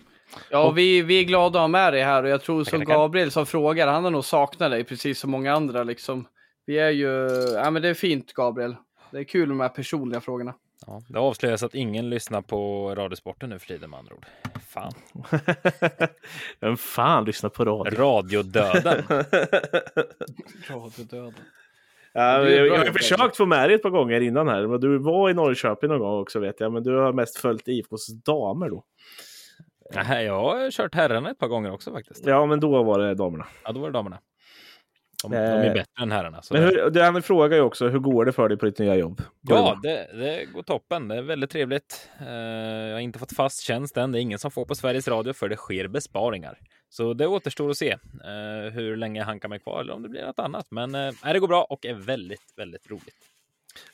[0.50, 2.84] Ja, vi, vi är glada att ha med dig här och jag tror som.
[2.84, 6.26] Gabriel som frågar, han har nog saknat dig precis som många andra liksom.
[6.66, 8.76] Vi är ju, ja men det är fint Gabriel.
[9.10, 10.54] Det är kul med de här personliga frågorna.
[10.86, 14.26] Ja, det avslöjas att ingen lyssnar på Radiosporten nu för tiden med andra ord.
[14.68, 14.92] Fan.
[16.60, 17.98] Vem fan lyssnar på radio?
[17.98, 19.02] Radiodöden.
[20.68, 21.34] Radiodöden.
[22.12, 24.66] Ja, jag, jag har försökt få med dig ett par gånger innan här.
[24.66, 27.68] Men Du var i Norrköping någon gång också vet jag, men du har mest följt
[27.68, 28.84] IFKs damer då.
[29.94, 32.26] Nej, jag har kört herrarna ett par gånger också faktiskt.
[32.26, 33.46] Ja, men då var det damerna.
[33.64, 34.18] Ja, då var det damerna.
[35.22, 36.42] De, Eh, de är bättre än herrarna.
[36.50, 38.96] Men hur, det, han frågar ju också, hur går det för dig på ditt nya
[38.96, 39.22] jobb?
[39.42, 41.08] Går Ja, det det, går toppen.
[41.08, 42.10] Det är väldigt trevligt.
[42.20, 44.12] Eh, jag har inte fått fast tjänst än.
[44.12, 46.58] Det är ingen som får på Sveriges Radio för det sker besparingar.
[46.88, 50.08] Så det återstår att se eh, hur länge jag hankar mig kvar eller om det
[50.08, 50.66] blir något annat.
[50.70, 53.14] Men eh, det går bra och är väldigt, väldigt roligt.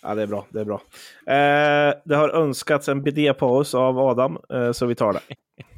[0.02, 0.46] Ja, det är bra.
[0.50, 0.82] Det är bra.
[1.26, 5.20] Eh, det har önskats en bidépaus av Adam, eh, så vi tar det.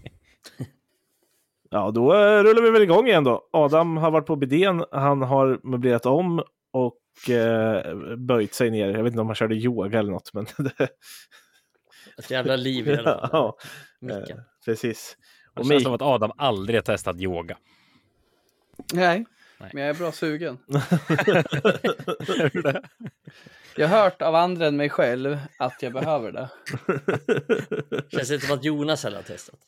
[1.75, 3.49] Ja, då eh, rullar vi väl igång igen då.
[3.53, 6.43] Adam har varit på bidén, han har möblerat om
[6.73, 8.89] och eh, böjt sig ner.
[8.91, 10.89] Jag vet inte om han körde yoga eller något, men det,
[12.19, 13.29] Ett jävla liv i alla fall.
[13.33, 13.57] ja,
[14.11, 14.19] eh,
[14.65, 15.17] precis.
[15.55, 17.57] Det Och känns Mik- som att Adam aldrig har testat yoga.
[18.93, 19.25] Nej.
[19.61, 19.71] Nej.
[19.75, 20.59] men jag är bra sugen.
[23.77, 26.49] Jag har hört av andra än mig själv att jag behöver det.
[28.17, 29.59] Känns inte som att Jonas heller har testat.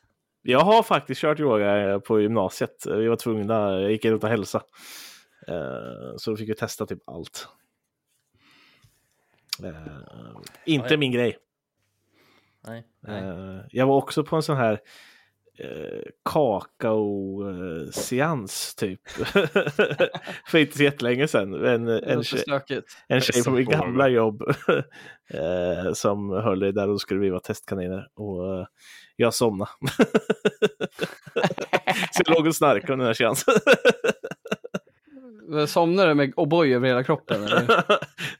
[0.49, 2.87] Jag har faktiskt kört yoga eh, på gymnasiet.
[2.87, 4.63] Vi var tvungna, jag gick runt och hälsa.
[5.49, 7.49] Uh, så då fick vi testa typ allt.
[9.63, 9.73] Uh,
[10.65, 11.39] inte min grej.
[12.67, 13.65] Nej, nej.
[13.71, 14.81] Jag var också på en sån här
[15.65, 16.75] uh, kakao-seans
[18.75, 19.01] typ.
[20.47, 21.65] För inte så jättelänge sedan.
[21.65, 22.23] En, en,
[23.09, 24.43] en tjej på mitt gamla jobb
[25.35, 28.09] uh, som höll i där och skulle vi vara testkaniner.
[28.15, 28.67] Och
[29.17, 29.71] jag somnade.
[32.13, 33.55] så jag låg och snarkade under den här seansen.
[35.67, 37.45] Somnar du med O'boy över hela kroppen?
[37.45, 37.85] Eller?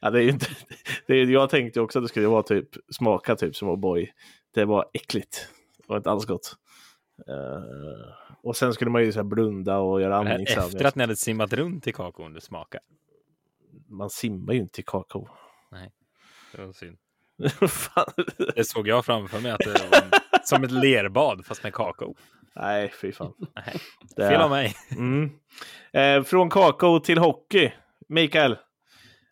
[0.01, 0.45] ja, det är inte,
[1.07, 4.07] det är, jag tänkte också att det skulle vara typ, smaka typ som O'boy.
[4.53, 5.47] Det var äckligt.
[5.77, 6.55] Det var inte alls gott.
[7.29, 8.13] Uh,
[8.43, 10.67] och sen skulle man ju så blunda och göra andningsövningar.
[10.67, 12.83] Efter att ni hade simmat runt i kakaon du smakade?
[13.87, 15.27] Man simmar ju inte i kakao.
[15.71, 15.91] Nej,
[16.51, 16.97] det var synd.
[18.55, 20.11] det såg jag framför mig att det var en,
[20.43, 22.15] som ett lerbad fast med kakao.
[22.55, 23.33] Nej, fy fan.
[23.55, 23.79] Nej,
[24.17, 24.75] fel av mig.
[24.91, 25.29] Mm.
[25.93, 27.71] Eh, från kakao till hockey.
[28.07, 28.57] Mikael.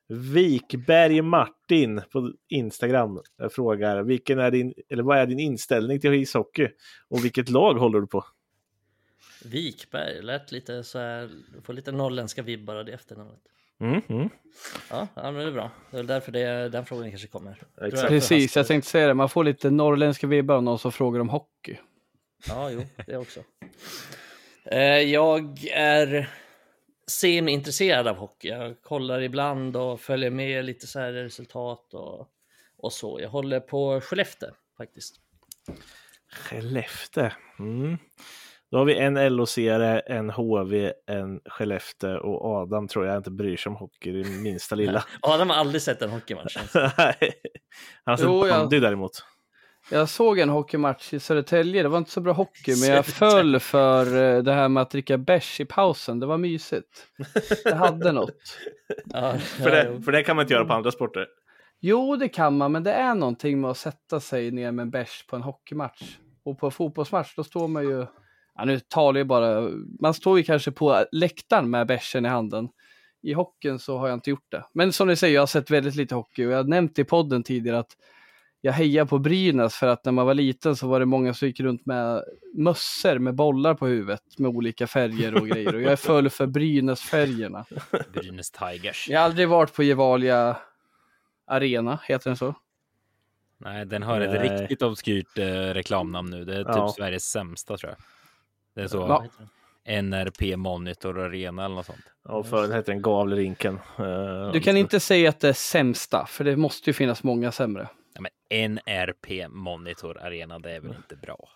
[0.07, 3.21] Vikberg Martin på Instagram
[3.51, 6.67] frågar vilken är din, eller vad är din inställning till ishockey
[7.07, 8.25] och vilket lag håller du på?
[9.45, 11.29] Vikberg, lät lite så här,
[11.63, 13.39] får lite norrländska vibbar av det efternamnet.
[13.79, 14.29] Mm, mm.
[14.89, 15.71] Ja, ja, men det är bra.
[15.91, 17.61] Det är därför det, den frågan kanske kommer.
[17.81, 18.07] Exakt.
[18.07, 19.13] Precis, jag tänkte säga det.
[19.13, 21.77] Man får lite norrländska vibbar av någon som frågar om hockey.
[22.47, 23.39] Ja, jo, det också.
[24.65, 26.29] Eh, jag är
[27.07, 28.47] semi-intresserad av hockey.
[28.47, 32.27] Jag kollar ibland och följer med lite så här resultat och,
[32.77, 33.19] och så.
[33.21, 35.15] Jag håller på Skellefteå faktiskt.
[36.31, 37.29] Skellefteå.
[37.59, 37.97] Mm.
[38.71, 43.57] Då har vi en LOC-are, en HV, en Skellefteå och Adam tror jag inte bryr
[43.57, 45.05] sig om hockey det minsta lilla.
[45.21, 46.57] Adam har aldrig sett en hockeymatch.
[46.73, 46.85] Han
[48.05, 48.83] har sett bandy jag...
[48.83, 49.23] däremot.
[49.91, 53.59] Jag såg en hockeymatch i Södertälje, det var inte så bra hockey, men jag föll
[53.59, 57.07] för eh, det här med att dricka bärs i pausen, det var mysigt.
[57.63, 58.31] Det hade något.
[59.05, 61.27] Ja, för, det, för det kan man inte göra på andra sporter?
[61.79, 64.91] Jo, det kan man, men det är någonting med att sätta sig ner med en
[64.91, 66.17] bärs på en hockeymatch.
[66.43, 68.05] Och på en fotbollsmatch, då står man ju,
[68.55, 72.69] ja nu talar jag bara, man står ju kanske på läktaren med bärsen i handen.
[73.21, 74.65] I hockeyn så har jag inte gjort det.
[74.73, 77.03] Men som ni säger, jag har sett väldigt lite hockey och jag har nämnt i
[77.03, 77.97] podden tidigare att
[78.65, 81.47] jag hejar på Brynäs för att när man var liten så var det många som
[81.47, 82.23] gick runt med
[82.53, 85.75] mössor med bollar på huvudet med olika färger och grejer.
[85.75, 87.65] Och jag är full för Brynäs-färgerna.
[88.13, 89.09] Brynäs Tigers.
[89.09, 90.57] Jag har aldrig varit på Gevalia
[91.47, 92.55] Arena, heter den så?
[93.57, 94.59] Nej, den har ett Nej.
[94.59, 96.45] riktigt obskyrt eh, reklamnamn nu.
[96.45, 96.93] Det är typ ja.
[96.97, 97.97] Sveriges sämsta tror jag.
[98.75, 98.97] Det är så.
[98.97, 100.01] Ja.
[100.01, 102.05] NRP Monitor Arena eller något sånt.
[102.23, 103.79] Ja, för den heter den Gavlerinken.
[103.99, 107.51] Uh, du kan inte säga att det är sämsta, för det måste ju finnas många
[107.51, 107.87] sämre.
[108.15, 111.49] Ja, men NRP Monitor Arena, det är väl inte bra?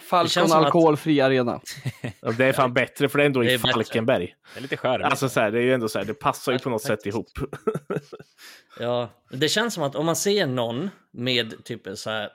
[0.00, 1.26] Falcon alkoholfri att...
[1.26, 1.60] arena.
[2.20, 4.26] Ja, det är fan bättre för det är ändå det är i Falkenberg.
[4.26, 4.36] Bättre.
[4.54, 5.06] Det är lite charmigt.
[5.06, 7.06] Alltså så här, det är ju ändå så här, det passar ju på något sätt
[7.06, 7.30] ihop.
[8.80, 12.30] ja, det känns som att om man ser någon med typ så här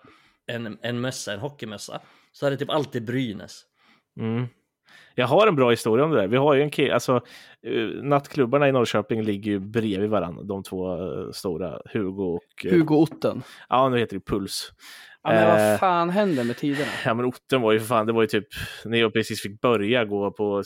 [0.48, 2.02] en, en mössa, en hockeymössa,
[2.32, 3.66] så är det typ alltid Brynäs.
[4.20, 4.48] Mm.
[5.16, 6.28] Jag har en bra historia om det där.
[6.28, 7.22] Vi har ju en kille, alltså
[7.68, 12.66] uh, nattklubbarna i Norrköping ligger ju bredvid varandra, de två uh, stora, Hugo och...
[12.66, 13.44] Uh, Hugo Otten.
[13.70, 14.72] Ja, nu heter det Puls.
[15.28, 16.92] Ja, men vad eh, fan hände med tiderna?
[17.06, 18.48] Ja, men Otten var ju för fan, det var ju typ
[18.86, 20.64] när jag precis fick börja gå på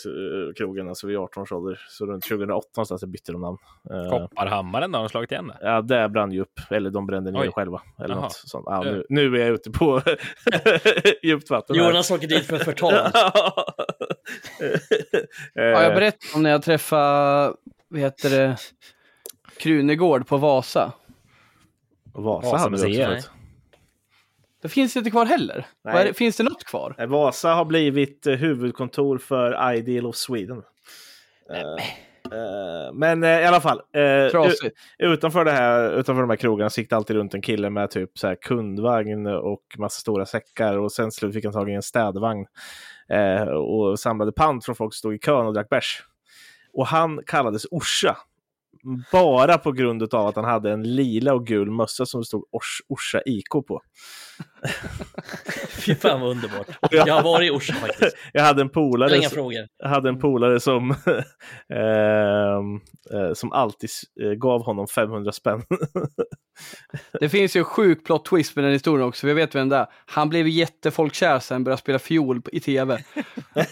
[0.57, 1.79] krogen, alltså vid 18 års ålder.
[1.89, 3.57] Så runt 2008 någonstans bytte de namn.
[4.09, 5.57] Kopparhammaren då, har de slagit igen det?
[5.61, 7.81] Ja, det brann ju upp, eller de brände ner själva.
[8.03, 8.63] Eller något sånt.
[8.67, 10.01] Ja, nu, nu är jag ute på
[11.23, 11.75] djupt vatten.
[11.75, 12.93] Jonas åker dit för förtal.
[15.53, 17.53] ja, jag berättade om när jag träffade,
[17.87, 18.57] vad heter det,
[19.57, 20.93] Krunegård på Vasa.
[22.13, 23.29] Vasa, Vasa hade vi också förut.
[24.61, 25.65] Det finns inte kvar heller.
[25.83, 27.05] Det, finns det något kvar?
[27.07, 30.63] Vasa har blivit eh, huvudkontor för Ideal of Sweden.
[32.93, 33.81] Men i alla fall,
[34.97, 38.17] utanför, det här, utanför de här krogarna gick det alltid runt en kille med typ
[38.17, 41.81] så här kundvagn och massa stora säckar och sen slut fick han tag i en
[41.81, 42.45] städvagn
[43.09, 46.03] Eh, och samlade pant från folk som stod i kön och drack bärs.
[46.73, 48.17] Och han kallades Orsa
[49.11, 52.43] bara på grund av att han hade en lila och gul mössa som det stod
[52.51, 53.81] Ors Orsa IK på.
[55.69, 56.67] Fy fan vad underbart.
[56.91, 58.17] Jag, har varit i Orsa faktiskt.
[58.33, 59.67] Jag hade en polare, inga frågor.
[59.77, 60.91] Jag hade en polare som,
[61.73, 62.75] ehm,
[63.13, 63.89] eh, som alltid
[64.21, 65.61] eh, gav honom 500 spänn.
[67.19, 69.75] det finns ju en sjuk plot twist med den historien också, jag vet vem det
[69.75, 69.87] är.
[70.05, 73.03] Han blev jättefolkkär sen började spela fiol i tv.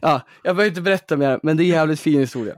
[0.00, 2.54] ja, jag behöver inte berätta mer, men det är en jävligt fin historia.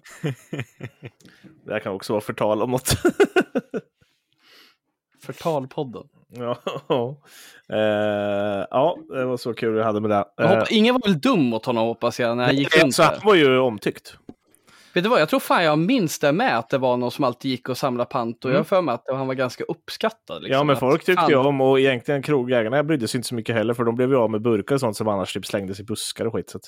[1.68, 2.88] Det här kan också vara förtal om något.
[5.22, 6.04] Förtalpodden.
[6.28, 6.58] Ja,
[6.92, 7.14] uh,
[8.70, 10.24] ja, det var så kul jag hade med det.
[10.48, 13.14] Hoppas, ingen var väl dum mot honom hoppas jag när han gick runt Så han
[13.24, 14.18] var ju omtyckt.
[14.94, 17.24] Vet du vad, jag tror fan jag minns det med att det var någon som
[17.24, 18.56] alltid gick och samlade pant och mm.
[18.56, 20.42] jag för mig att han var ganska uppskattad.
[20.42, 23.54] Liksom, ja, men folk tyckte ju om och egentligen krogägarna brydde sig inte så mycket
[23.54, 25.84] heller för de blev ju av med burkar och sånt som annars typ slängdes i
[25.84, 26.50] buskar och skit.
[26.50, 26.64] Så att,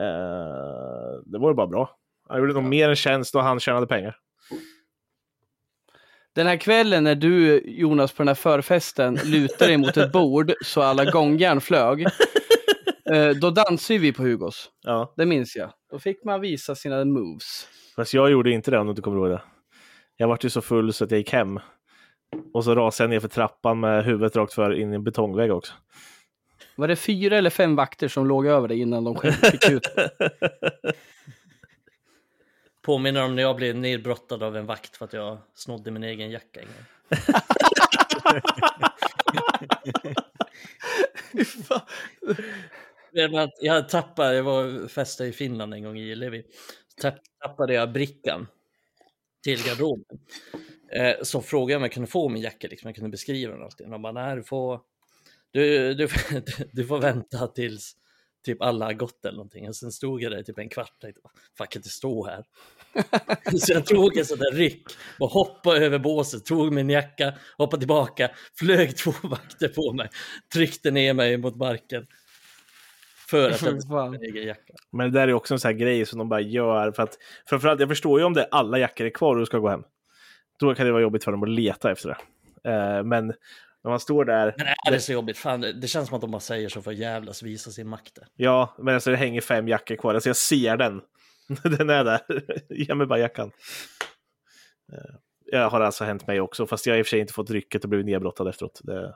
[0.00, 1.90] uh, det var ju bara bra.
[2.32, 4.16] Han gjorde nog mer en tjänst och han tjänade pengar.
[6.34, 10.52] Den här kvällen när du Jonas på den här förfesten lutar dig mot ett bord
[10.64, 12.06] så alla gångjärn flög.
[13.12, 14.70] Eh, då dansade vi på Hugos.
[14.82, 15.14] Ja.
[15.16, 15.72] Det minns jag.
[15.90, 17.68] Då fick man visa sina moves.
[17.96, 19.42] Fast jag gjorde inte det om du inte kommer ihåg det.
[20.16, 21.60] Jag var ju så full så att jag gick hem.
[22.54, 25.52] Och så rasade jag ner för trappan med huvudet rakt för in i en betongvägg
[25.52, 25.72] också.
[26.76, 29.88] Var det fyra eller fem vakter som låg över dig innan de själv fick ut
[32.82, 36.30] Påminner om när jag blev nedbrottad av en vakt för att jag snodde min egen
[36.30, 36.84] jacka en gång.
[43.60, 46.44] jag tappade, jag var fästa i Finland en gång i Levi.
[47.40, 48.46] Tappade jag brickan
[49.42, 50.18] till garderoben.
[50.92, 53.62] Eh, så frågade jag om jag kunde få min jacka, liksom, jag kunde beskriva den
[53.62, 53.90] alltid.
[53.90, 54.80] De bara, nej du får,
[55.50, 56.08] du, du,
[56.72, 57.96] du får vänta tills
[58.44, 59.68] typ alla har gått eller någonting.
[59.68, 61.20] Och sen stod jag där typ en kvart och tänkte,
[61.58, 62.44] fan kan inte stå här.
[63.58, 64.84] så jag tog en sån där ryck
[65.18, 70.08] och hoppade över båset, tog min jacka, hoppade tillbaka, flög två vakter på mig,
[70.52, 72.06] tryckte ner mig mot marken.
[73.30, 74.74] För att jag min egen jacka.
[74.92, 77.18] Men det där är också en sån här grej som de bara gör för att
[77.46, 79.82] framförallt, jag förstår ju om det alla jackor är kvar och du ska gå hem.
[80.58, 82.16] Då kan det vara jobbigt för dem att leta efter det.
[82.70, 83.32] Uh, men
[83.84, 84.54] när man står där.
[84.58, 85.38] Men är det så jobbigt?
[85.38, 88.18] Fan, det känns som att de bara säger så för att jävlas visa sin makt.
[88.36, 90.14] Ja, men alltså det hänger fem jackor kvar.
[90.14, 91.00] Alltså jag ser den.
[91.78, 92.20] den är där.
[92.68, 93.52] Ge mig bara jackan.
[94.92, 95.14] Eh,
[95.44, 97.50] jag har alltså hänt mig också, fast jag har i och för sig inte fått
[97.50, 98.80] rycket och blivit nedbrottad efteråt.
[98.82, 99.14] Det...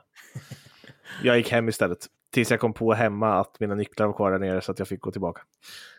[1.23, 2.07] Jag gick hem istället.
[2.33, 4.87] Tills jag kom på hemma att mina nycklar var kvar där nere så att jag
[4.87, 5.41] fick gå tillbaka.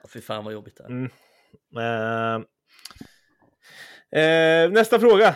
[0.03, 0.89] Ja, fy fan vad jobbigt det är.
[0.89, 1.11] Mm.
[1.77, 2.47] Uh...
[4.17, 5.35] Uh, nästa fråga.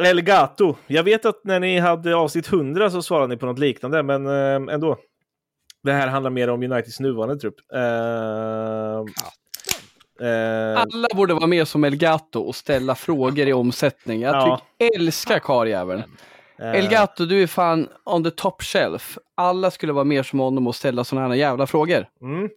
[0.00, 0.76] Elgato.
[0.86, 4.26] Jag vet att när ni hade avsnitt 100 så svarade ni på något liknande, men
[4.26, 4.96] uh, ändå.
[5.82, 7.54] Det här handlar mer om Uniteds nuvarande trupp.
[7.74, 9.04] Uh,
[10.20, 10.80] Eh...
[10.80, 14.20] Alla borde vara med som Elgato och ställa frågor i omsättning.
[14.20, 14.60] Jag ja.
[14.96, 16.02] älskar karljäveln.
[16.58, 16.74] Eh...
[16.74, 19.18] Elgato, du är fan on the top shelf.
[19.36, 22.06] Alla skulle vara mer som honom och ställa sådana här jävla frågor.
[22.22, 22.48] Mm.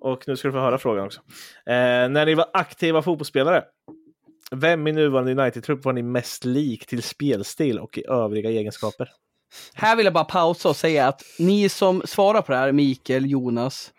[0.00, 1.20] Och nu ska du få höra frågan också.
[1.66, 1.74] Eh,
[2.08, 3.62] när ni var aktiva fotbollsspelare,
[4.56, 9.08] vem i nuvarande United-trupp var ni mest lik till spelstil och i övriga egenskaper?
[9.74, 13.30] Här vill jag bara pausa och säga att ni som svarar på det här, Mikael,
[13.30, 13.92] Jonas,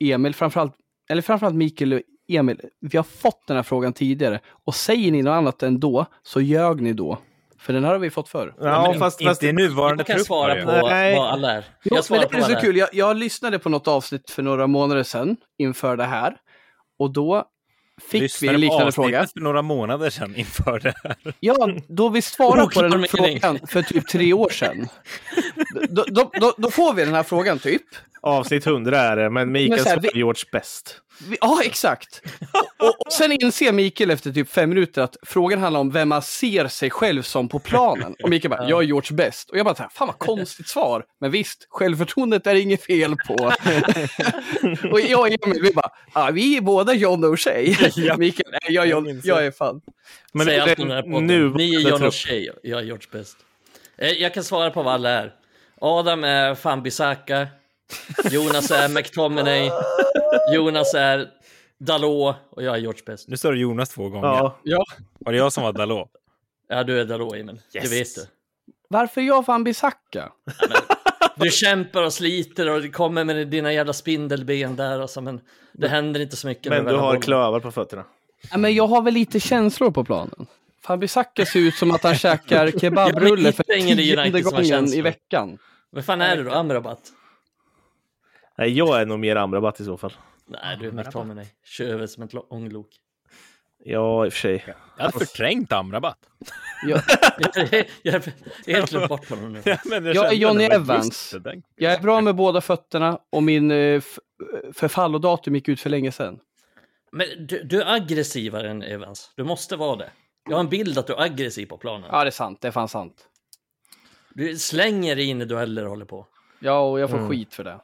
[0.00, 0.74] Emil, framförallt
[1.08, 5.22] eller framförallt Mikael och Emil, vi har fått den här frågan tidigare och säger ni
[5.22, 7.18] något annat än då så ljög ni då.
[7.58, 8.54] För den här har vi fått förr.
[8.60, 11.16] Ja, men fast, fast inte nuvarande Jag kan svara på Nej.
[11.16, 11.64] vad alla är.
[11.82, 12.76] Jag, ja, men det är så kul.
[12.76, 16.36] Jag, jag lyssnade på något avsnitt för några månader sedan inför det här.
[16.98, 17.44] Och då
[18.00, 19.26] fick Lyssnade vi en liknande fråga.
[19.26, 21.16] för några månader sedan inför det här.
[21.40, 24.88] Ja, då vi svarade på den här frågan för typ tre år sedan.
[25.88, 27.82] Då, då, då, då, får vi den här frågan typ.
[28.20, 31.00] Avsnitt 100 är det, men Mikael men här, George bäst.
[31.40, 32.22] Ja, exakt.
[32.78, 36.22] Och, och, sen inser Mikael efter typ fem minuter att frågan handlar om vem man
[36.22, 38.14] ser sig själv som på planen.
[38.22, 39.50] Och Mikael bara, jag är George bäst.
[39.50, 41.04] Och jag bara, fan vad konstigt svar.
[41.20, 43.34] Men visst, självförtroendet är inget fel på.
[44.92, 47.92] och jag och Emil, vi bara, ah, vi är båda John O'Shea.
[47.96, 48.16] ja.
[48.16, 49.80] Mikael, nej, jag, jag, jag är fan.
[50.32, 51.52] Men Säg allt den här podden.
[51.52, 53.36] Ni är John O'Shea, jag är George bäst.
[53.98, 55.32] Eh, jag kan svara på vad alla är.
[55.80, 57.48] Adam är Fambisaka.
[58.30, 59.70] Jonas är McTominay.
[60.54, 61.28] Jonas är
[61.78, 63.28] Dalot och jag är George Best.
[63.28, 64.28] Nu står det Jonas två gånger.
[64.28, 64.58] Ja.
[64.62, 64.84] ja.
[65.18, 66.08] Var det jag som var Dalot?
[66.68, 67.60] Ja, du är Dalot, Emil.
[67.74, 67.90] Yes.
[67.90, 68.22] Det vet du.
[68.88, 70.32] Varför är jag Fambisaka?
[71.36, 75.00] du kämpar och sliter och kommer med dina jävla spindelben där.
[75.00, 75.40] Alltså, men
[75.72, 76.70] det händer inte så mycket.
[76.70, 78.04] Men du har klövar på fötterna.
[78.50, 80.46] Ja, men jag har väl lite känslor på planen.
[80.82, 85.58] Fambisaka ser ut som att han käkar kebabrulle för tionde gången i veckan.
[85.90, 86.50] Vad fan är det då?
[86.52, 87.12] Amrabat?
[88.58, 90.12] Nej, jag är nog mer Amrabat i så fall.
[90.46, 91.46] Nej, du är McTominay.
[91.64, 92.88] Kör över som ett ånglok.
[93.84, 94.64] Ja, i och för sig.
[94.96, 96.18] Jag hade förträngt Amrabat.
[96.86, 97.02] jag,
[98.02, 98.22] jag, har
[98.72, 99.62] helt glömt bort honom nu.
[99.64, 101.34] Ja, jag, jag är Johnny Evans.
[101.76, 104.02] Jag är bra med båda fötterna och min uh,
[104.72, 106.38] förfallodatum gick ut för länge sedan.
[107.12, 109.32] Men du, du, är aggressivare än Evans.
[109.36, 110.10] Du måste vara det.
[110.48, 112.08] Jag har en bild att du är aggressiv på planen.
[112.12, 112.60] Ja, det är sant.
[112.60, 113.28] Det är fan sant.
[114.34, 116.26] Du slänger in i dueller och håller på.
[116.58, 117.30] Ja, och jag får mm.
[117.30, 117.80] skit för det.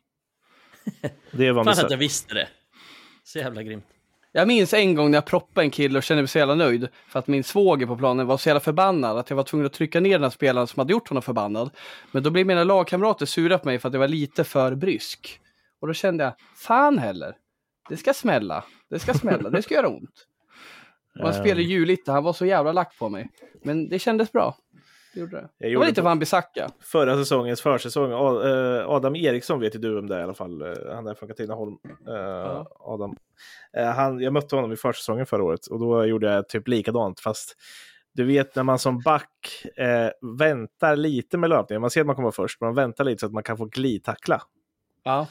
[1.31, 2.49] Det var Fan att jag visste det.
[3.25, 3.85] Så jävla grymt.
[4.35, 6.89] Jag minns en gång när jag proppade en kille och kände mig så jävla nöjd
[7.09, 9.73] för att min svåger på planen var så jävla förbannad att jag var tvungen att
[9.73, 11.71] trycka ner den här spelaren som hade gjort honom förbannad.
[12.11, 15.41] Men då blev mina lagkamrater sura på mig för att jag var lite för brysk.
[15.81, 17.37] Och då kände jag, fan heller,
[17.89, 20.27] det ska smälla, det ska smälla, det ska göra ont.
[21.19, 23.31] Och han spelade ju lite, han var så jävla lack på mig.
[23.63, 24.57] Men det kändes bra.
[25.15, 25.49] Det gjorde det.
[25.59, 26.71] Jag det var lite Wan-Bissaka.
[26.81, 28.13] Förra säsongens försäsong.
[28.13, 30.63] Eh, Adam Eriksson vet ju du om det i alla fall.
[30.63, 31.77] Eh, han är från Katrineholm.
[32.09, 32.67] Eh, ja.
[32.81, 33.17] Adam.
[33.97, 37.21] Han, jag mötte honom i försäsongen förra året och då gjorde jag typ likadant.
[37.21, 37.57] Fast
[38.15, 41.81] du vet när man som back eh, väntar lite med löpningen.
[41.81, 43.65] Man ser att man kommer först, men man väntar lite så att man kan få
[43.65, 44.43] glidtackla.
[45.03, 45.27] Ja.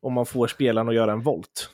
[0.00, 1.70] Och man får spelaren att göra en volt.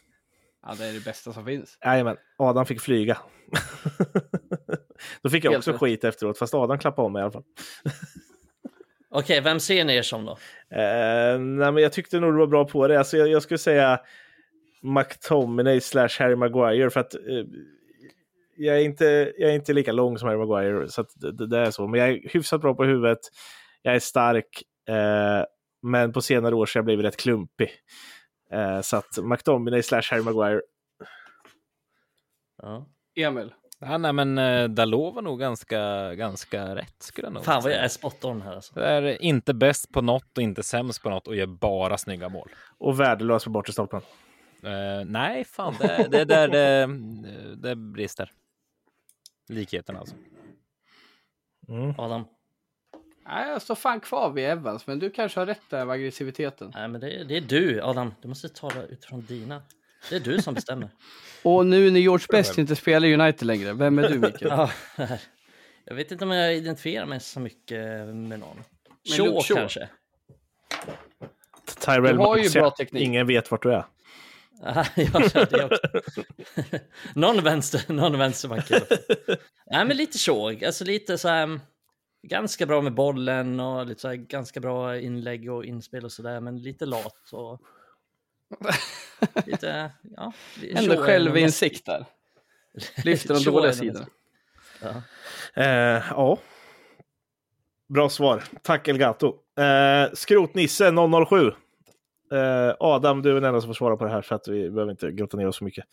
[0.67, 1.79] Ja, det är det bästa som finns.
[1.85, 3.19] Jajamän, Adam fick flyga.
[5.23, 7.45] Då fick jag också skit efteråt, fast Adam klappade om mig i alla fall.
[9.11, 10.33] Okej, vem ser ni er som då?
[10.77, 12.99] Eh, nej, men jag tyckte nog du var bra på det.
[12.99, 14.01] Alltså, jag, jag skulle säga
[14.83, 17.21] McTominay slash Harry Maguire för att eh,
[18.57, 21.59] jag, är inte, jag är inte lika lång som Harry Maguire, så det, det, det,
[21.59, 21.87] är så.
[21.87, 23.19] Men jag är hyfsat bra på huvudet.
[23.83, 25.45] Jag är stark, eh,
[25.83, 27.71] men på senare år så har jag blivit rätt klumpig.
[28.83, 30.61] Så att McTominay slash Harry Maguire.
[32.63, 32.87] Ja.
[33.17, 33.53] Emil?
[33.81, 37.73] Ja, nej, men uh, Dalot var nog ganska, ganska rätt skulle jag nog Fan vad
[37.73, 38.75] jag är spot on här alltså.
[38.75, 42.29] Det är inte bäst på något och inte sämst på något och gör bara snygga
[42.29, 42.51] mål.
[42.79, 44.01] Och värdelös på bortre stolpen.
[44.65, 46.89] Uh, nej, fan, det, det är där det,
[47.57, 48.33] det brister.
[49.49, 50.15] Likheten alltså.
[51.69, 51.95] Mm.
[51.99, 52.25] Adam?
[53.27, 56.73] Nej, jag står fan kvar vid Evans, men du kanske har rätt där med aggressiviteten.
[56.75, 58.15] Nej, men det, det är du, Adam.
[58.23, 59.63] Du måste tala utifrån dina.
[60.11, 60.91] Det är du som bestämmer.
[61.43, 64.41] Och nu när George Best inte spelar i United längre, vem är du Mikael?
[64.97, 65.09] ja,
[65.85, 68.65] jag vet inte om jag identifierar mig så mycket med någon.
[69.17, 69.89] Shaw kanske?
[71.85, 73.03] Tyrell du har ju bra teknik.
[73.03, 73.85] Ingen vet vart du är.
[77.15, 78.71] någon vänster, någon vänsterback.
[79.71, 80.67] Nej, men lite Shaw.
[80.67, 81.61] Alltså lite så här
[82.23, 86.41] ganska bra med bollen och lite så här, ganska bra inlägg och inspel och sådär,
[86.41, 87.61] men lite lat och
[89.47, 90.33] lite, ja.
[90.71, 92.07] Ändå självinsikt där.
[93.05, 94.07] Lyfter de dåliga sidorna.
[94.83, 95.03] Ja.
[95.63, 96.39] Eh, ja.
[97.89, 98.45] Bra svar.
[98.63, 99.35] Tack Elgato.
[99.59, 100.93] Eh, Skrotnisse
[101.29, 101.47] 007.
[102.33, 104.71] Eh, Adam, du är den enda som får svara på det här så att vi
[104.71, 105.85] behöver inte grotta ner oss så mycket.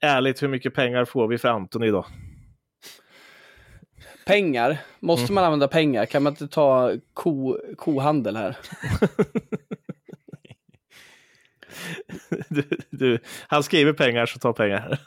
[0.00, 2.06] Ärligt, hur mycket pengar får vi för Antoni idag?
[4.26, 4.78] Pengar?
[5.00, 5.34] Måste mm.
[5.34, 6.06] man använda pengar?
[6.06, 8.56] Kan man inte ta ko, kohandel här?
[12.54, 13.18] du, du,
[13.48, 14.98] han skriver pengar så ta pengar.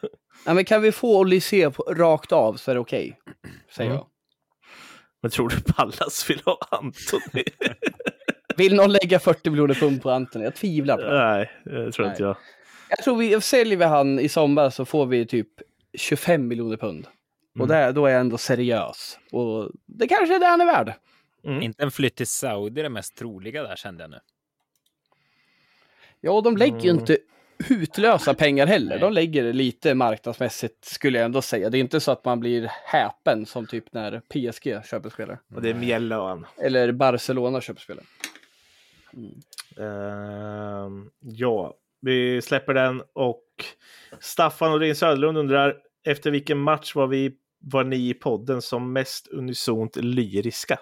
[0.46, 3.20] ja, men kan vi få Olysée rakt av så är det okej.
[3.26, 3.98] Okay, säger mm.
[3.98, 4.08] jag.
[5.22, 7.44] Men tror du Pallas vill ha Antoni?
[8.58, 10.46] vill någon lägga 40 miljoner pund på Antoni?
[10.46, 11.28] Jag tvivlar på det.
[11.28, 12.12] Nej, det tror Nej.
[12.12, 12.38] inte jag.
[12.90, 15.50] Jag tror vi säljer vi han i sommar så får vi typ
[15.98, 17.08] 25 miljoner pund.
[17.56, 17.62] Mm.
[17.62, 19.20] Och där, då är jag ändå seriös.
[19.32, 20.94] Och det kanske är det han är värd.
[21.44, 21.62] Mm.
[21.62, 24.20] Inte en flytt till Saudi det mest troliga där kände jag nu.
[26.22, 27.00] Ja, de lägger ju mm.
[27.00, 27.18] inte
[27.60, 29.00] hutlösa pengar heller.
[29.00, 31.70] De lägger lite marknadsmässigt skulle jag ändå säga.
[31.70, 35.40] Det är inte så att man blir häpen som typ när PSG köper spelare.
[35.56, 36.46] Och det är mjällön.
[36.58, 38.06] Eller Barcelona köper spelare.
[39.14, 39.32] Mm.
[39.80, 43.44] Uh, ja, vi släpper den och
[44.20, 48.94] Staffan och Rin Söderlund undrar efter vilken match var vi var ni i podden som
[48.94, 50.80] mest unisont lyriska?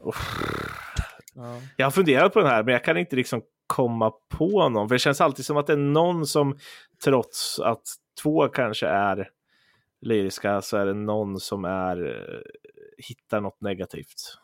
[0.00, 0.16] Oh.
[1.34, 1.60] Ja.
[1.76, 4.88] Jag har funderat på den här, men jag kan inte liksom komma på någon.
[4.88, 6.58] För det känns alltid som att det är någon som,
[7.04, 7.82] trots att
[8.22, 9.30] två kanske är
[10.00, 12.40] lyriska, så är det någon som är, eh,
[12.98, 14.38] hittar något negativt.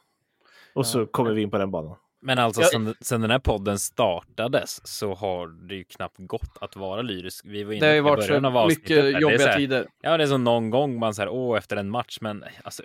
[0.75, 1.97] Och så kommer vi in på den banan.
[2.25, 6.77] Men alltså sen, sen, den här podden startades så har det ju knappt gått att
[6.77, 7.45] vara lyrisk.
[7.45, 9.87] Vi var inne det har ju varit så mycket jobbiga här, tider.
[10.01, 12.83] Ja, det är som någon gång man säger åh, efter en match, men alltså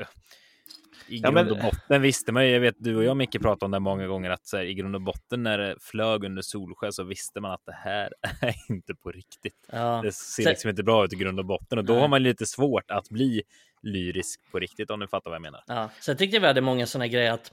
[1.08, 3.72] i grund och botten visste man ju, jag vet du och jag Micke pratade om
[3.72, 6.94] det många gånger, att så här, i grund och botten när det flög under solsken
[6.94, 9.68] så visste man att det här är inte på riktigt.
[9.72, 10.02] Ja.
[10.04, 10.50] Det ser så...
[10.50, 12.02] liksom inte bra ut i grund och botten och då Nej.
[12.02, 13.42] har man lite svårt att bli
[13.82, 15.64] lyrisk på riktigt om ni fattar vad jag menar.
[15.68, 17.52] Ja, så jag tyckte vi hade många sådana grejer att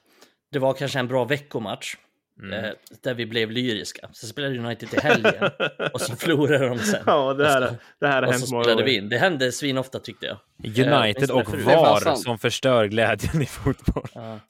[0.53, 1.97] det var kanske en bra veckomatch
[2.43, 2.65] Mm.
[2.65, 2.71] Eh,
[3.03, 4.09] där vi blev lyriska.
[4.13, 5.51] Så spelade United till helgen
[5.93, 7.03] och så förlorade de sen.
[7.07, 8.85] Ja, det här, så, det här har hänt många.
[8.85, 9.09] Vi in.
[9.09, 10.39] Det hände svinofta tyckte jag.
[10.65, 14.09] United och VAR som förstör glädjen i fotboll.
[14.15, 14.41] Ja.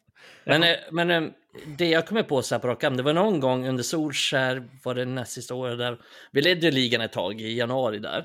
[0.44, 0.69] Men, ja.
[0.69, 1.23] Eh, men eh,
[1.66, 4.94] det jag kommer på så här på rak det var någon gång under Solskär, var
[4.94, 5.98] det näst sista året där,
[6.32, 8.24] vi ledde ligan ett tag i januari där.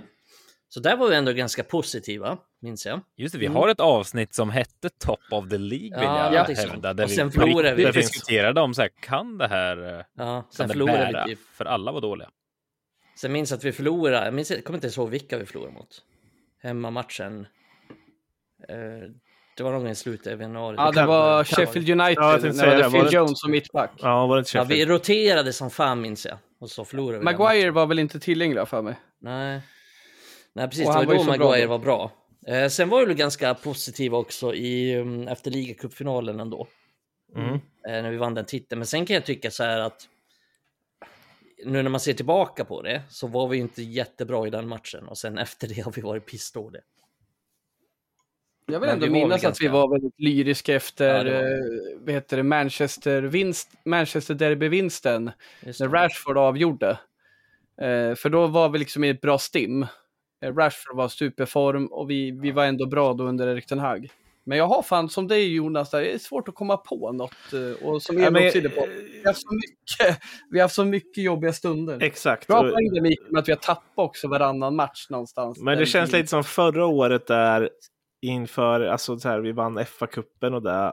[0.69, 3.01] Så där var vi ändå ganska positiva, minns jag.
[3.15, 6.43] Just det, vi har ett avsnitt som hette Top of the League, vill jag ja,
[6.43, 6.93] hävda.
[6.93, 7.83] Där och sen förlorade vi.
[7.83, 11.25] Där vi diskuterade om så här, kan det här, ja, sen kan det bära?
[11.27, 11.35] Vi.
[11.35, 12.29] För alla var dåliga.
[13.21, 15.73] Sen minns jag att vi förlorade, jag, minns, jag kommer inte ihåg vilka vi förlorade
[15.73, 16.01] mot.
[16.63, 17.47] Hemmamatchen.
[18.69, 18.75] Eh,
[19.57, 20.75] det var någon gång i slutet av januari.
[20.77, 23.91] Ja, det var Sheffield United Ja, jag när det var Phil det- Jones som mittback.
[23.97, 24.87] Ja, var det inte Ja, Sheffield?
[24.89, 26.37] vi roterade som fan minns jag.
[26.59, 27.23] Och så förlorade vi.
[27.23, 28.95] Maguire var väl inte tillgänglig för mig?
[29.21, 29.61] Nej.
[30.59, 30.87] Nej, precis.
[30.87, 31.69] Och Det var då bra Maguire då.
[31.69, 32.11] var bra.
[32.47, 36.67] Eh, sen var det ganska positiv också i, um, efter ligacupfinalen ändå.
[37.35, 37.53] Mm.
[37.53, 38.79] Eh, när vi vann den titeln.
[38.79, 40.07] Men sen kan jag tycka så här att
[41.65, 45.07] nu när man ser tillbaka på det så var vi inte jättebra i den matchen
[45.07, 46.81] och sen efter det har vi varit pissdåliga.
[48.65, 51.49] Jag vill Men ändå minnas att ganska- vi var väldigt lyriska efter Ja, det var
[51.51, 55.31] eh, vad heter det, Manchester, vinst, Manchester derby-vinsten
[55.61, 55.87] när.
[55.89, 56.89] Rashford avgjorde.
[57.81, 59.85] Eh, för då var vi liksom i ett bra stim.
[60.45, 64.09] Eh, Rashford var superform och vi, vi var ändå bra då under Erik Ten Hag.
[64.43, 67.53] Men jag har fan som dig Jonas, där, det är svårt att komma på något.
[67.53, 70.75] eh, Och som Emil också inne på, vi har haft så mycket, vi har haft
[70.75, 72.03] så mycket jobbiga stunder.
[72.03, 72.47] Exakt.
[72.47, 75.59] Bra poäng Mikael, med att vi har tappat också varannan match någonstans.
[75.61, 77.69] Men det känns lite som förra året där
[78.21, 80.91] inför, alltså så här, vi vann FA-cupen och där.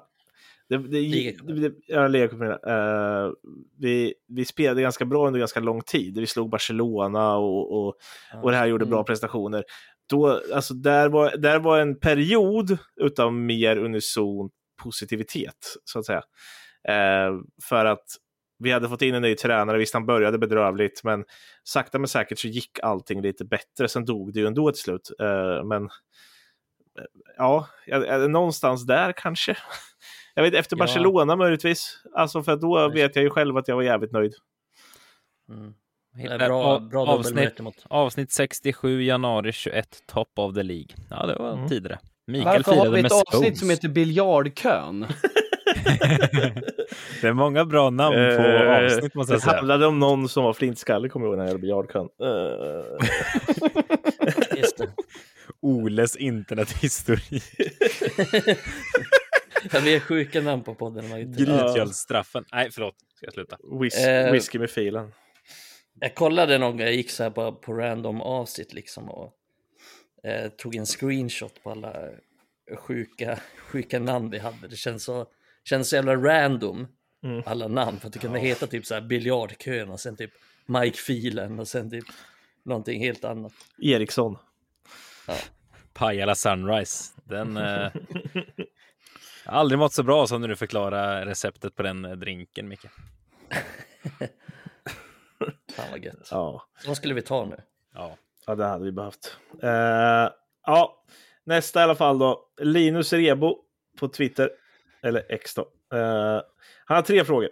[0.68, 1.60] Det, det, Ligacupen.
[1.62, 2.48] det, ja, ligacupen.
[2.48, 3.32] Uh,
[3.78, 6.18] vi, vi spelade ganska bra under ganska lång tid.
[6.18, 7.94] Vi slog Barcelona och, och,
[8.42, 9.04] och det här gjorde bra Mm.
[9.04, 9.64] prestationer.
[10.10, 14.50] Då, alltså, där, var, där var en period utav mer unison
[14.82, 16.22] positivitet, så att säga.
[16.88, 17.34] Eh,
[17.68, 18.04] för att
[18.58, 21.24] vi hade fått in en ny tränare, visst han började bedrövligt, men
[21.64, 23.88] sakta men säkert så gick allting lite bättre.
[23.88, 25.10] Sen dog det ju ändå till slut.
[25.20, 27.04] Eh, men eh,
[27.36, 27.68] ja,
[28.28, 29.56] någonstans där kanske.
[30.38, 30.78] Jag vet efter Ja.
[30.78, 31.98] Barcelona möjligtvis.
[32.14, 33.02] Alltså för då Kanske.
[33.02, 34.34] vet jag ju själv att jag var jävligt nöjd.
[35.50, 35.74] Mm.
[36.38, 40.88] Bra, bra avsnitt, avsnitt 67 januari 21, top of the League.
[41.10, 41.68] Ja, det var Mm.
[41.68, 41.98] tidigare.
[42.26, 45.06] Mikael Varför har firade vi med ett avsnitt som heter Biljardkön?
[47.20, 49.56] Det är många bra namn på Eh, avsnitt måste jag Det säga.
[49.56, 52.08] handlade om någon som var flintskallig, kommer jag ihåg, när jag gjorde biljardkön.
[52.22, 52.28] Eh,
[54.78, 54.88] det.
[55.62, 57.42] Oles internethistorik.
[59.72, 61.10] Ja, vi är sjuka namn på podden.
[61.10, 62.44] var inte- Grytgöldsstraffen.
[62.52, 62.94] Nej, förlåt.
[63.14, 63.56] Ska jag sluta?
[63.56, 65.12] whis- Eh, whisky med filen.
[66.00, 69.32] Jag kollade någon gång, jag gick så här på, på random avsnitt liksom och
[70.24, 71.94] eh, tog en screenshot på alla
[72.78, 74.68] sjuka, sjuka namn vi hade.
[74.68, 75.26] Det känns så,
[75.64, 76.86] känns så jävla random,
[77.24, 77.42] Mm.
[77.46, 78.00] alla namn.
[78.00, 80.30] För att det kunde heta typ så här biljardkön och sen typ
[80.66, 82.04] Mike Filen och sen typ
[82.64, 83.52] någonting helt annat.
[83.82, 84.36] Eriksson.
[85.92, 87.12] Pajala Sunrise.
[87.24, 87.56] Den...
[87.56, 87.90] Eh...
[89.46, 92.68] jag har aldrig mått så bra som när du förklarar receptet på den eh, drinken,
[92.68, 92.86] Micke.
[95.76, 96.28] Fan vad gött.
[96.30, 96.62] Ja.
[96.86, 97.56] Vad skulle vi ta nu?
[97.94, 98.16] Ja.
[98.46, 99.36] ja, det hade vi behövt.
[99.62, 100.30] Eh,
[100.66, 101.04] ja,
[101.44, 102.48] nästa i alla fall då.
[102.60, 103.58] Linus Rebo
[103.98, 104.50] på Twitter.
[105.02, 105.62] Eller X då.
[105.92, 106.40] Eh,
[106.84, 107.48] han har tre frågor.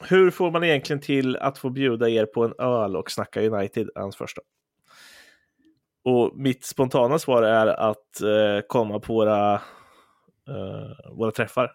[0.00, 3.90] Hur får man egentligen till att få bjuda er på en öl och snacka United?
[3.94, 4.42] Hans första.
[6.04, 9.60] Och mitt spontana svar är att eh, komma på våra,
[10.50, 11.72] eh, våra träffar.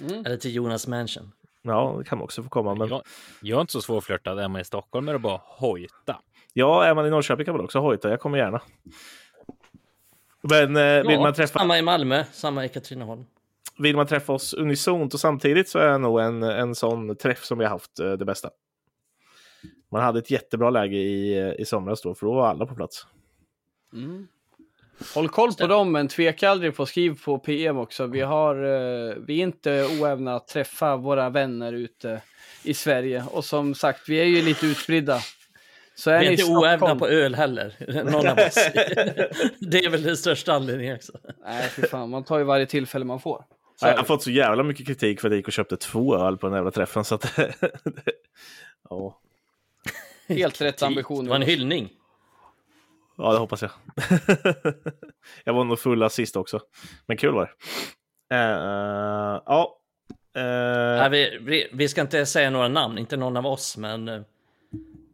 [0.00, 0.26] Mm.
[0.26, 1.32] Eller till Jonas Mansion?
[1.62, 2.74] Ja, det kan man också få komma.
[2.74, 3.02] Men Jag,
[3.42, 4.38] jag är inte så svårflörtad.
[4.38, 6.20] Är man i Stockholm är det bara hojta.
[6.52, 8.10] ja, är man i Norrköping kan man också hojta.
[8.10, 8.60] Jag kommer gärna.
[10.42, 13.24] Men eh, vill, Ja, man träffa, Samma i Malmö, samma i Katrineholm.
[13.78, 17.58] vill man träffa oss unisont och samtidigt så är nog en, en sån träff som
[17.58, 18.50] vi har haft eh, det bästa.
[19.90, 22.74] Man hade ett jättebra läge i, eh, i somras då, för då var alla på
[22.74, 23.06] plats.
[23.92, 24.28] Mm.
[25.14, 28.06] Håll koll på dem, men tveka aldrig på att skriva på PM också.
[28.06, 32.20] Vi, har, eh, vi är inte oävna att träffa våra vänner ute
[32.62, 33.24] i Sverige.
[33.30, 35.20] Och som sagt, vi är ju lite utspridda.
[35.94, 37.74] Så är Vi är inte oävna på öl heller,
[38.04, 38.54] någon av oss.
[39.60, 41.12] det är väl den största anledningen också.
[41.44, 42.10] Nej, fy fan.
[42.10, 43.44] Man tar ju varje tillfälle man får.
[43.80, 44.04] Så Jag har det.
[44.04, 46.56] fått så jävla mycket kritik för att jag gick och köpte två öl på den
[46.56, 47.04] jävla träffen.
[47.04, 47.38] Så att,
[48.90, 49.20] ja.
[50.28, 51.28] Helt rätt Det ambition.
[51.28, 51.90] var en hyllning.
[53.16, 53.70] Ja, det hoppas jag.
[55.44, 56.60] jag var nog full sist också.
[57.06, 57.50] Men kul var det.
[58.36, 59.78] Eh, ja.
[60.36, 64.08] Eh, Nej, vi, vi, vi ska inte säga några namn, inte någon av oss, men
[64.08, 64.20] eh,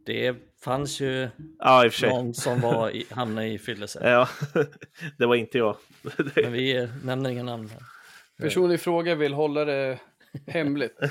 [0.05, 3.99] det fanns ju ja, någon som var i, hamnade i fyllelse.
[4.09, 4.29] Ja,
[5.17, 5.77] det var inte jag.
[6.35, 7.69] Men vi nämner inga namn.
[7.69, 7.79] Här.
[8.41, 9.99] Person i fråga vill hålla det
[10.47, 10.97] hemligt.
[11.01, 11.07] Vi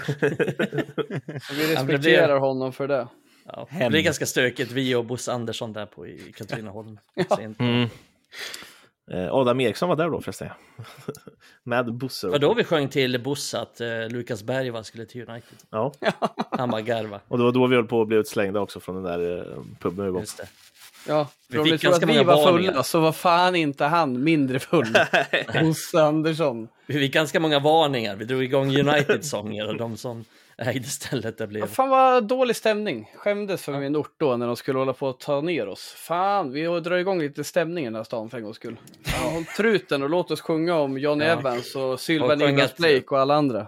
[1.39, 3.09] Ja, men det respekterar honom för det.
[3.45, 6.99] Ja, det blir ganska stökigt, vi och Bosse Andersson där på i Katrineholm.
[7.37, 7.61] Sent.
[7.61, 7.89] Mm.
[9.11, 10.49] Eh, Adam Eriksson var där då förresten.
[11.65, 12.29] Med Bosse.
[12.29, 15.59] Och då vi sjöng till Bosse att eh, Lukas Bergvall skulle till United.
[15.71, 15.93] Ja,
[16.51, 17.21] Han bara garva.
[17.29, 19.63] och det var då vi höll på att bli utslängda också från den där eh,
[19.81, 20.21] puben vi.
[20.21, 20.49] Just det.
[21.09, 24.59] Ja, för om ni tror att vi var fulla så var fan inte han mindre
[24.59, 24.97] full.
[25.63, 26.69] Bosse Andersson.
[26.87, 28.17] Vi fick ganska många varningar.
[28.17, 30.25] Vi drog igång United-sånger och de som
[30.63, 31.61] ägde stället det blev...
[31.61, 33.11] Ja, fan vad dålig stämning.
[33.17, 35.95] Skämdes för min ort då när de skulle hålla på att ta ner oss.
[35.97, 38.77] Fan, vi drar igång lite stämning i den här stan för en gångs skull.
[39.05, 41.39] Ja, håll truten och låt oss sjunga om Johnny ja.
[41.39, 43.67] Evans och Sylvan Nigas Blake och alla andra.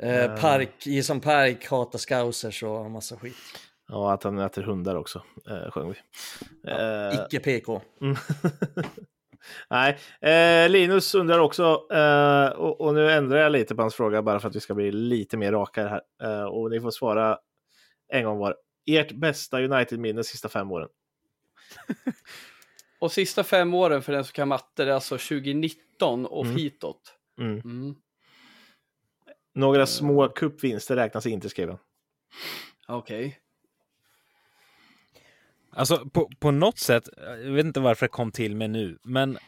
[0.00, 3.36] Eh, park, Jason Park hatar scousers och massa skit.
[3.88, 5.96] Ja, att han äter hundar också, eh, sjöng vi.
[6.62, 7.82] Ja, eh, icke PK.
[9.70, 14.22] Nej, eh, Linus undrar också, eh, och, och, nu ändrar jag lite på hans fråga
[14.22, 16.00] bara för att vi ska bli lite mer raka här.
[16.22, 17.38] Eh, och ni får svara
[18.08, 18.56] en gång var.
[18.86, 20.88] Ert bästa United-minne sista fem åren?
[22.98, 26.56] och sista fem åren för den som kan matte, det är alltså 2019 och mm.
[26.56, 27.14] hitåt.
[27.40, 27.60] Mm.
[27.60, 27.94] Mm.
[29.54, 31.78] Några små kuppvinster räknas inte, skrev han.
[32.88, 33.26] Okej.
[33.26, 33.43] Okay.
[35.76, 39.38] Alltså på, på något sätt, jag vet inte varför det kom till mig nu, men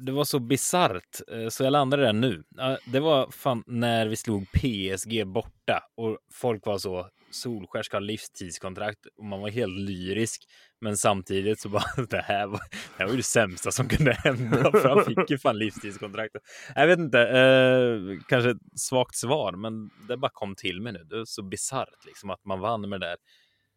[0.00, 2.42] det var så bisarrt eh, så jag landade där nu.
[2.86, 8.00] Det var fan när vi slog PSG borta och folk var så Solskär ska ha
[8.00, 10.42] livstidskontrakt och man var helt lyrisk.
[10.80, 14.12] Men samtidigt så bara det här var, det här var ju det sämsta som kunde
[14.12, 16.36] hända för han fick ju fan livstidskontrakt.
[16.74, 21.04] Jag vet inte, eh, kanske ett svagt svar, men det bara kom till mig nu.
[21.04, 23.16] Det är så bisarrt liksom att man vann med det där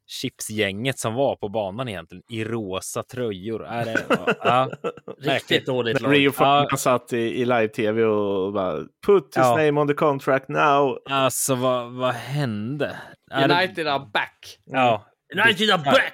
[0.07, 3.65] chipsgänget som var på banan egentligen i rosa tröjor.
[3.65, 4.05] Är det,
[4.43, 4.71] ja,
[5.17, 6.13] Riktigt dåligt lag.
[6.13, 6.69] Rio ja.
[6.77, 9.57] satt i, i live-tv och bara put his ja.
[9.57, 10.99] name on the contract now.
[11.09, 12.97] Alltså vad, vad hände?
[13.33, 14.59] United are back.
[14.65, 15.05] Ja.
[15.33, 16.13] United are back!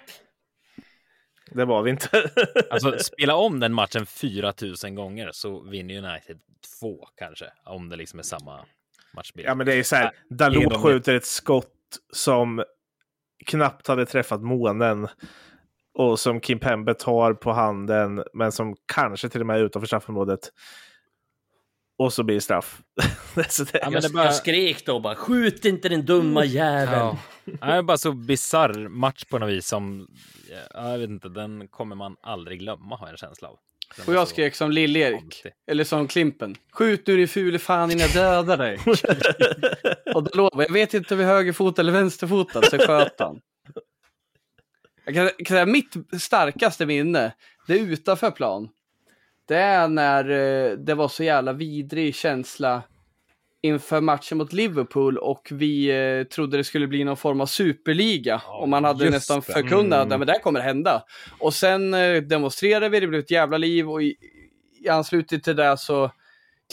[1.53, 2.31] Det var vi inte.
[2.69, 6.39] alltså spela om den matchen 4000 gånger så vinner United
[6.79, 7.45] två kanske.
[7.65, 8.65] Om det liksom är samma
[9.15, 9.47] matchbild.
[9.47, 11.67] Ja men det är så här, Dalot skjuter ett skott
[12.13, 12.63] som
[13.45, 15.07] knappt hade träffat månen
[15.93, 19.87] och som Kim Pembe tar på handen men som kanske till och med är utanför
[19.87, 20.39] straffområdet.
[21.97, 22.81] Och så blir det straff.
[23.49, 24.25] så det, ja, men det bara...
[24.25, 26.99] Jag skrek då bara skjut inte den dumma jäveln.
[26.99, 27.17] Ja.
[27.43, 30.07] Det är bara så bizarr match på något vis som
[30.73, 33.57] jag vet inte, den kommer man aldrig glömma har jag en känsla av.
[34.07, 36.55] och jag skrek som Lill-Erik, eller som Klimpen.
[36.71, 38.77] Skjut nu din fule fan innan jag dödar dig.
[40.15, 43.41] och då lovar jag vet inte om vi är högerfot eller vänsterfotad, så sköt han.
[45.05, 47.33] Jag kan, kan säga mitt starkaste minne,
[47.67, 48.69] det är utanför plan.
[49.47, 52.83] Det är när eh, det var så jävla vidrig känsla
[53.61, 58.41] inför matchen mot Liverpool och vi eh, trodde det skulle bli någon form av superliga.
[58.47, 60.21] Ja, och man hade nästan förkunnat mm.
[60.21, 61.03] att det här kommer hända.
[61.39, 64.15] Och sen eh, demonstrerade vi, det blev ett jävla liv och i,
[64.83, 66.11] i anslutning till det så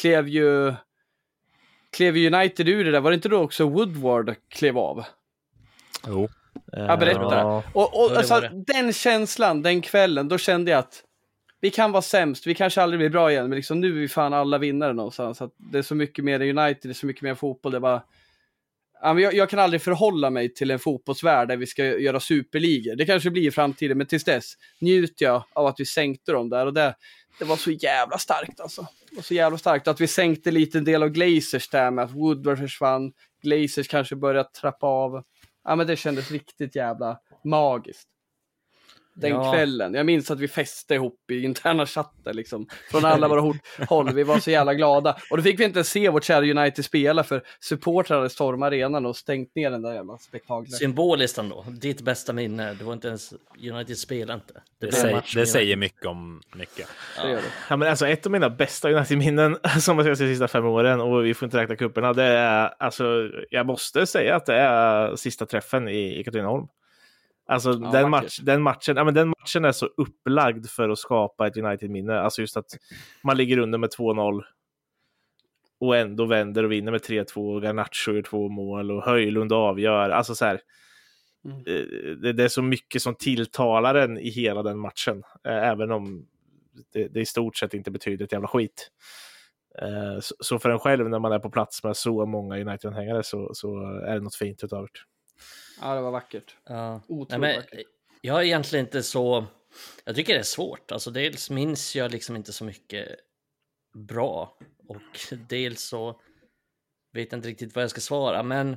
[0.00, 0.74] klev ju
[1.92, 3.00] klev United ur det där.
[3.00, 5.04] Var det inte då också Woodward klev av?
[6.06, 6.28] Jo.
[6.72, 7.20] Ja, berätta.
[7.20, 7.62] Ja.
[7.72, 11.02] Och, och alltså, den känslan, den kvällen, då kände jag att
[11.60, 14.08] vi kan vara sämst, vi kanske aldrig blir bra igen, men liksom nu är vi
[14.08, 15.38] fan alla vinnare någonstans.
[15.38, 17.72] Så det är så mycket mer United, det är så mycket mer fotboll.
[17.72, 18.02] Det är bara...
[19.02, 22.96] jag, jag kan aldrig förhålla mig till en fotbollsvärld där vi ska göra superligor.
[22.96, 26.48] Det kanske blir i framtiden, men tills dess njuter jag av att vi sänkte dem
[26.50, 26.66] där.
[26.66, 26.94] Och det,
[27.38, 28.86] det var så jävla starkt alltså.
[29.10, 32.04] Det var så jävla starkt att vi sänkte lite en del av Glazers där med
[32.04, 33.12] att Woodward försvann.
[33.42, 35.24] Glazers kanske började trappa av.
[35.64, 38.08] Ja, men det kändes riktigt jävla magiskt
[39.20, 39.52] den ja.
[39.52, 39.94] kvällen.
[39.94, 42.66] Jag minns att vi fäste ihop i interna chatter liksom.
[42.90, 43.54] Från alla våra
[43.88, 44.14] håll.
[44.14, 45.16] Vi var så jävla glada.
[45.30, 49.06] Och då fick vi inte se vårt kära United spela för supportrar hade stormat arenan
[49.06, 50.74] och stängt ner den där jävla spektaklet.
[50.74, 51.64] Symboliskt ändå.
[51.68, 52.74] Ditt bästa minne.
[52.74, 53.34] Det var inte ens
[53.72, 54.62] United spelade inte.
[54.80, 56.88] Det, det, säger, det säger mycket om mycket.
[57.16, 57.38] Ja.
[57.68, 57.76] ja.
[57.76, 61.24] men alltså ett av mina bästa United-minnen som jag sett de sista fem åren och
[61.24, 62.12] vi får inte räkna kupperna.
[62.12, 66.66] Det är alltså, jag måste säga att det är sista träffen i, i Katrineholm.
[67.48, 70.98] Alltså ja, den, match, den, matchen, ja, men den matchen är så upplagd för att
[70.98, 72.20] skapa ett United-minne.
[72.20, 72.78] Alltså just att
[73.24, 74.42] man ligger under med 2-0
[75.80, 80.10] och ändå vänder och vinner med 3-2 och Garnacho gör två mål och Höjlund avgör.
[80.10, 80.60] Alltså så här,
[81.44, 81.58] mm.
[81.58, 85.90] Eh, det, det, är så mycket som tilltalar en i hela den matchen, eh, även
[85.92, 86.26] om
[86.92, 88.90] det, det i stort sett inte betyder ett jävla skit.
[89.82, 93.22] Eh, så, så för en själv när man är på plats med så många United-anhängare
[93.22, 95.17] så, så är det något fint utav det.
[95.80, 96.56] Ja, det var vackert.
[96.64, 97.00] Ja.
[97.08, 97.86] Otroligt Nej, vackert.
[98.20, 99.46] Jag är egentligen inte så...
[100.04, 100.92] Jag tycker det är svårt.
[100.92, 103.08] Alltså, dels minns jag liksom inte så mycket
[103.94, 104.58] bra
[104.88, 106.20] och dels så
[107.12, 108.42] vet jag inte riktigt vad jag ska svara.
[108.42, 108.76] Men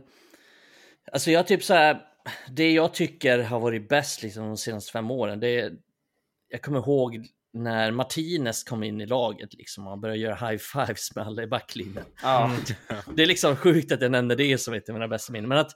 [1.11, 2.01] alltså jag typ så här,
[2.49, 5.73] det jag tycker har varit bäst liksom de senaste fem åren, det är,
[6.47, 11.25] jag kommer ihåg när Martinez kom in i laget liksom, och började göra high-fives med
[11.25, 12.05] alla i backlinjen.
[12.21, 12.57] Ja.
[13.15, 15.57] Det är liksom sjukt att jag nämner det som ett av mina bästa minnen, men
[15.57, 15.71] att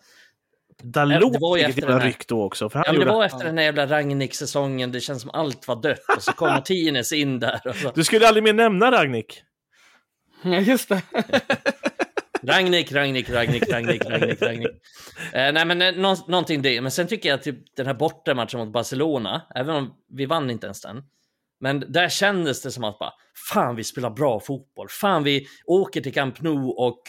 [0.84, 2.70] Dalot det var ju efter den ryck då också.
[2.70, 3.06] För han ja, gjorde...
[3.06, 4.92] Det var efter den här jävla Ragnik-säsongen.
[4.92, 6.06] Det känns som allt var dött.
[6.16, 7.74] Och så kom Martinez in där.
[7.74, 7.92] Så...
[7.96, 9.42] Du skulle aldrig mer nämna Ragnik.
[10.44, 11.02] Ja, just det.
[12.44, 14.68] Ragnik, Ragnik, Ragnik, Ragnik, Ragnik, Ragnik.
[15.34, 16.82] Eh, nej, men eh, nå någonting det.
[16.82, 20.50] Men sen tycker jag att typ, den här bortamatchen mot Barcelona, även om vi vann
[20.50, 21.04] inte ens den,
[21.60, 23.14] men där kändes det som att bara,
[23.52, 24.88] fan vi spelar bra fotboll.
[24.90, 27.02] Fan vi åker till Camp Nou och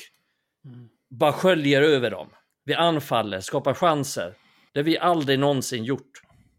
[1.10, 2.28] bara sköljer över dem.
[2.66, 4.34] Vi anfaller, skapar chanser.
[4.72, 6.12] Det har vi aldrig någonsin gjort.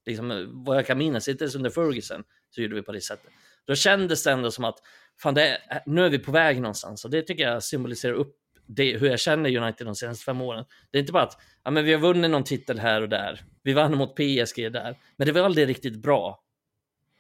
[0.06, 3.02] Liksom, eh, vad jag kan minnas, inte ens under Ferguson så gjorde vi på det
[3.02, 3.32] sättet.
[3.66, 4.80] Då kändes det ändå som att
[5.22, 8.14] fan, det är, eh, nu är vi på väg någonstans och det tycker jag symboliserar
[8.14, 8.36] upp
[8.68, 10.66] det, hur jag känner United de senaste fem åren.
[10.92, 13.42] Det är inte bara att ja, men vi har vunnit någon titel här och där.
[13.64, 16.44] Vi vann mot PSG där, men det var aldrig riktigt bra.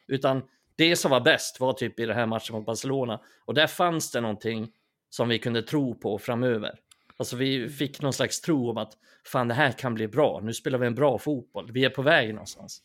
[0.07, 0.43] Utan
[0.75, 4.11] det som var bäst var typ i den här matchen mot Barcelona och där fanns
[4.11, 4.71] det någonting
[5.09, 6.79] som vi kunde tro på framöver.
[7.17, 10.39] Alltså vi fick någon slags tro om att fan det här kan bli bra.
[10.43, 11.71] Nu spelar vi en bra fotboll.
[11.71, 12.81] Vi är på väg någonstans.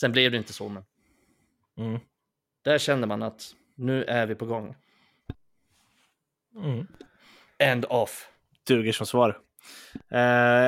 [0.00, 0.84] Sen blev det inte så, men.
[1.78, 2.00] Mm.
[2.62, 4.74] Där kände man att nu är vi på gång.
[6.56, 6.86] Mm.
[7.58, 8.28] End off.
[8.66, 9.38] Duger som svar.
[10.12, 10.18] Uh,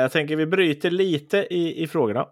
[0.01, 2.29] jag tänker vi bryter lite i, i frågorna.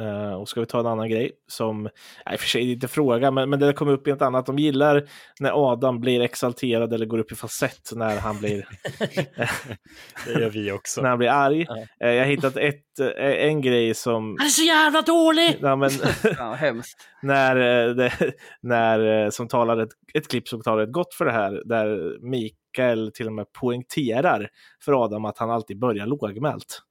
[0.00, 1.88] Uh, och ska vi ta en annan grej som,
[2.26, 4.46] nej för sig inte fråga, men, men det kommer upp i ett annat.
[4.46, 5.08] De gillar
[5.40, 8.68] när Adam blir exalterad eller går upp i falsett när han blir...
[10.26, 11.02] det gör vi också.
[11.02, 11.66] När han blir arg.
[11.68, 12.08] Ja.
[12.08, 14.36] Uh, jag har hittat ett, en grej som...
[14.38, 15.58] Han är så jävla dålig!
[15.60, 15.90] Ja, men...
[16.38, 17.08] ja, hemskt.
[17.22, 17.56] när,
[17.94, 18.12] det,
[18.60, 23.12] när, som talar ett, ett klipp som talar ett gott för det här, där Mikael
[23.14, 24.48] till och med poängterar
[24.84, 26.82] för Adam att han alltid börjar lågmält.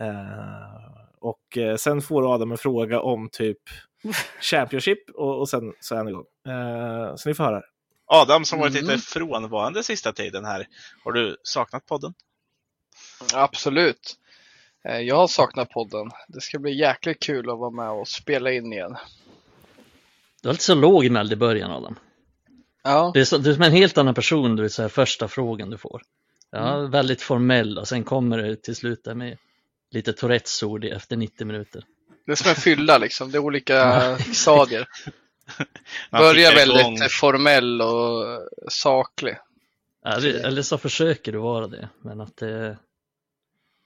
[0.00, 3.58] Uh, och eh, sen får Adam en fråga om typ
[4.40, 6.24] Championship och, och sen så är han igång.
[6.48, 7.62] Eh, så ni får höra.
[8.06, 8.90] Adam som varit mm.
[8.90, 10.66] lite frånvarande sista tiden här.
[11.04, 12.14] Har du saknat podden?
[13.34, 14.16] Absolut.
[14.84, 16.10] Eh, jag har saknat podden.
[16.28, 18.96] Det ska bli jäkligt kul att vara med och spela in igen.
[20.42, 21.98] Du var lite så lågmäld i början Adam.
[22.82, 23.10] Ja.
[23.14, 25.78] Du är, så, du är som en helt annan person, du är första frågan du
[25.78, 26.02] får.
[26.50, 26.90] Ja, mm.
[26.90, 29.38] Väldigt formell och sen kommer det till slut där med
[29.90, 31.84] lite Tourettes-ord efter 90 minuter.
[32.26, 34.88] Det är som en fylla liksom, det är olika stadier.
[36.10, 36.98] Börjar väldigt igång.
[37.10, 39.36] formell och saklig.
[40.06, 42.78] Eller, eller så försöker du vara det, men att det...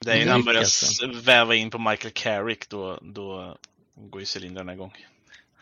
[0.05, 3.57] Det är när han börjar väva in på Michael Carrick, då, då
[3.95, 4.93] går ju cylindrarna igång.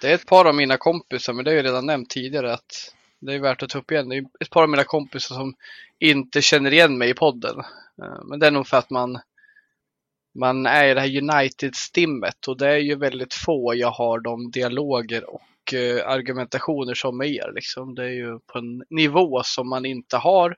[0.02, 2.94] Det är ett par av mina kompisar, men det har jag redan nämnt tidigare, att
[3.20, 4.10] det är värt att ta upp igen.
[4.10, 5.56] Det är ett par av mina kompisar som
[6.00, 7.60] inte känner igen mig i podden.
[8.04, 9.20] Eh, men det är nog för att man
[10.36, 14.52] man är i det här United-stimmet och det är ju väldigt få jag har de
[14.52, 17.52] dialoger och eh, argumentationer som med er.
[17.56, 17.96] Liksom.
[17.96, 20.56] Det är ju på en nivå som man inte har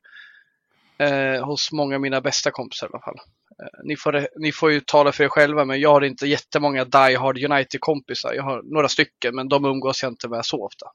[0.97, 3.19] eh, hos många av mina bästa kompisar i alla fall.
[3.59, 6.85] Eh, ni, får, ni får ju tala för er själva, men jag har inte jättemånga
[6.85, 8.33] Die Hard United-kompisar.
[8.33, 10.85] Jag har några stycken, men de umgås jag inte med så ofta.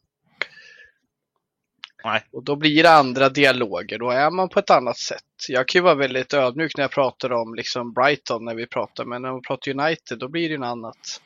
[2.05, 2.25] Nej.
[2.33, 5.25] Och då blir det andra dialoger, då är man på ett annat sätt.
[5.49, 9.05] Jag kan ju vara väldigt ödmjuk när jag pratar om liksom Brighton när vi pratar,
[9.05, 11.21] men när man pratar United då blir det något annat.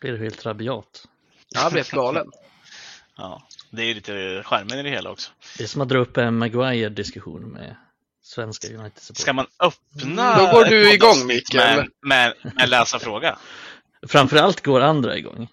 [0.00, 1.06] Blir du helt rabiat?
[1.48, 2.30] Jag blir helt galen.
[3.16, 5.30] ja, det är ju lite skärmen i det hela också.
[5.58, 7.76] Det är som att dra upp en Maguire-diskussion med
[8.22, 9.18] svenska united -support.
[9.18, 11.76] Ska man öppna Då går du igång Mikael.
[11.76, 13.38] Med, med, med läsa fråga?
[14.08, 15.48] Framförallt går andra igång.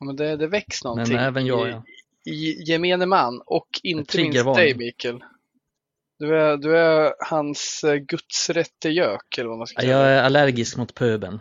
[0.00, 1.14] men det, det väcks någonting.
[1.14, 1.82] Men även jag, ja
[2.66, 5.24] gemene man och inte minst dig Mikael.
[6.18, 9.98] Du är, du är hans eh, gudsrätte gök eller vad man ska säga.
[9.98, 11.40] Jag är allergisk mot pöben.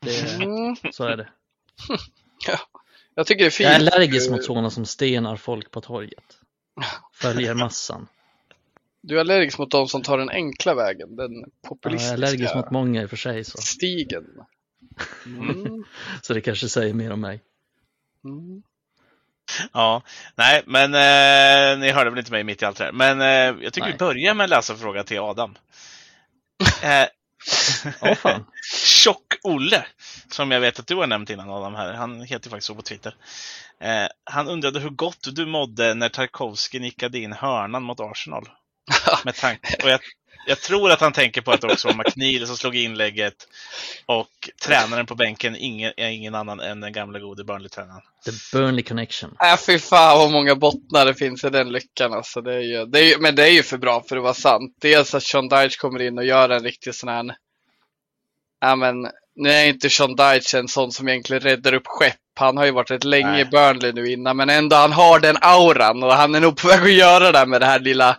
[0.00, 0.76] Det, mm.
[0.92, 1.28] Så är det.
[2.46, 2.58] ja,
[3.14, 3.70] jag tycker det är fint.
[3.70, 6.38] Jag är allergisk mot sådana som stenar folk på torget.
[7.12, 8.08] Följer massan.
[9.02, 12.54] Du är allergisk mot de som tar den enkla vägen, den populistiska Jag är allergisk
[12.54, 13.44] mot många i och för sig.
[13.44, 13.58] Så.
[13.58, 14.26] Stigen.
[15.26, 15.84] Mm.
[16.22, 17.42] så det kanske säger mer om mig.
[18.24, 18.62] Mm.
[19.72, 20.02] Ja,
[20.34, 22.92] nej, men eh, ni hörde väl inte mig mitt i allt det här.
[22.92, 23.92] Men eh, jag tycker nej.
[23.92, 25.56] vi börjar med en läsarfråga till Adam.
[26.82, 27.06] eh,
[28.00, 28.46] oh, fan.
[28.86, 29.84] Tjock-Olle,
[30.30, 31.92] som jag vet att du har nämnt innan Adam här.
[31.92, 33.14] Han heter faktiskt så på Twitter.
[33.80, 38.48] Eh, han undrade hur gott du mådde när Tarkovsky nickade in hörnan mot Arsenal.
[39.24, 40.00] med tanke, och jag,
[40.46, 43.34] jag tror att han tänker på att det också var McNeil som slog inlägget
[44.06, 48.02] och tränaren på bänken ingen, är ingen annan än den gamla gode Burnley-tränaren.
[48.24, 49.36] The Burnley connection.
[49.42, 52.12] Äh, fy fan vad många bottnar det finns i den lyckan.
[52.12, 54.22] Alltså, det är ju, det är ju, men det är ju för bra för att
[54.22, 54.76] vara sant.
[54.80, 57.36] Dels att Sean Dyche kommer in och gör en riktig sån här...
[58.60, 62.16] Ja, men, nu är inte Sean Dyche en sån som egentligen räddar upp skepp.
[62.34, 63.40] Han har ju varit rätt länge Nej.
[63.40, 66.68] i Burnley nu innan, men ändå han har den auran och han är nog på
[66.68, 68.16] väg att göra det med det här lilla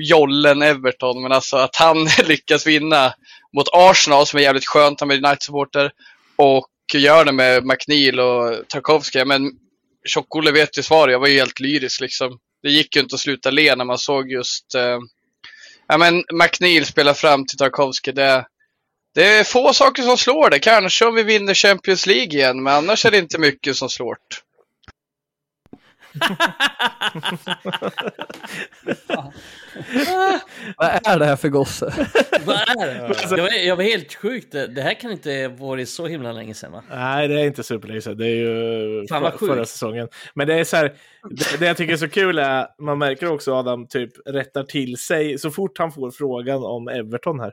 [0.00, 3.14] jollen Everton, men alltså att han lyckas vinna
[3.56, 5.90] mot Arsenal som är jävligt skönt, han är United-supporter,
[6.36, 9.24] och gör det med McNeil och Tarkovsky.
[9.24, 9.50] Men
[10.06, 12.38] Tjock-Olle vet ju svaret, jag var ju helt lyrisk liksom.
[12.62, 14.98] Det gick ju inte att sluta le när man såg just eh,
[15.88, 18.12] ja, men McNeil spela fram till Tarkovsky.
[18.12, 18.46] Det,
[19.14, 20.58] det är få saker som slår det.
[20.58, 24.14] Kanske om vi vinner Champions League igen, men annars är det inte mycket som slår
[24.14, 24.36] det.
[30.76, 31.92] Vad är det här för gosse?
[32.44, 33.14] Vad är det?
[33.36, 34.52] Jag var, jag var helt sjukt.
[34.52, 36.82] Det här kan inte varit så himla länge sedan va?
[36.90, 38.16] Nej, det är inte superlänge sedan.
[38.16, 40.08] Det är ju Fan, för, förra säsongen.
[40.34, 40.94] Men det är så här,
[41.30, 44.96] det, det jag tycker är så kul är, man märker också Adam typ rättar till
[44.96, 47.52] sig så fort han får frågan om Everton här.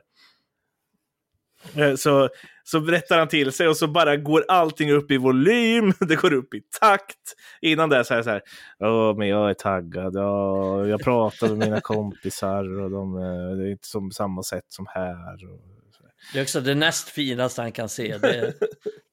[1.76, 2.28] Eh, Så,
[2.64, 6.32] så berättar han till sig och så bara går allting upp i volym, det går
[6.32, 7.34] upp i takt.
[7.60, 8.42] Innan det så här, så här
[8.78, 13.64] Åh, men jag är taggad, ja, jag pratar med mina kompisar och de, eh, det
[13.68, 15.34] är inte som samma sätt som här.
[15.34, 15.60] Och,
[15.96, 16.12] så här.
[16.32, 18.18] Det är också det näst finaste han kan se.
[18.18, 18.54] Det,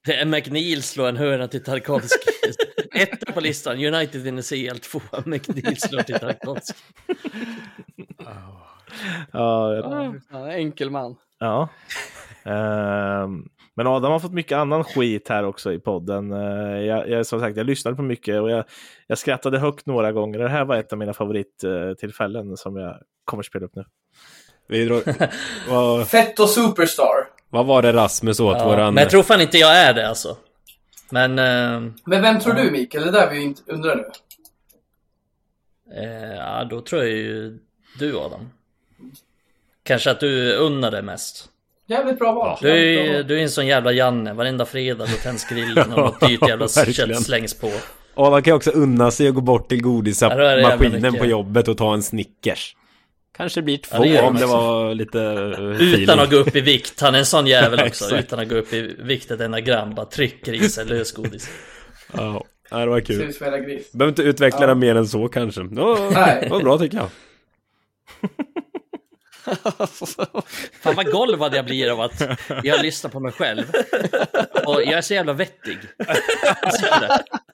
[0.06, 2.32] det är McNeil slår en hörna till Tarkovsky.
[2.96, 6.74] Etta på listan, United in CL, tvåa McNeil slår till Tarkovsky.
[9.32, 11.16] Ja, jag- Ja, fan, enkel man.
[11.42, 11.70] Ja.
[12.44, 16.32] Ehm, men Adam har fått mycket annan skit här också i podden.
[16.32, 18.64] Uh, jag, jag, som sagt, jag lyssnade på mycket och jag,
[19.08, 20.40] jag skrattade högt några gånger.
[20.40, 23.86] Det här var ett av mina favorittillfällen som jag kommer spela upp nu.
[24.68, 25.02] Vi drar,
[25.70, 27.28] vad, Fett och Superstar.
[27.50, 28.94] vad var det Rasmus åt Ja, våran...
[28.94, 30.38] men jag tror fan inte jag är det alltså.
[31.10, 33.04] Men eh, Men vem tror du Mikael?
[33.04, 34.04] Det är där vi inte undrar nu.
[36.04, 37.60] eh, ja, då tror jag ju
[38.00, 38.50] du Adam.
[39.84, 41.46] Kanske att du unnar det mest.
[41.88, 42.58] Jävligt bra val.
[42.62, 42.76] Du är,
[43.16, 46.48] ju- du är en sån jävla Janne, varenda fredag då tänds grillen och något dyrt
[46.48, 47.72] jävla kött slängs på.
[48.14, 51.78] Och man kan också unna sig att gå bort till Ja, godismaskinen på jobbet och
[51.78, 52.76] ta en Snickers.
[53.38, 56.62] Kanske blir två Ja, det om det var lite uh, Utan att gå upp i
[56.62, 58.18] vikt, han är en sån jävel också.
[58.18, 61.50] Utan att gå upp i vikt ett enda gram, bara trycker i sig lösgodis.
[62.14, 63.34] Ja, ja, det var kul.
[63.94, 65.62] Behöver inte utveckla det mer än så kanske.
[65.76, 66.40] Ja, Nej.
[66.44, 67.08] det var bra tycker jag.
[70.82, 72.22] Fan vad golvad jag blir av att
[72.64, 73.64] jag lyssnar på mig själv.
[74.66, 75.78] Och jag är så jävla vettig.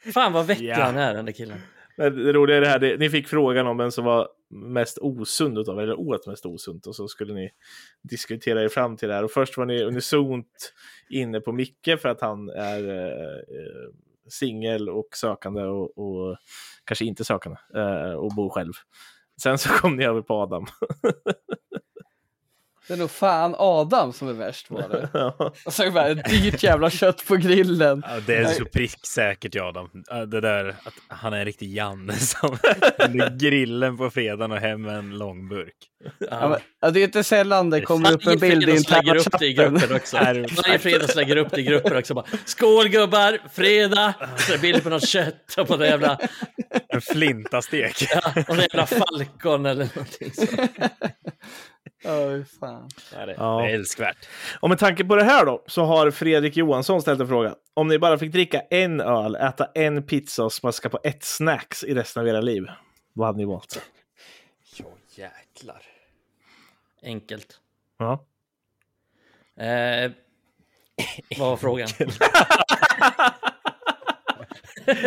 [0.14, 0.76] Fan vad vettig Ja.
[0.76, 1.57] han är den där killen.
[1.97, 5.57] Det roliga är det här, det, ni fick frågan om vem som var mest osund
[5.57, 7.49] utav er, eller åt mest osunt, och så skulle ni
[8.03, 9.23] diskutera er fram till det här.
[9.23, 10.73] Och först var ni unisont
[11.09, 13.89] inne på Micke för att han är eh, eh,
[14.30, 16.38] singel och sökande och, och
[16.85, 18.73] kanske inte sökande eh, och bor själv.
[19.41, 20.65] Sen så kom ni över på Adam.
[22.88, 25.09] Det är nog fan Adam som är värst var det.
[25.18, 25.51] Ja.
[25.65, 28.03] Och så bara ett dyrt jävla kött på grillen.
[28.07, 29.89] Ja, det är så pricksäkert ja, Adam.
[30.27, 32.57] Det där att han är en riktig Janne som
[33.38, 35.73] grillen på fredagen och hem med en lång burk.
[36.18, 39.39] Ja, men, ja, det är inte sällan det kommer upp en bild i interna upp
[39.39, 40.18] det i grupper också.
[40.64, 42.14] Varje fredag lägger upp det i grupper också.
[42.14, 44.14] Bara, Skål gubbar, fredag!
[44.38, 46.19] Så är bild på något kött och på det jävla,
[46.88, 48.07] En flintastek.
[48.14, 50.31] ja, och det jävla falcon eller någonting.
[50.34, 50.45] Så.
[52.05, 52.89] Oj, fan.
[53.14, 53.61] Ja, det Ja.
[53.61, 54.18] det är älskvärt.
[54.59, 57.55] Och med tanke på det här då, så har Fredrik Johansson ställt en fråga.
[57.73, 61.84] Om ni bara fick dricka en öl, äta en pizza och smaska på ett snacks
[61.84, 62.65] i resten av era liv,
[63.14, 63.81] vad hade ni valt?
[64.76, 64.85] Ja,
[65.15, 65.81] jäklar.
[67.03, 67.59] Enkelt.
[67.97, 68.26] Ja.
[69.64, 70.11] Eh,
[71.38, 71.88] vad var frågan?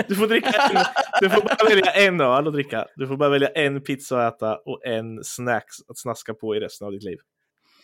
[0.09, 0.85] Du får, dricka en,
[1.21, 2.87] du får bara välja en öl att dricka.
[2.97, 6.61] Du får bara välja en pizza att äta och en snacks att snaska på i
[6.61, 7.19] resten av ditt liv.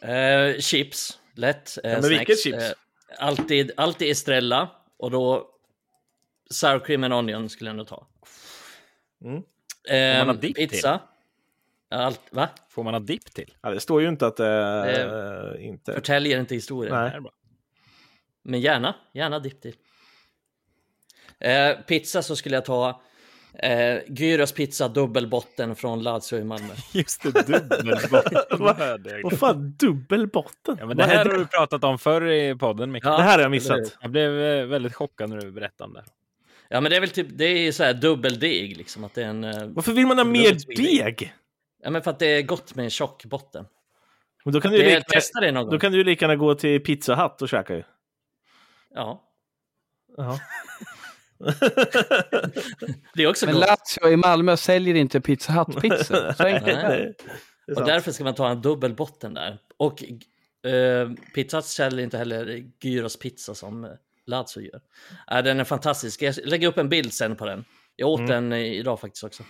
[0.00, 1.78] Eh, chips, lätt.
[1.84, 2.18] Eh, men snacks.
[2.18, 2.64] vilket chips?
[2.64, 2.72] Eh,
[3.18, 5.50] alltid, alltid Estrella och då
[6.50, 8.06] sour cream and onion skulle jag nog ta.
[9.24, 10.40] Mm.
[10.40, 11.00] Dipp pizza.
[11.90, 12.48] Allt, va?
[12.68, 13.54] Får man ha dipp till?
[13.60, 15.92] Ja, det står ju inte att det Eh, inte...
[15.92, 16.94] Förtäljer inte historien.
[16.94, 17.30] Nej.
[18.42, 19.74] Men gärna, gärna dipp till.
[21.40, 23.00] Eh, pizza så skulle jag ta
[23.58, 26.74] eh, Gyros pizza dubbelbotten från Lazio i Malmö.
[26.92, 28.42] Just det, dubbelbotten.
[29.22, 30.76] Vad fan, dubbel botten?
[30.80, 33.04] Ja, men det här har du pratat om förr i podden, Micke.
[33.04, 33.16] Ja.
[33.16, 33.96] Det här har jag missat.
[34.00, 36.04] Jag blev eh, väldigt chockad när du berättade om det.
[36.68, 39.04] Ja men det är väl typ, det är så här dubbeldeg liksom.
[39.04, 41.34] Att det är en, eh, Varför vill man ha mer deg?
[41.82, 43.66] ja men för att det är gott med en tjock botten.
[44.44, 45.72] Men då kan du lika, testa det någon gång.
[45.72, 47.82] då kan du ju lika gärna gå till Pizza Hut och käka ju.
[48.94, 49.22] Ja,
[50.16, 50.38] Ja.
[53.14, 53.68] det är också Men gott.
[53.68, 55.64] Lazio i Malmö säljer inte Pizza.
[56.36, 56.66] Så enkelt.
[56.66, 57.14] Det
[57.66, 59.58] är Och därför ska man ta en dubbelbotten där.
[59.76, 60.02] Och
[60.70, 63.96] eh, pizza Hut säljer inte heller gyros pizza som
[64.26, 64.80] Lazio gör.
[65.30, 66.22] Äh, den är fantastisk.
[66.22, 67.64] Jag lägger upp en bild sen på den.
[67.96, 68.30] Jag åt Mm.
[68.50, 69.42] den idag faktiskt också.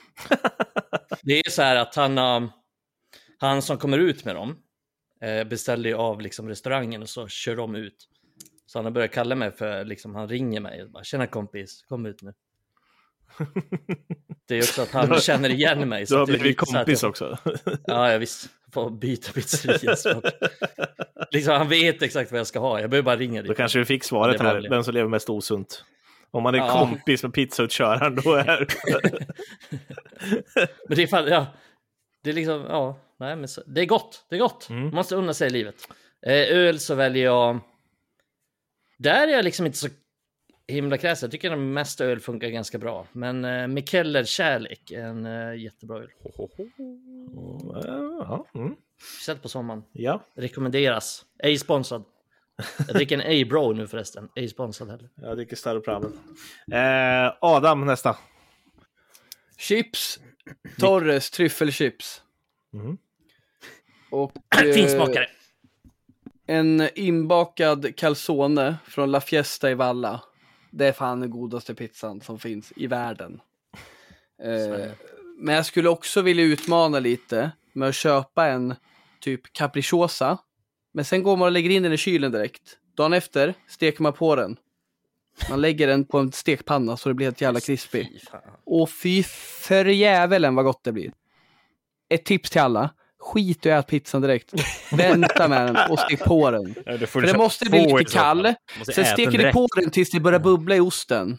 [1.23, 2.49] det är så här att han har...
[3.39, 4.57] han som kommer ut med dem
[5.23, 8.09] eh, beställer ju av liksom restaurangen och så kör de ut.
[8.67, 11.85] Så han har börjat kalla mig för, liksom, han ringer mig och bara “Tjena kompis,
[11.89, 12.33] kom ut nu”.
[14.49, 16.05] Det är också att han känner igen mig.
[16.09, 17.39] Du har blivit kompis jag, också.
[17.87, 18.49] Ja, jag visst.
[18.73, 20.25] Får byta pizzeria snart.
[21.31, 22.81] liksom, han vet exakt vad jag ska ha.
[22.81, 23.49] Jag behöver bara ringa dit.
[23.49, 25.85] Då kanske vi fick svaret här, vem som lever mest osunt.
[26.31, 26.69] Om man är ja.
[26.69, 28.67] kompis med pizzautköraren, då är
[30.89, 31.47] Men det är fan, ja.
[32.23, 32.99] Det är liksom, ja.
[33.21, 34.27] Nej, men så, det är gott.
[34.31, 34.69] Det är gott.
[34.71, 34.83] Mm.
[34.83, 35.89] Man måste unna sig i livet.
[36.27, 37.61] Eh, öl så väljer jag...
[38.97, 39.89] Där är jag liksom inte så
[40.69, 41.27] himla kräsen.
[41.27, 43.07] Jag tycker att den mesta öl funkar ganska bra.
[43.13, 46.11] Men eh, Mikkeller Kärlek är en eh, jättebra öl.
[48.55, 48.77] Mm.
[49.19, 49.83] Speciellt på sommaren.
[49.93, 50.25] Ja.
[50.35, 51.25] Rekommenderas.
[51.39, 52.05] Ej sponsrad.
[52.87, 54.29] Jag dricker en A-bro nu förresten.
[54.37, 55.09] Ej sponsrad heller.
[55.15, 56.13] Jag dricker Star Pramen.
[56.73, 58.17] Eh, Adam nästa.
[59.59, 60.21] Chips.
[60.79, 62.23] Torres tryffelchips.
[62.75, 62.99] Mm.
[64.11, 64.33] Och...
[64.75, 65.27] Finsmakare.
[66.47, 70.21] En inbakad calzone från La Fiesta i Valla.
[70.71, 73.41] Det är fan den godaste pizzan som finns i världen.
[74.43, 74.91] Eh,
[75.39, 78.75] men jag skulle också vilja utmana lite med att köpa en
[79.21, 80.39] typ capricciosa.
[80.93, 82.79] Men sen går man och lägger in den i kylen direkt.
[82.97, 84.57] Dagen efter steker man på den.
[85.51, 88.21] Man lägger den på en stekpanna så det blir helt jävla krispig.
[88.65, 91.13] Och fy för jävelen vad gott det blir.
[92.09, 92.91] Ett tips till alla.
[93.27, 94.53] Skit och ät pizzan direkt.
[94.93, 96.75] Vänta med den och stek på den.
[96.87, 98.55] Ja, för det måste bli lite kall.
[98.95, 101.39] Sen steker du på den tills det börjar bubbla i osten.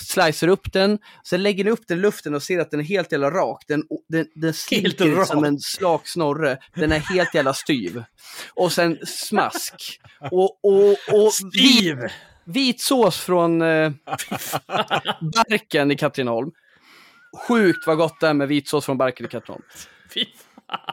[0.00, 2.84] Slicer upp den, sen lägger ni upp den i luften och ser att den är
[2.84, 3.64] helt jävla rak.
[3.68, 6.58] Den, den, den slinker som en slak snorre.
[6.74, 8.02] Den är helt jävla styv.
[8.54, 10.00] Och sen smask.
[10.30, 11.96] Och, och, och Styv!
[11.96, 12.12] Vit,
[12.44, 13.92] vit sås från eh,
[15.20, 16.50] Barken i Katrineholm.
[17.48, 19.64] Sjukt vad gott det är med vitsås från Barken i Katrineholm.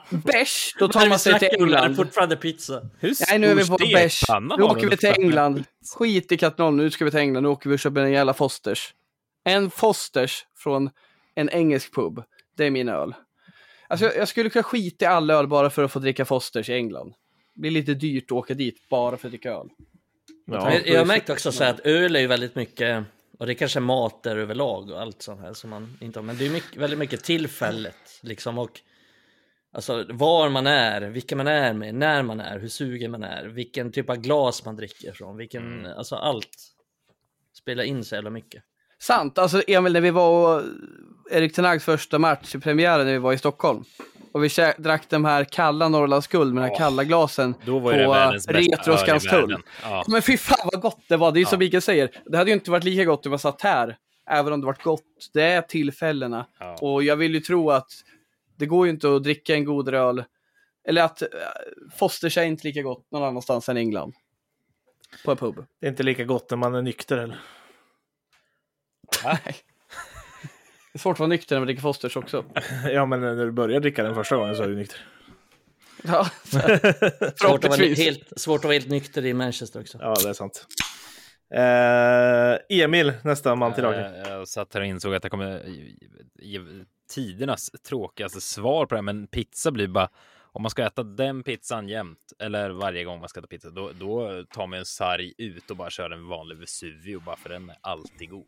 [0.10, 1.96] Bärs, då tar man sig till England.
[1.96, 2.90] fortfarande pizza.
[3.00, 4.24] Hur Nej, nu är vi på bärs.
[4.58, 5.64] Nu åker vi till England.
[5.96, 7.44] Skit i Katrineholm, nu ska vi till England.
[7.44, 8.94] Nu åker vi och köper en jävla Fosters.
[9.44, 10.90] En Fosters från
[11.36, 12.24] en engelsk pub.
[12.58, 13.16] Det är min öl.
[13.88, 16.74] Alltså, jag skulle kunna skita i all öl bara för att få dricka Fosters i
[16.74, 17.14] England.
[17.54, 19.70] Det blir lite dyrt att åka dit bara för att dricka öl.
[20.46, 23.04] Ja, jag har märkt också så att öl är ju väldigt mycket,
[23.40, 26.24] och det är kanske mat där överlag och allt sånt här som man inte har,
[26.24, 28.82] men det är mycket, väldigt mycket tillfället liksom och
[29.74, 33.46] Alltså var man är, vilka man är med, när man är, hur sugen man är,
[33.46, 35.98] vilken typ av glas man dricker från, vilken, mm.
[35.98, 36.58] alltså allt
[37.58, 38.64] spelar in så jävla mycket.
[39.00, 40.62] Sant, alltså Emil när vi var och
[41.32, 43.84] Erik Tenags första match i premiären när vi var i Stockholm
[44.32, 47.92] och vi drack de här kalla Norrlands guld med de här kalla glasen Då var
[47.94, 49.58] på Retro Skanstull.
[49.84, 50.06] Ja.
[50.08, 51.48] Men fy fan vad gott det var, det är ja.
[51.48, 53.98] som Mikael säger, det hade ju inte varit lika gott om vi satt här,
[54.30, 55.30] även om det varit gott.
[55.34, 56.76] Det är tillfällena ja.
[56.82, 57.92] och jag vill ju tro att
[58.64, 60.24] det går ju inte att dricka en god öl,
[60.88, 61.28] eller att äh,
[61.98, 64.14] Fosters är inte lika gott någon annanstans än England.
[65.26, 65.66] På en pub.
[65.80, 67.40] Det är inte lika gott när man är nykter eller?
[69.24, 69.56] Nej.
[70.92, 72.46] Det är svårt att vara nykter när man dricker Fosters också.
[72.92, 75.00] ja, men när du börjar dricka den första gången så är du nykter.
[76.04, 76.30] Ja,
[77.36, 79.98] svårt, att vara helt, svårt att vara helt nykter i Manchester också.
[80.02, 80.68] Ja, det är sant.
[81.54, 84.12] Eh, Emil, nästa man till laget.
[84.18, 85.62] Jag, jag satt här och insåg att jag kommer
[86.36, 86.60] ge
[87.10, 90.10] tidernas tråkigaste svar på det, men pizza blir bara
[90.52, 93.92] om man ska äta den pizzan jämt eller varje gång man ska äta pizza, då,
[93.92, 97.70] då tar man en sarg ut och bara kör en vanlig Vesuvio bara för den
[97.70, 98.46] är alltid god.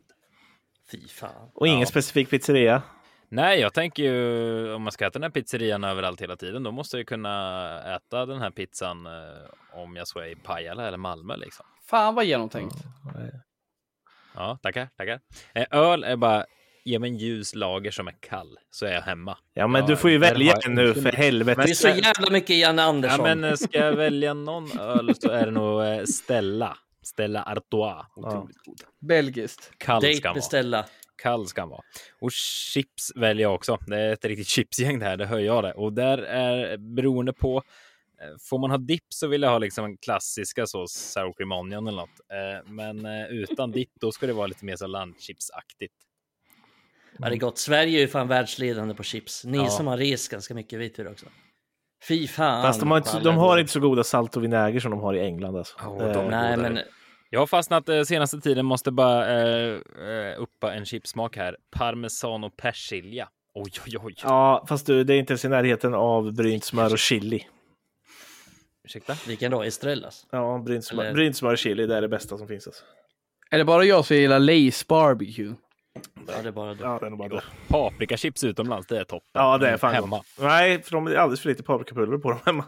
[0.90, 1.50] Fy fan.
[1.54, 1.86] Och ingen ja.
[1.86, 2.82] specifik pizzeria?
[3.28, 6.70] Nej, jag tänker ju om man ska äta den här pizzerian överallt hela tiden, då
[6.70, 9.12] måste jag kunna äta den här pizzan eh,
[9.72, 11.66] om jag så är i Pajala eller Malmö liksom.
[11.90, 12.76] Fan vad genomtänkt.
[14.34, 15.20] Ja, tackar, tackar.
[15.54, 16.44] Eh, öl är bara
[16.84, 19.38] ge mig en ljus lager som är kall så är jag hemma.
[19.54, 20.70] Ja, men ja, du får ju välja har...
[20.70, 21.58] nu för helvete.
[21.58, 23.26] Men det är så jävla mycket Janne Andersson.
[23.26, 26.76] Ja, men eh, ska jag välja någon öl så är det nog eh, Stella.
[27.02, 28.06] Stella Artois.
[28.16, 28.48] Ja.
[29.00, 29.72] Belgiskt.
[29.78, 30.76] Kall Date ska beställa.
[30.76, 30.86] Vara.
[31.22, 31.80] Kall ska vara.
[32.20, 33.78] Och chips väljer jag också.
[33.86, 35.72] Det är ett riktigt chipsgäng det här, det hör jag det.
[35.72, 37.62] Och där är beroende på
[38.40, 41.86] Får man ha dipp så vill jag ha liksom en klassiska så sour cream onion
[41.88, 42.20] eller något.
[42.66, 45.94] Men utan dipp då ska det vara lite mer så landchipsaktigt.
[47.18, 47.58] Ja, det är gott.
[47.58, 49.44] Sverige är ju fan världsledande på chips.
[49.44, 49.68] Ni ja.
[49.68, 51.26] som har rest ganska mycket vet det också.
[52.08, 52.62] Fy fan.
[52.62, 55.14] Fast de har inte, de har inte så goda salt och vinäger som de har
[55.14, 55.56] i England.
[55.56, 55.76] Alltså.
[55.78, 56.78] Oh, de nej, men...
[57.30, 61.56] Jag har fastnat eh, senaste tiden, måste bara eh, eh, uppa en chipsmak här.
[61.70, 63.28] Parmesan och persilja.
[63.54, 64.14] Oj, oj, oj.
[64.22, 67.46] Ja, fast du, det är inte ens i närheten av brynt smör och chili.
[68.86, 69.14] Ursäkta?
[69.26, 69.62] Vilken då?
[69.62, 70.26] Estrellas?
[70.30, 71.52] Ja, brynt smör, Eller...
[71.52, 72.66] och chili, det är det bästa som finns.
[72.66, 72.84] Alltså.
[73.50, 75.54] Är det bara jag som gillar Lace barbecue?
[76.26, 76.82] Ja, det är bara det.
[76.82, 77.42] Ja, den är bara det.
[77.68, 79.28] Paprikachips utomlands, det är toppen.
[79.32, 80.22] Ja, det är fan Hemma.
[80.40, 82.64] Nej, för de är alldeles för lite paprikapulver på dem hemma.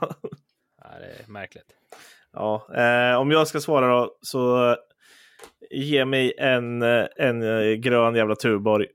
[0.83, 1.67] Ja, det är märkligt.
[2.33, 4.77] Ja, eh, om jag ska svara då så
[5.71, 8.87] ge mig en, eh, en eh, grön jävla Tuborg.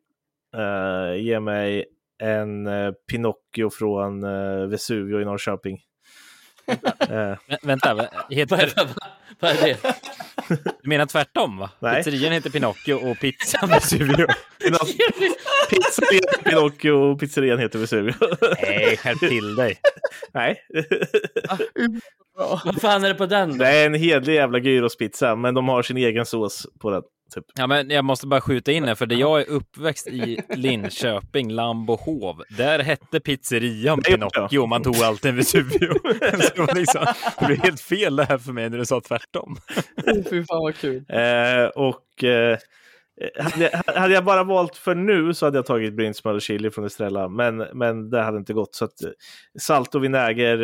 [0.55, 1.85] Eh, ge mig
[2.19, 5.79] en eh, Pinocchio från eh, Vesuvio i Norrköping.
[6.68, 8.90] Eh, Vä vänta, va- Vad är, heter,
[9.40, 9.77] vad, är det?
[10.84, 11.69] du menar tvärtom va?
[11.80, 12.03] Nej.
[12.03, 14.27] Pizzerian heter Pinocchio och pizzan Vesuvio.
[15.69, 18.14] Pizzerian heter Pinocchio och pizzerian heter Vesuvio.
[18.61, 19.77] Nej, skärp till dig.
[20.34, 20.57] Nej.
[22.65, 23.49] Vad fan är det på den?
[23.49, 23.56] då?
[23.64, 27.02] det är en hedlig jävla gyrospizza, men de har sin egen sås på den.
[27.34, 27.45] Typ.
[27.55, 31.51] Ja, men jag måste bara skjuta in här, för det jag är uppväxt i Linköping,
[31.51, 35.93] Lambohov, där hette pizzerian Det Pinocchio och man tog alltid en Vesuvio.
[36.41, 37.05] Så det, var liksom,
[37.39, 39.57] det blev helt fel det här för mig när du sa tvärtom.
[40.30, 41.05] Fy fan vad kul.
[41.10, 42.57] Eh, och eh,
[43.39, 46.72] hade, jag, hade jag bara valt för nu så hade jag tagit brindsmör och chili
[46.72, 48.76] från Estrella, men, men det hade inte gått.
[48.76, 49.10] Så att, eh,
[49.60, 50.57] salt och vinäger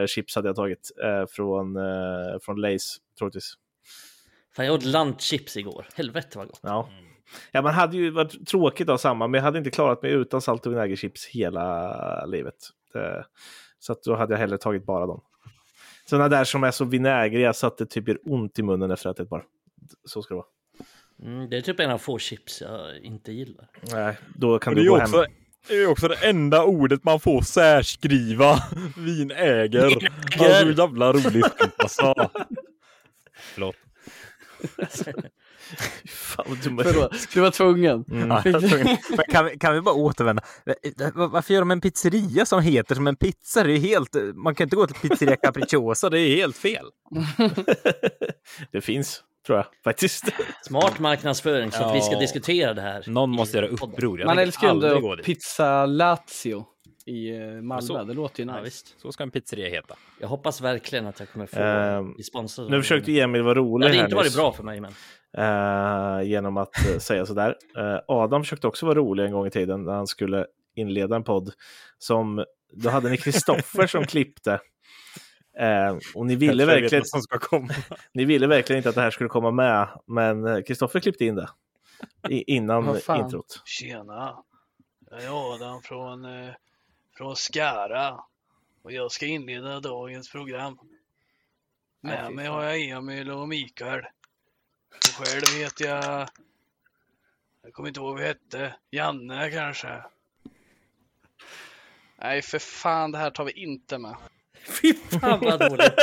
[0.00, 3.54] eh, chips hade jag tagit eh, från, eh, från Lays, troligtvis.
[4.56, 5.86] Fan, jag åt lantchips igår.
[5.94, 6.60] Helvete vad gott.
[6.62, 6.88] Ja.
[7.52, 10.42] ja, man hade ju varit tråkigt av samma, men jag hade inte klarat mig utan
[10.42, 12.54] salt och vinägerchips hela livet.
[12.92, 13.26] Det,
[13.78, 15.20] så att då hade jag hellre tagit bara dem.
[16.10, 19.10] Sådana där som är så vinägriga så att det typ gör ont i munnen efter
[19.10, 19.42] att ett bara.
[20.04, 20.46] Så ska det vara.
[21.22, 23.70] Mm, det är typ en av få chips jag inte gillar.
[23.92, 25.10] Nej, då kan du är gå ju hem.
[25.10, 25.26] också,
[25.68, 28.56] det är ju också det enda ordet man får särskriva.
[28.96, 29.84] Vinäger.
[29.84, 32.30] Alltså hur jävla roligt alltså.
[33.54, 33.76] Förlåt.
[36.08, 36.82] Fan vad dumma.
[36.82, 38.04] Förlåt, du var tvungen.
[38.10, 38.28] Mm.
[38.28, 38.96] Ja, jag var tvungen.
[39.16, 40.42] Men kan, vi, kan vi bara återvända?
[41.14, 43.64] Varför gör de en pizzeria som heter som en pizza?
[43.64, 46.86] Det är helt, man kan inte gå till pizzeria Capricciosa, det är helt fel.
[48.72, 50.24] det finns, tror jag faktiskt.
[50.66, 52.20] Smart marknadsföring så att vi ska Ja.
[52.20, 53.04] diskutera det här.
[53.06, 54.20] Någon måste göra uppror.
[54.20, 56.64] Jag Man älskar ju ändå pizza Lazio
[57.06, 57.80] i eh, Malmö.
[57.82, 58.04] Så.
[58.04, 58.64] Det låter ju Ja, nice.
[58.64, 59.00] visst.
[59.00, 59.94] Så ska en pizzeria heta.
[60.20, 62.70] Jag hoppas verkligen att jag kommer få bli sponsrad.
[62.70, 63.20] Nu försökte det.
[63.20, 64.92] Emil vara Det rolig hade här inte varit nyss, bra för mig, men.
[65.38, 67.56] eh, genom att eh, säga sådär.
[67.78, 71.24] Uh, Adam försökte också vara rolig en gång i tiden när han skulle inleda en
[71.24, 71.52] podd.
[71.98, 74.60] Som, då hade ni Kristoffer som klippte.
[75.58, 77.68] Eh, och ni ville, verkligen, vad som ska komma.
[78.14, 81.48] ni ville verkligen inte att det här skulle komma med, men Kristoffer klippte in det.
[82.28, 83.62] I, innan introt.
[83.64, 84.36] Tjena!
[85.10, 86.50] Jag är Adam från, eh,
[87.16, 88.20] från Skara
[88.82, 90.78] och jag ska inleda dagens program.
[92.00, 94.04] Nej, Med fy mig har jag Emil och Mikael.
[94.96, 96.28] Och själv heter jag...
[97.62, 98.74] Jag kommer inte ihåg vad jag hette.
[98.90, 100.02] Janne kanske.
[102.16, 104.16] Nej, för fan, det här tar vi inte med.
[104.82, 105.94] Fy fan vad dåligt.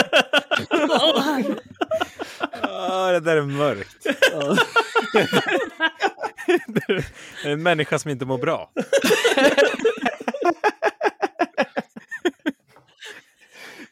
[2.61, 4.07] Ah, det där är mörkt.
[6.68, 6.94] Det
[7.44, 8.72] är en människa som inte mår bra.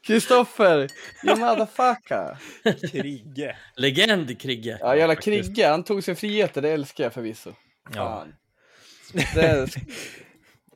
[0.07, 0.87] Kristoffer,
[1.23, 2.37] you motherfucker.
[2.91, 3.55] Krigge.
[3.75, 4.77] Legend Krigge.
[4.79, 5.67] Ja, jävla Krigge.
[5.67, 7.53] Han tog sin frihet, det älskar jag förvisso.
[7.95, 8.25] Ja.
[9.35, 9.67] Det.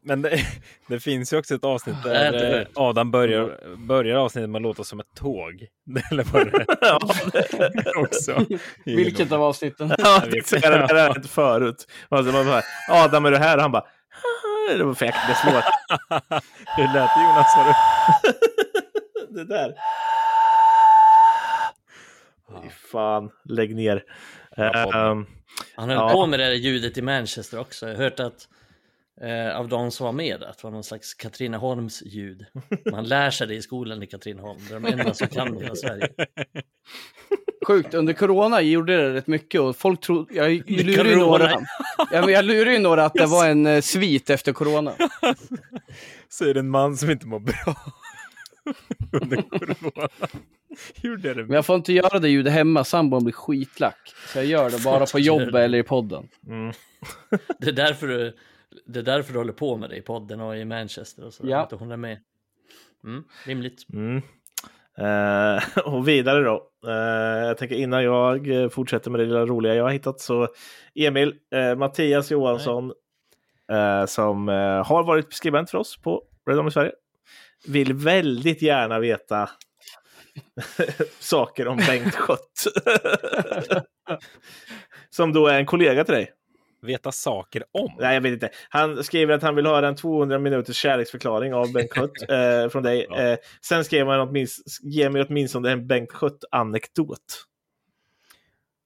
[0.08, 0.40] Men det,
[0.88, 2.68] det finns ju också ett avsnitt där rätt.
[2.76, 5.68] Adam börjar, börjar avsnittet med att låta som ett tåg.
[6.12, 7.98] Eller vad det är.
[8.04, 8.46] också.
[8.86, 9.96] Vilket av avsnitten?
[9.98, 11.88] Ja, det är det där har jag inte förut.
[12.10, 13.56] Och så man bara, Adam är du här?
[13.56, 13.86] Och han bara,
[14.78, 15.64] det var fräckt, det är svårt.
[16.78, 17.76] Hur lät det Jonas?
[19.36, 19.76] Det där.
[22.64, 24.04] Fy fan, lägg ner.
[24.58, 25.26] Ehm,
[25.76, 26.10] Han höll Ja.
[26.12, 27.88] på med det där ljudet i Manchester också.
[27.88, 28.48] Jag har hört att
[29.22, 32.46] eh, av de som var med att det var någon slags Katrineholms ljud.
[32.92, 34.60] Man lär sig det i skolan i Katrineholm.
[34.70, 36.10] Det är de enda som kan det i hela Sverige.
[37.68, 40.34] Sjukt, under corona gjorde det rätt mycket och folk trodde...
[40.36, 41.52] Jag lurade ju några.
[42.12, 44.94] Jag, jag lurade ju några att det var en eh, svit efter corona.
[46.40, 47.76] Det en man som inte mår bra.
[49.22, 50.10] Under corona.
[50.96, 51.44] Gjorde det.
[51.44, 54.14] Men jag får inte göra det ljudet hemma, sambon blir skitlack.
[54.28, 56.28] Så jag gör det bara på jobbet eller i podden.
[56.48, 56.74] mm.
[57.60, 58.36] Det är därför du,
[58.86, 61.44] det är därför du håller på med det i podden och i Manchester och så.
[61.48, 61.58] Ja.
[61.58, 62.20] Att hon är med.
[63.04, 63.86] Mm, rimligt.
[63.94, 64.22] Mm.
[64.98, 66.70] Eh, och vidare då.
[66.88, 70.48] Eh, jag tänker innan jag fortsätter med det lilla roliga jag har hittat så
[70.96, 72.94] Emil, eh, Mattias Johansson
[74.08, 74.48] som
[74.86, 76.92] har varit skribent för oss på Red i Sverige
[77.68, 79.50] vill väldigt gärna veta
[81.20, 82.64] saker om Bengt Schött.
[85.10, 86.32] som då är en kollega till dig.
[86.82, 87.96] Veta saker om.
[88.00, 88.50] Nej, jag vet inte.
[88.70, 92.84] Han skriver att han vill höra en 200 minuters kärleksförklaring av Bengt Schött eh, från
[92.84, 93.08] dig.
[93.10, 93.22] Ja.
[93.22, 97.46] Eh, sen skrev han åtminstone, ge mig åtminstone en Bengt Schött-anekdot.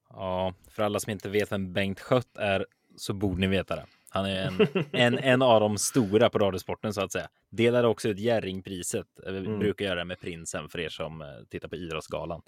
[0.10, 2.66] Ja, för alla som inte vet vem Bengt Schött är
[2.98, 3.86] så borde ni veta det.
[4.10, 7.28] Han är en, en, en av de stora på Radiosporten så att säga.
[7.50, 9.08] Delade också ut Jerringpriset.
[9.26, 9.60] Vi mm.
[9.60, 12.42] brukar göra det med prinsen för er som tittar på Idrottsgalan.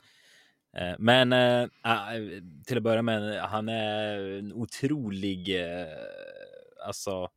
[0.98, 1.68] Men äh,
[2.66, 5.88] till att börja med, han är en otrolig, äh,
[6.88, 7.30] alltså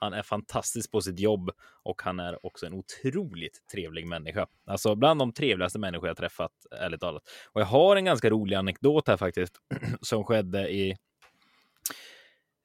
[0.00, 1.50] han är fantastisk på sitt jobb
[1.82, 4.46] och han är också en otroligt trevlig människa.
[4.66, 7.22] Alltså bland de trevligaste människor jag träffat, ärligt talat.
[7.52, 9.54] Och jag har en ganska rolig anekdot här faktiskt,
[10.00, 10.96] som skedde i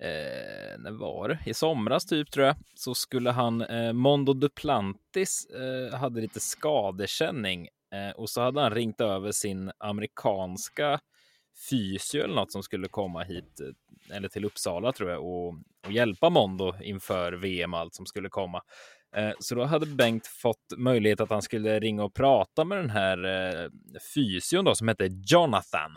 [0.05, 1.39] Eh, när var det?
[1.45, 2.55] I somras typ tror jag.
[2.75, 8.71] Så skulle han, eh, Mondo Duplantis eh, hade lite skadekänning eh, och så hade han
[8.71, 10.99] ringt över sin amerikanska
[11.69, 15.47] fysio eller något som skulle komma hit eh, eller till Uppsala tror jag och,
[15.87, 18.61] och hjälpa Mondo inför VM allt som skulle komma.
[19.15, 22.89] Eh, så då hade Bengt fått möjlighet att han skulle ringa och prata med den
[22.89, 23.69] här eh,
[24.15, 25.91] fysion då som hette Jonathan.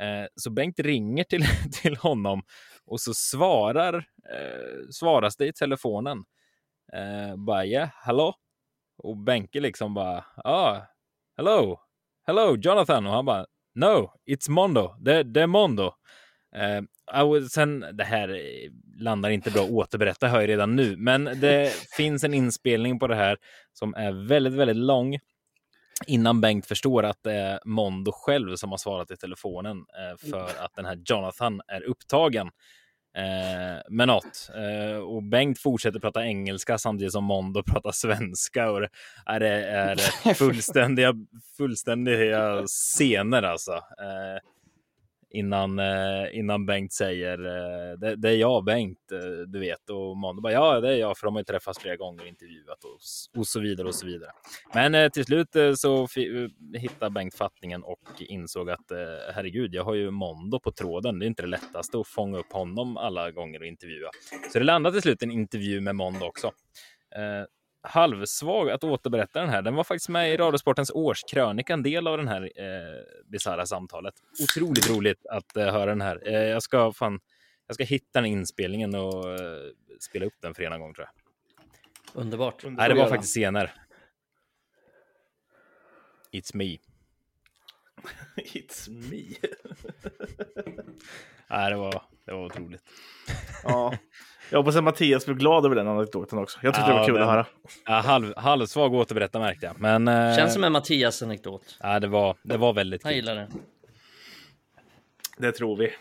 [0.00, 1.44] Eh, så Bengt ringer till,
[1.82, 2.42] till honom
[2.86, 4.04] och så svarar
[4.90, 6.24] svaras det i telefonen.
[7.36, 8.34] Bara ja, yeah, hallå?
[8.98, 10.86] Och Benke liksom bara ja, ah,
[11.36, 11.80] hello,
[12.26, 13.46] hello Jonathan och han bara
[13.76, 14.94] No, it's Mondo.
[15.00, 15.92] Det, det är Mondo.
[16.56, 18.40] Uh, sen, det här
[19.00, 23.06] landar inte bra att återberätta, hör jag redan nu, men det finns en inspelning på
[23.06, 23.38] det här
[23.72, 25.18] som är väldigt, väldigt lång
[26.06, 30.64] innan Bengt förstår att det är Mondo själv som har svarat i telefonen uh, för
[30.64, 34.50] att den här Jonathan är upptagen uh, med något.
[34.56, 38.88] Uh, och Bengt fortsätter prata engelska samtidigt som Mondo pratar svenska och det
[39.26, 39.96] är, är
[40.34, 41.14] fullständiga,
[41.56, 43.80] fullständiga scener alltså
[45.36, 49.90] innan, eh, innan Bengt säger eh, det, det, är jag Bengt, eh, du vet.
[49.90, 52.28] Och Mondo bara ja, det är jag, för de har ju träffats flera gånger och
[52.28, 54.30] intervjuat och, och så vidare och så vidare.
[54.74, 56.08] Men till slut så
[56.74, 58.92] hittade Bengt fattningen och insåg att
[59.34, 61.18] herregud, jag har ju Mondo på tråden.
[61.18, 64.10] Det är inte det lättaste att fånga upp honom alla gånger och intervjua.
[64.52, 66.52] Så det landade till slut en intervju med Mondo också.
[67.88, 69.62] Halvsvag att återberätta den här.
[69.62, 74.14] Den var faktiskt med i Radiosportens årskrönika, en del av den här eh, bisarra samtalet.
[74.42, 76.22] Otroligt roligt att eh, höra den här.
[76.26, 77.20] Eh, jag ska fan,
[77.66, 79.60] jag ska hitta den inspelningen och eh,
[80.00, 82.22] spela upp den för ena gång tror jag.
[82.22, 82.64] Underbart.
[82.64, 83.70] Nej, det var faktiskt senare.
[86.32, 86.76] It's me.
[88.36, 89.36] It's me.
[91.50, 92.82] Nej, det var, det var otroligt.
[93.62, 93.94] ja.
[94.50, 96.58] Jag hoppas att Mattias blev glad över den anekdoten också.
[96.62, 97.46] Jag tyckte ja, det var kul den, att höra.
[97.86, 99.80] Ja, halv, halvsvag återberätta märkte jag.
[99.80, 101.78] Men, eh, Känns som en Mattias anekdot.
[101.80, 103.10] Ja, det var, det var väldigt kul.
[103.10, 103.48] Jag gillar det.
[105.38, 105.92] Det tror vi.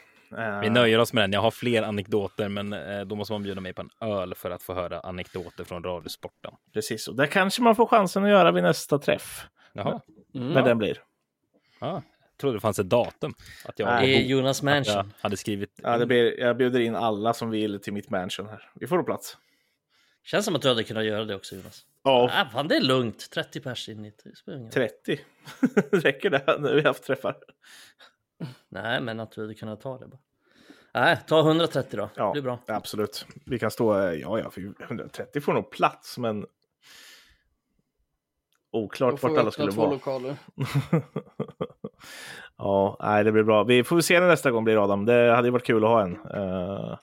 [0.62, 1.34] Vi nöjer oss med den.
[1.34, 4.52] Jag har fler anekdoter, men eh, då måste man bjuda mig på en öl för
[4.52, 6.52] att få höra anekdoter från Radiosporten.
[6.74, 9.46] Precis, och det kanske man får chansen att göra vid nästa träff.
[9.74, 10.02] Jaha.
[10.36, 10.54] Mm.
[10.54, 10.98] När den blir.
[11.80, 12.02] Ja,
[12.38, 13.34] trodde det fanns ett datum.
[13.66, 14.96] Att jag I Jonas mansion.
[14.96, 15.80] Jag hade skrivit.
[15.84, 18.72] Ja, det blir, jag bjuder in alla som vill till mitt mansion här.
[18.76, 19.38] Vi får då plats.
[20.24, 21.86] Känns som att du hade kunnat göra det också Jonas.
[22.04, 22.32] Ja.
[22.34, 23.30] Ah, fan, det är lugnt.
[23.32, 24.14] 30 pers in i
[24.74, 25.20] 30?
[25.92, 27.38] Räcker det när vi har haft träffar?
[28.70, 30.20] Nej, men att du hade kunnat ta det bara.
[30.94, 32.10] Nej, ta 130 då.
[32.16, 32.60] Ja, det blir bra.
[32.68, 33.26] Absolut.
[33.46, 34.52] Vi kan stå, ja, ja,
[34.84, 36.46] 130 får nog plats, men
[38.76, 39.92] oklart vart alla skulle vara.
[39.92, 40.36] Lokaler.
[42.58, 43.64] ja, nej, det blir bra.
[43.64, 45.06] Vi får se när nästa gång blir Adam.
[45.06, 46.98] Det hade ju varit kul att ha en uh,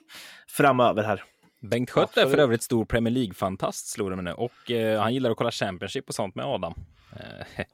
[0.47, 1.23] framöver här.
[1.59, 4.31] Bengt Schött är för övrigt stor Premier League-fantast, slår det mig nu.
[4.31, 6.73] Och uh, han gillar att kolla Championship och sånt med Adam.
[7.13, 7.57] Uh,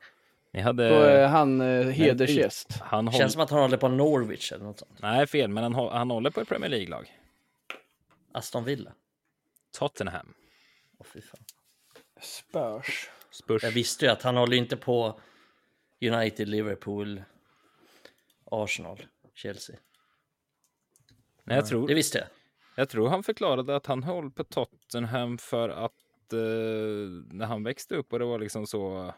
[0.54, 0.90] ni hade...
[0.90, 2.80] Då är han uh, hedersgäst.
[2.82, 3.18] Han håll...
[3.18, 5.00] Känns som att han håller på Norwich eller något sånt.
[5.02, 7.14] Nej, fel, men han, han håller på ett Premier League-lag.
[8.32, 8.92] Aston Villa.
[9.78, 10.34] Tottenham.
[11.00, 11.40] Åh, fy fan.
[12.22, 13.10] Spurs.
[13.40, 13.64] Spurs.
[13.64, 15.20] Jag visste ju att han håller inte på
[16.02, 17.24] United, Liverpool,
[18.46, 19.76] Arsenal, Chelsea.
[21.44, 22.28] Nej, jag tror, det visste jag.
[22.76, 26.40] Jag tror han förklarade att han höll på Tottenham för att eh,
[27.32, 29.14] när han växte upp och det var liksom så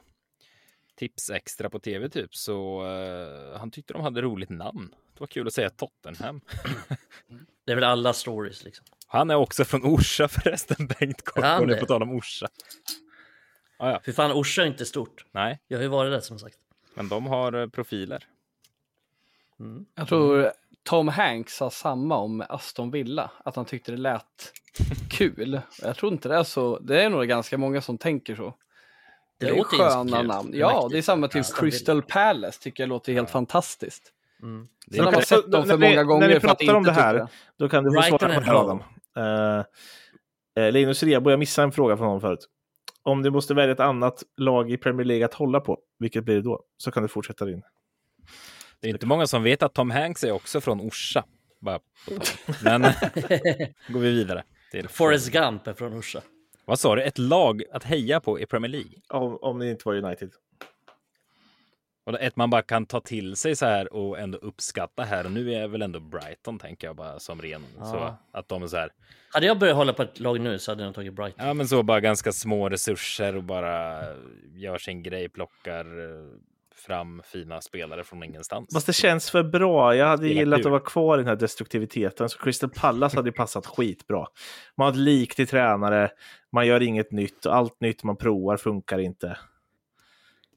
[0.95, 4.95] tips extra på tv typ så eh, han tyckte de hade roligt namn.
[5.13, 6.41] Det var kul att säga Tottenham.
[7.65, 8.85] det är väl alla stories liksom.
[9.07, 12.47] Han är också från Orsa förresten, Bengt Korkon, på tal om Orsa.
[13.81, 13.99] Ah, ja.
[14.03, 15.25] För fan, Orsa är inte stort.
[15.31, 15.59] Nej.
[15.67, 16.57] Jag har ju varit där som sagt.
[16.93, 18.23] Men de har eh, profiler.
[19.59, 19.85] Mm.
[19.95, 20.51] Jag tror
[20.83, 24.53] Tom Hanks sa samma om Aston Villa, att han tyckte det lät
[25.09, 25.61] kul.
[25.81, 28.53] Jag tror inte det är så, det är nog ganska många som tänker så.
[29.39, 30.51] Det, det är sköna namn.
[30.53, 33.33] Ja, det är samma typ Crystal Palace tycker jag låter helt ja.
[33.33, 34.13] fantastiskt.
[34.41, 34.67] Mm.
[34.91, 37.27] Sen har man sett dem för många gånger När ni pratar om det här,
[37.57, 38.83] då kan du få svara på det här Adam.
[40.57, 42.47] Uh, Linus Rebo, jag missade en fråga från honom förut
[43.03, 46.35] om du måste välja ett annat lag i Premier League att hålla på, vilket blir
[46.35, 46.63] det då?
[46.77, 47.61] Så kan du fortsätta din.
[48.79, 51.25] Det är inte många som vet att Tom Hanks är också från Orsa.
[51.59, 51.79] Bara
[52.63, 52.81] Men
[53.89, 54.43] går vi vidare.
[54.71, 56.21] Till Forrest Gump är från Orsa.
[56.65, 57.03] Vad sa du?
[57.03, 58.91] Ett lag att heja på i Premier League?
[59.09, 60.31] Om, om det inte var United.
[62.03, 65.25] Och ett man bara kan ta till sig så här och ändå uppskatta här.
[65.25, 67.63] Och nu är väl ändå Brighton, tänker jag bara som ren.
[67.79, 67.85] Ja.
[67.85, 68.89] Så att de är så här.
[69.33, 71.47] Hade jag börjat hålla på ett lag nu så hade jag tagit Brighton.
[71.47, 74.03] Ja, men så bara ganska små resurser och bara
[74.55, 76.25] gör sin grej, plockar eh,
[76.75, 78.73] fram fina spelare från ingenstans.
[78.73, 79.95] Fast det känns för bra.
[79.95, 82.29] Jag hade Hela gillat att vara kvar i den här destruktiviteten.
[82.29, 84.27] Så Crystal Palace hade ju passat skitbra.
[84.77, 86.09] Man har ett lik till tränare,
[86.51, 89.37] man gör inget nytt och allt nytt man provar funkar inte.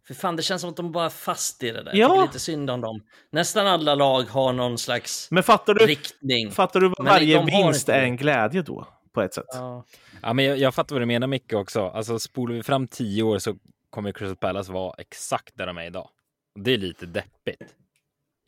[0.06, 1.92] För fan, det känns som att de bara är fast i det där.
[1.94, 1.98] Ja.
[1.98, 3.02] Jag tycker lite synd om dem.
[3.32, 6.50] Nästan alla lag har någon slags Men fattar du, riktning.
[6.50, 8.86] fattar du vad varje vinst är en glädje då?
[9.12, 9.44] På ett sätt.
[9.48, 9.84] Ja.
[10.22, 11.88] Ja, men jag, jag fattar vad du menar Micke också.
[11.88, 13.54] Alltså spolar vi fram tio år så
[13.90, 16.08] kommer Crystal Palace vara exakt där de är idag.
[16.54, 17.74] Och Det är lite deppigt.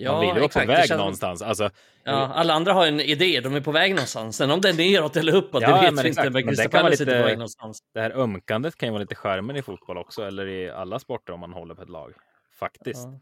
[0.05, 1.43] Man vill ju vara på väg känns- någonstans.
[1.43, 1.71] Alltså,
[2.05, 4.37] Ja, alla andra har en idé, de är på väg någonstans.
[4.37, 6.31] Sen om det är neråt eller uppåt, Ja, det vet men vi inte.
[6.31, 7.79] Men Men det kan vara lite- på väg någonstans.
[7.95, 11.33] det här ömkandet kan ju vara lite skärmen i fotboll också, eller i alla sporter
[11.33, 12.13] om man håller på ett lag.
[12.59, 13.05] Faktiskt.
[13.05, 13.21] Ja.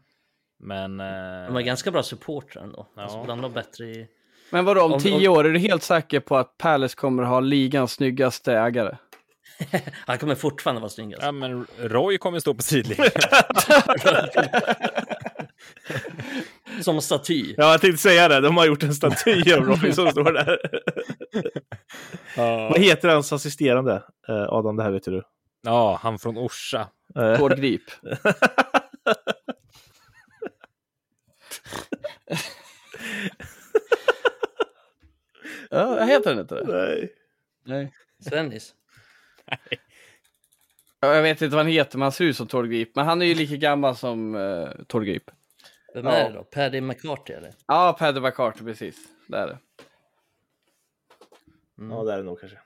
[0.59, 0.99] Men...
[0.99, 1.05] Eh,
[1.47, 2.87] De är ganska bra supportrar ändå.
[2.95, 3.01] Ja.
[3.01, 4.07] Alltså, bland de bättre i...
[4.49, 7.39] Men vadå, om Om- tio år, är du helt säker på att Palace kommer ha
[7.39, 8.97] ligans snyggaste ägare?
[10.05, 11.23] Han kommer fortfarande vara snyggast.
[11.23, 13.07] Ja, men Roy kommer stå på sidlinjen.
[16.81, 17.53] Som staty.
[17.57, 18.41] Ja, jag tänkte säga det.
[18.41, 20.59] De har gjort en staty av Roy som står där.
[22.69, 24.03] Vad heter hans assisterande?
[24.27, 25.23] Eh, Adam, det här vet du.
[25.61, 26.87] ja, han från Orsa.
[27.15, 27.81] Eh, Tord Grip.
[35.69, 36.65] ja, heter den inte det?
[36.67, 37.13] Nej.
[37.65, 37.91] Nej.
[38.29, 38.73] Svennis.
[40.99, 42.95] Ja, Jag vet inte vad han heter, men han ser ut som Tord Grip.
[42.95, 45.23] Men han är ju lika gammal som uh, Tord Grip.
[45.95, 46.11] Vem Ja.
[46.11, 46.43] är det då?
[46.43, 47.51] Paddy McCarthy eller?
[47.67, 48.95] Ja, Paddy McCarthy, precis.
[49.27, 49.57] Det är det.
[51.89, 52.57] Ja, det är det nog kanske.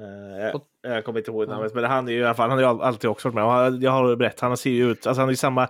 [0.00, 2.62] Eh, jag, jag kommer inte ihåg namnet, men han är ju i alla fall, han
[2.62, 3.44] har ju alltid också varit med.
[3.44, 5.68] Han- Jag har berättat, han ser ju ut, alltså han har ju samma,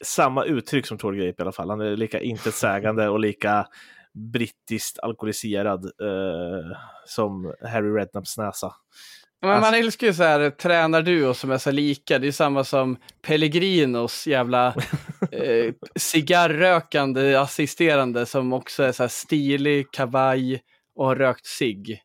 [0.00, 1.70] samma uttryck som Tord Grape i alla fall.
[1.70, 3.66] Han är lika intetsägande och lika
[4.32, 6.76] brittiskt alkoholiserad eh,
[7.06, 8.72] som Harry Redknaps näsa.
[9.42, 12.18] Men man Alltså- älskar ju så här tränarduo som är så lika.
[12.18, 14.66] Det är samma som Pellegrinos jävla
[15.32, 20.60] eh, cigarrökande assisterande som också är så här stilig, kavaj
[20.96, 22.00] och har rökt cigg.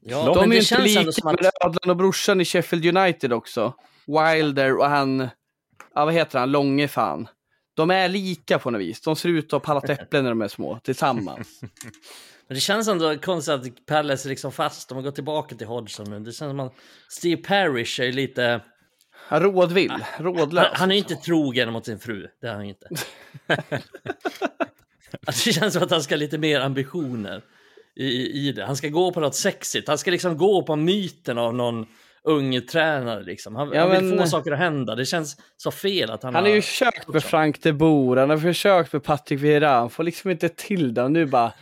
[0.00, 1.40] Ja, De är ju inte lika som att...
[1.40, 3.74] med Adlan och brorsan i Sheffield United också.
[4.06, 5.28] Wilder och han,
[5.94, 7.28] ja vad heter han, Långe fan.
[7.74, 9.00] De är lika på något vis.
[9.00, 11.60] De ser ut att ha pallat äpplen när de är små, tillsammans.
[12.50, 14.88] Men det känns ändå konstigt att Palace är liksom fast.
[14.88, 16.18] De har gått tillbaka till Hodgson nu.
[16.18, 16.74] Det känns som att
[17.08, 18.60] Steve Parrish är lite...
[19.28, 20.66] Rådvill, rådlös.
[20.66, 22.26] Han, han är ju inte trogen mot sin fru.
[22.40, 22.88] Det är han inte.
[25.26, 27.42] Alltså, det känns som att han ska ha lite mer ambitioner
[27.96, 28.06] i,
[28.48, 28.64] i det.
[28.64, 29.88] Han ska gå på något sexigt.
[29.88, 31.86] Han ska liksom gå på myten av någon
[32.24, 33.22] ung tränare.
[33.22, 33.56] Liksom.
[33.56, 34.94] Han, Ja, han vill men- få saker att hända.
[34.94, 38.30] Det känns så fel att han, Han har ju försökt med Frank de Boer, han
[38.30, 41.02] har försökt med Patrick Vieira, han får liksom inte till det.
[41.02, 41.52] Och nu bara,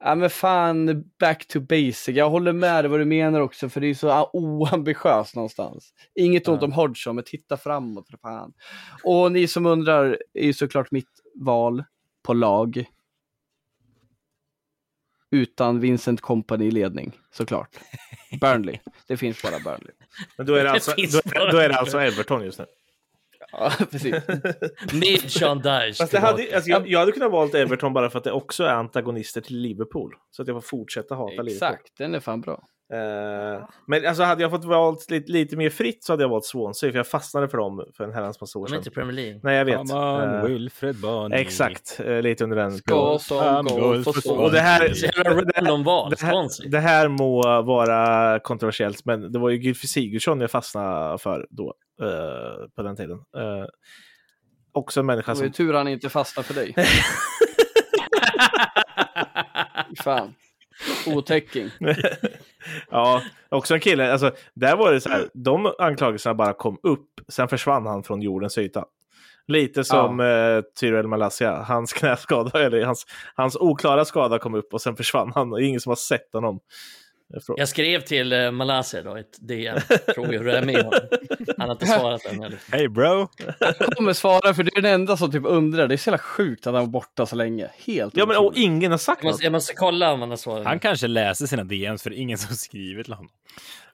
[0.00, 2.08] ja men fan, back to basic.
[2.08, 5.92] Jag håller med dig vad du menar också, för det är så ah, oambitiöst någonstans.
[6.14, 8.52] Inget ont om Hodgson, men titta framåt för fan.
[9.04, 11.84] Och ni som undrar, är ju såklart mitt val
[12.22, 12.84] på lag.
[15.30, 17.78] Utan Vincent Company i ledning, såklart.
[18.40, 18.78] Burnley.
[19.06, 19.94] Det finns bara Burnley.
[20.36, 21.20] Men då är det alltså, då,
[21.50, 22.66] då är det alltså Everton just nu.
[23.52, 24.14] Ja, precis.
[24.92, 25.94] Med Sean Dyche.
[25.94, 28.64] Fast det hade, alltså, jag, jag hade kunnat valt Everton bara för att det också
[28.64, 30.14] är antagonister till Liverpool.
[30.30, 31.52] Så att jag får fortsätta hata Liverpool.
[31.52, 32.64] Exakt, den är fan bra.
[32.92, 36.44] Eh, men alltså hade jag fått valt lite, lite mer fritt så hade jag valt
[36.44, 38.78] Swansea, för jag fastnade för dem för en herrans massa år De är sedan.
[38.78, 39.40] inte Premier League.
[39.42, 39.76] Nej, jag vet.
[39.76, 41.38] Come on, Eh, Wilfred Barney.
[41.40, 42.72] exakt, eh, lite under den.
[42.72, 46.68] Ska som golf och det här, det, här, Swansea.
[46.70, 51.74] det här må vara kontroversiellt, men det var ju Gylfi Sigurdsson jag fastnade för då,
[52.76, 53.18] på den tiden.
[54.72, 55.66] Också en människa Det var ju som...
[55.66, 56.74] tur han inte fastnade för dig.
[60.04, 60.34] Fan.
[61.06, 61.70] Otäcking.
[62.90, 64.12] ja, också en kille.
[64.12, 68.22] Alltså, där var det så här, de anklagelserna bara kom upp, sen försvann han från
[68.22, 68.84] jordens yta.
[69.46, 70.62] Lite som ja.
[70.80, 75.50] Tyrell Malaysia, hans knäskada, eller hans, hans oklara skada kom upp och sen försvann han.
[75.50, 76.60] Det är ingen som har sett honom.
[77.56, 79.78] Jag skrev till uh, Malaysia då, ett DM,
[80.14, 81.00] frågade hur det är med honom.
[81.58, 82.58] Han har inte svarat än heller.
[82.72, 83.28] Hej bro!
[83.60, 85.88] Han kommer svara för det är den enda som typ undrar.
[85.88, 87.68] Det är så jävla sjukt att han var borta så länge.
[87.86, 90.36] Helt Ja men och ingen har sagt Jag måste, jag måste kolla om han har
[90.36, 90.66] svarat.
[90.66, 93.30] Han kanske läser sina DMs för det är ingen som skriver till honom.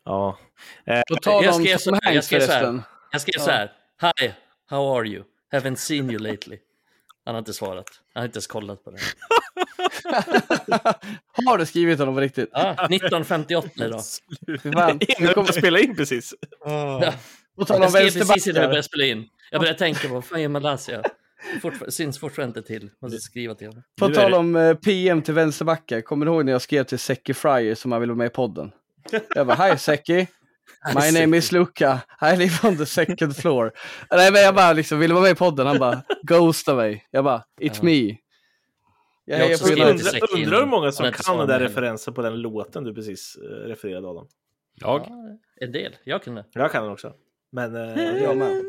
[0.05, 0.39] Ja.
[1.09, 2.59] På tal Jag om skrev Tom så- jag Hanks skrev så här.
[2.61, 2.83] förresten.
[3.13, 3.73] Jag skrev så här.
[4.21, 4.33] Hi,
[4.71, 5.23] how are you?
[5.53, 6.59] Haven't seen you lately.
[7.25, 7.87] Han har inte svarat.
[8.15, 8.99] Han har inte ens kollat på det.
[11.47, 12.49] har du skrivit honom på riktigt?
[12.53, 14.01] Ja, 1958 idag.
[14.73, 16.35] Fan, Innan vi spelade in precis.
[16.65, 17.13] Ja.
[17.57, 18.53] Jag skrev precis innan vänsterbackar.
[18.53, 19.29] började spela in.
[19.51, 21.03] Jag började tänka på, vad fan gör Malaysia?
[21.63, 22.91] Fortfar- syns fortfarande inte till.
[23.03, 23.83] Måste skriva till honom.
[23.99, 26.99] På är tal om eh, PM till vänsterbackar, kommer du ihåg när jag skrev till
[26.99, 28.73] Seki Fryer som han ville vara med i podden?
[29.35, 30.27] Jag bara, hi Seki,
[30.95, 33.73] my name is Luca, I live on the second floor.
[34.11, 37.07] Nej men jag bara liksom ville vara med i podden, han bara, ghosta mig.
[37.11, 37.83] Jag bara, it's Ja.
[37.83, 38.17] me.
[39.27, 42.85] Jag Jag till Undrar undrar hur många som kan den där referensen på den låten
[42.85, 44.27] du precis eh, refererade Adam.
[44.75, 45.01] Jag?
[45.01, 45.97] Ja, en del.
[46.05, 46.45] Jag kunde.
[46.53, 47.13] Jag kan den också.
[47.53, 48.65] Men eh, Jag med.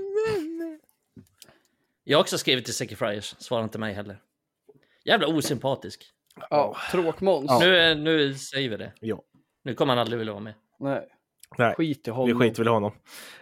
[2.03, 3.35] Jag har också skrivit till Säcky Friars.
[3.39, 4.19] Svarar inte mig heller.
[5.05, 6.05] Jävla osympatisk.
[6.49, 7.51] Ja, tråkmåns.
[7.59, 8.91] Nu, nu säger vi det.
[8.99, 9.21] Ja.
[9.63, 10.53] Nu kommer han aldrig vilja vara med.
[10.79, 11.07] Nej,
[11.57, 12.39] nej, skit i vi honom.
[12.39, 12.91] skiter väl i honom.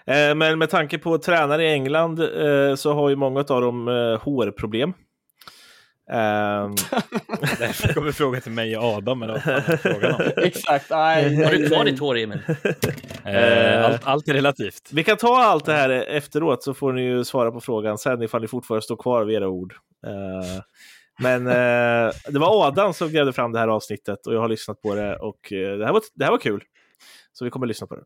[0.06, 3.88] Eh, men med tanke på tränare i England eh, så har ju många av dem
[3.88, 4.94] eh, hårproblem.
[6.12, 6.76] Ehm,
[7.60, 9.30] Därför kommer fråga till mig och Adam, om?
[10.38, 11.44] Exakt, nej.
[11.44, 12.40] Har du kvar ditt hår Emil?
[13.26, 14.90] Eh, allt, allt är relativt.
[14.94, 18.22] vi kan ta allt det här efteråt så får ni ju svara på frågan sen
[18.24, 19.74] ifall ni fortfarande står kvar vid era ord.
[20.08, 20.62] Eh,
[21.20, 24.82] men eh, det var Adam som grävde fram det här avsnittet och jag har lyssnat
[24.82, 26.64] på det och eh, det, här var, det här var kul.
[27.34, 28.04] Så vi kommer att lyssna på det.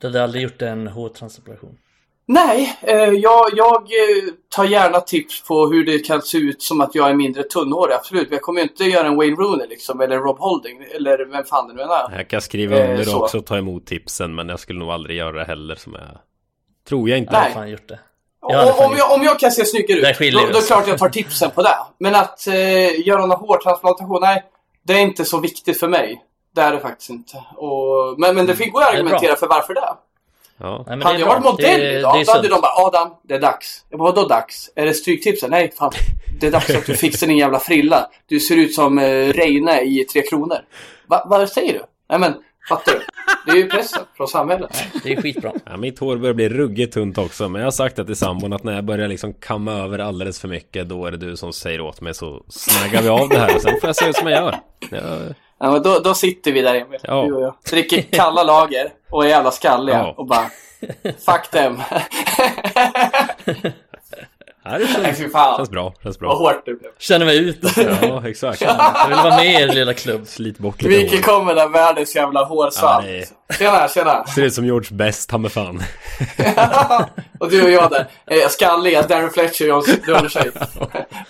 [0.00, 1.78] Du hade aldrig gjort en hårtransplantation?
[2.26, 6.80] Nej, eh, jag, jag eh, tar gärna tips på hur det kan se ut som
[6.80, 7.94] att jag är mindre tunnhårig.
[7.94, 11.26] Absolut, men jag kommer ju inte göra en Wayne Rooney liksom, eller Rob Holding, eller
[11.26, 12.16] vem fan det nu är.
[12.16, 15.16] Jag kan skriva Eh, under och också ta emot tipsen, men jag skulle nog aldrig
[15.16, 16.18] göra det heller som jag...
[16.88, 17.32] Tror jag inte.
[17.32, 17.54] Jag har Nej.
[17.54, 18.00] fan gjort det.
[18.40, 20.88] Jag Om, om, jag, om jag kan se snyggare ut, då, då är det klart
[20.88, 21.76] jag tar tipsen på det.
[21.98, 24.44] Men att eh, göra någon hårtransplantation, nej.
[24.82, 26.24] Det är inte så viktigt för mig.
[26.54, 27.36] Det är det faktiskt inte.
[27.56, 29.80] Och, men, men det fick gå att argumentera för varför det.
[30.58, 30.84] Ja.
[30.88, 33.40] Nej, Hade jag varit modell Det- idag, det då hade de bara Adam, det är
[33.40, 33.84] dags.
[33.90, 34.70] Jag bara, vadå dags?
[34.74, 35.50] Är det stryktipsen?
[35.50, 35.92] Nej, fan.
[36.40, 38.10] Det är dags att du fixar din jävla frilla.
[38.26, 40.58] Du ser ut som eh, Reine i Tre Kronor.
[41.06, 41.80] Va, vad säger du?
[42.08, 42.34] Nej men,
[42.68, 43.00] fattar du?
[43.46, 44.84] Det är ju pressen från samhället.
[45.02, 45.52] Det är skitbra.
[45.66, 48.52] Ja, mitt hår börjar bli ruggigt tunt också, men jag har sagt det till sambon
[48.52, 51.52] att när jag börjar liksom kamma över alldeles för mycket, då är det du som
[51.52, 54.16] säger åt mig så snaggar vi av det här och sen får jag se ut
[54.16, 54.56] som jag gör.
[54.90, 54.98] Ja,
[55.60, 57.22] Ja, men då, då sitter vi där Emil, Ja.
[57.22, 57.54] du och jag.
[57.70, 60.14] Dricker kalla lager och är jävla skalliga Ja.
[60.16, 60.50] och bara
[61.02, 61.82] Fuck them.
[64.74, 65.56] är det Nej känns, fan.
[65.56, 66.38] känns bra, känns Vad bra.
[66.38, 66.90] hårt det blev.
[66.98, 67.58] Känner mig ut.
[68.02, 68.60] Ja, exakt.
[69.00, 70.26] Jag vill vara med i er lilla klubb.
[70.26, 71.22] Slit bort lite hår.
[71.22, 73.04] kommer där världens jävla hårsvamp.
[73.06, 73.26] Ja, det är-
[73.58, 74.26] Tjena, tjena.
[74.34, 75.82] Ser ut som George Best, ta mig fan.
[77.40, 78.06] och du och jag där.
[78.26, 80.50] Eh, skalliga, Darren Fletcher, John Dundershej.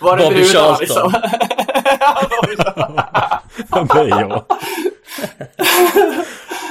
[0.00, 0.76] Var det Bobby brudar Charlton.
[0.80, 1.12] liksom?
[2.30, 3.00] Bobby Charlton.
[3.70, 4.44] Ja, det är jag.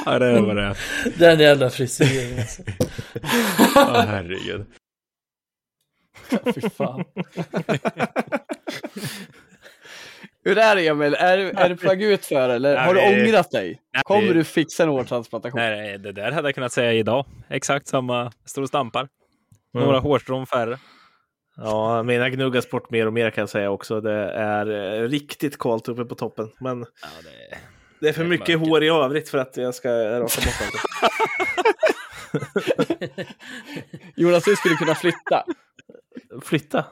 [0.06, 0.78] Ja, det är vad det är.
[1.18, 2.40] Den jävla frisyren.
[2.40, 2.62] Alltså.
[3.76, 4.66] Ja, herregud.
[6.56, 7.04] Fy fan.
[10.44, 11.14] Hur är det Emil?
[11.14, 13.82] Är, är du på väg ut för eller Nej, har du vi- ångrat dig?
[13.94, 15.60] Nej, Kommer vi- du fixa en hårtransplantation?
[15.60, 17.26] Nej, det där hade jag kunnat säga idag.
[17.50, 19.08] Exakt samma, står och stampar.
[19.74, 20.02] Några Mm.
[20.04, 20.78] hårstrån färre.
[21.56, 24.02] Ja, mina gnuggas bort mer och mer kan jag säga också.
[24.02, 26.50] Det är eh, riktigt kallt uppe på toppen.
[26.60, 27.58] Men Ja, det...
[28.02, 28.70] det är för Det är mycket mörker.
[28.72, 29.90] hår i övrigt för att jag ska
[30.20, 30.76] raka bort allt.
[34.16, 35.44] Jonas, du skulle kunna flytta.
[36.42, 36.86] Flytta?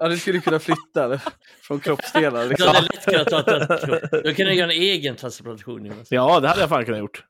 [0.00, 1.20] Ja, du skulle kunna flytta
[1.62, 2.42] från kroppsdelar.
[2.42, 2.68] Du Liksom.
[2.68, 6.06] hade lätt kunnat ta ett Du kunde göra en egen transplantation Jonas.
[6.10, 7.24] Ja, det hade jag fan kunnat gjort.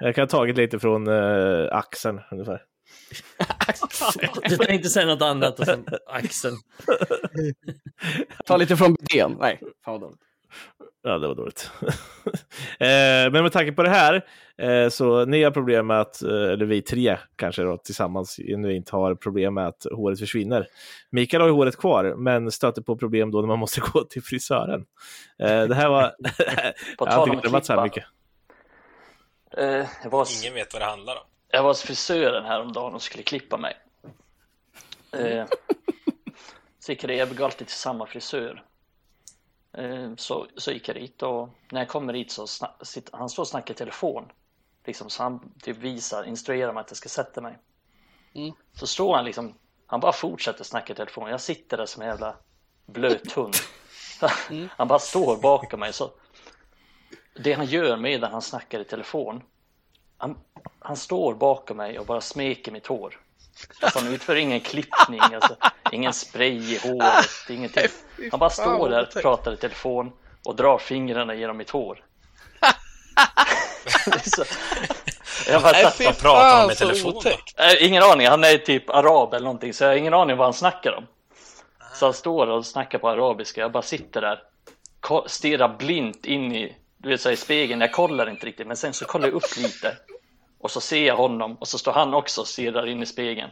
[0.00, 2.62] Jag kan ha tagit lite från uh, axeln ungefär.
[4.48, 6.56] Du tänkte säga något annat och sen axeln.
[8.46, 9.36] Ta lite från bidén.
[9.40, 10.20] Nej, fan vad dåligt.
[11.02, 11.70] Ja, det var dåligt.
[12.78, 14.20] eh, men med tanke på det här, eh,
[14.90, 18.96] så ni har problem med att, eh, eller vi tre kanske då tillsammans nu inte
[18.96, 20.66] har problem med att håret försvinner.
[21.10, 24.22] Mikael har ju håret kvar, men stöter på problem då när man måste gå till
[24.22, 24.86] frisören.
[25.38, 26.14] Eh, det här var...
[26.98, 27.82] På tal om glömt så här klippa.
[27.82, 28.04] mycket.
[29.56, 31.22] Eh, jag, var hos, Ingen vet vad det handlar om.
[31.48, 33.76] jag var hos frisören häromdagen och skulle klippa mig.
[35.12, 35.46] Eh,
[36.78, 38.64] så gick jag, jag brukar alltid till samma frisör.
[39.78, 43.28] Eh, så, så gick jag dit och när jag kommer dit så sna, sitter, han
[43.28, 44.24] står och snackar i telefon.
[44.84, 47.58] Liksom, så han typ visar, instruerar mig att jag ska sätta mig.
[48.34, 48.52] Mm.
[48.72, 49.54] Så står han liksom,
[49.86, 51.30] han bara fortsätter snacka i telefon.
[51.30, 52.36] Jag sitter där som en jävla
[52.86, 53.54] blöt hund.
[54.50, 54.68] Mm.
[54.76, 56.10] Han bara står bakom mig så
[57.34, 59.42] det han gör medan han snackar i telefon
[60.20, 60.38] han,
[60.78, 63.20] han står bakom mig och bara smeker mitt hår.
[63.80, 65.56] Alltså han utför ingen klippning, alltså,
[65.92, 67.88] ingen spray i håret, ingenting.
[68.30, 69.22] Han bara står där, otäckt.
[69.22, 70.12] pratar i telefon
[70.44, 72.04] och drar fingrarna genom mitt hår.
[75.48, 77.18] Jag bara, Nej, vad pratar fan med så telefon då?
[77.18, 77.60] otäckt.
[77.60, 80.46] Äh, ingen aning, han är typ arab eller någonting så jag har ingen aning vad
[80.46, 81.06] han snackar om.
[81.94, 83.60] Så han står och snackar på arabiska.
[83.60, 84.42] Jag bara sitter där,
[85.26, 87.80] stirrar blint in i, du vet, så i spegeln.
[87.80, 89.96] Jag kollar inte riktigt, men sen så kollar jag upp lite.
[90.60, 93.50] Och så ser jag honom och så står han också och stirrar in i spegeln.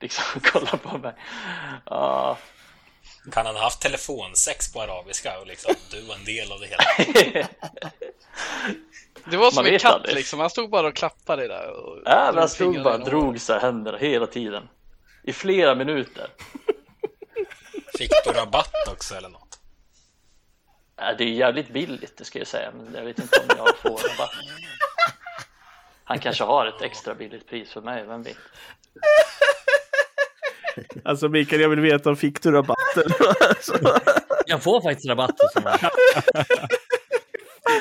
[0.00, 1.12] Liksom kollar på mig.
[1.90, 2.36] Uh,
[3.32, 6.66] kan han ha haft telefonsex på arabiska och liksom du var en del av det
[6.66, 7.48] hela?
[9.30, 10.14] det var som en katt aldrig.
[10.14, 11.70] liksom, han stod bara och klappade där.
[11.70, 14.68] Och ja, han stod bara och drog sig händerna hela tiden.
[15.22, 16.26] I flera minuter.
[17.98, 19.58] Fick du rabatt också eller något?
[20.96, 23.76] Ja, det är jävligt billigt det ska jag säga, men jag vet inte om jag
[23.76, 24.34] får rabatt.
[26.04, 28.36] Han kanske har ett extra billigt pris för mig, vem vet?
[31.04, 33.04] Alltså Mikael, jag vill veta om fick du rabatten?
[34.46, 35.36] jag får faktiskt rabatt.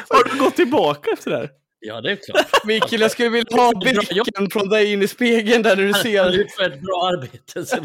[0.09, 1.49] Har du gått tillbaka efter det här?
[1.79, 2.65] Ja, det är klart.
[2.65, 6.23] Mikael, jag skulle vilja ha blicken från dig in i spegeln där du ser.
[6.23, 7.65] Han utför ett bra arbete.
[7.65, 7.77] Så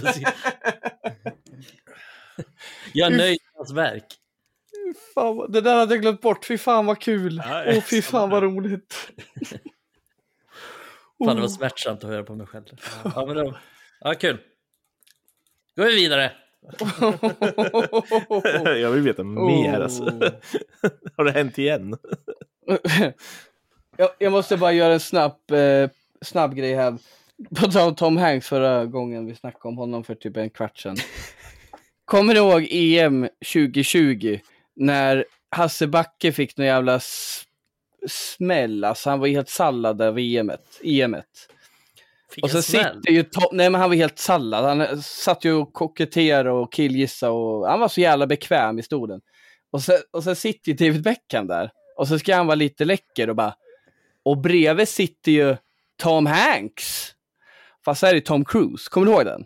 [2.92, 4.04] jag är nöjd med hans verk.
[5.14, 6.44] Fan, det där hade jag glömt bort.
[6.44, 7.42] Fy fan vad kul.
[7.44, 9.12] Åh, oh, fy fan vad roligt.
[11.24, 12.64] Fan, det var smärtsamt att höra på mig själv.
[13.14, 13.58] Ja, men då,
[14.00, 14.38] ja, kul.
[15.76, 16.32] Går vi vidare.
[18.80, 19.80] jag vill veta mer.
[19.80, 20.02] Alltså.
[20.02, 20.28] Oh.
[21.16, 21.96] Har det hänt igen?
[23.96, 25.90] jag, jag, måste bara göra en snabb, eh,
[26.20, 26.98] snabb grej här.
[27.56, 30.78] På tal om Tom Hanks förra gången vi snackade om honom för typ en kvart
[30.78, 30.96] sedan.
[32.04, 34.38] Kommer ni ihåg EM 2020?
[34.76, 37.00] När Hasse Backe fick någon jävla
[38.08, 38.84] smäll.
[38.84, 40.80] Alltså han var helt sallad av EMet.
[40.84, 41.48] EMet.
[42.34, 44.64] Fick och så sitter ju Tom, nej men han var helt sallad.
[44.64, 49.20] Han satt ju och koketterade och killgissade och han var så jävla bekväm i stolen.
[49.72, 51.70] Och så, och så sitter ju David Beckham där.
[51.96, 53.54] Och så ska han vara lite läcker och bara...
[54.22, 55.56] Och bredvid sitter ju
[56.02, 57.12] Tom Hanks.
[57.84, 58.88] Fast här är det Tom Cruise.
[58.90, 59.44] Kommer du ihåg den?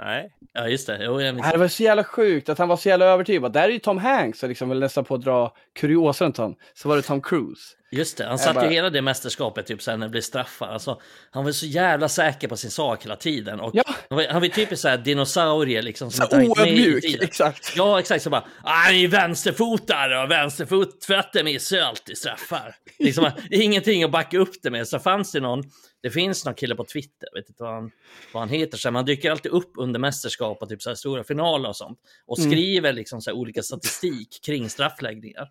[0.00, 0.34] Nej.
[0.52, 1.04] Ja, just det.
[1.04, 3.52] Jo, jag det var så jävla sjukt att han var så jävla övertygad.
[3.52, 6.56] Där är ju Tom Hanks och liksom väl nästan på att dra kuriosa runt honom.
[6.74, 7.76] Så var det Tom Cruise.
[7.92, 8.64] Just det, han satt bara...
[8.64, 10.66] ju hela det mästerskapet typ sen när det blev straffar.
[10.66, 11.00] Alltså,
[11.30, 13.60] han var så jävla säker på sin sak hela tiden.
[13.60, 13.82] Och ja.
[13.86, 16.10] Han var, han var typiskt såhär dinosaurie liksom.
[16.10, 17.72] Som så oödmjuk, exakt.
[17.76, 18.22] Ja, exakt.
[18.22, 22.76] Så bara, han är vänsterfotare och vänsterfötter missar ju alltid straffar.
[22.98, 24.88] Liksom, ingenting att backa upp det med.
[24.88, 25.62] Så fanns det någon,
[26.02, 27.90] det finns någon kille på Twitter, jag vet inte vad han,
[28.32, 31.24] vad han heter, så man dyker alltid upp under mästerskap och typ så här stora
[31.24, 31.98] finaler och sånt.
[32.26, 32.50] Och mm.
[32.50, 35.48] skriver liksom så olika statistik kring straffläggningar.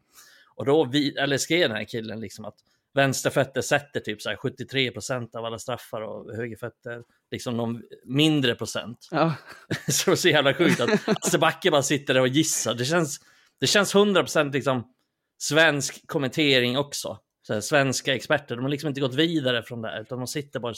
[0.59, 2.55] Och då vi, eller skrev den här killen liksom att
[2.93, 9.07] vänsterfötter sätter typ så 73 procent av alla straffar och högerfötter liksom någon mindre procent.
[9.11, 9.33] Ja.
[9.87, 12.73] så så jävla sjukt att Hasse Backe bara sitter där och gissar.
[12.73, 13.19] Det känns,
[13.59, 14.93] det känns 100 procent liksom
[15.37, 17.19] svensk kommentering också.
[17.41, 20.27] Så här, svenska experter, de har liksom inte gått vidare från det här, utan de
[20.27, 20.73] sitter bara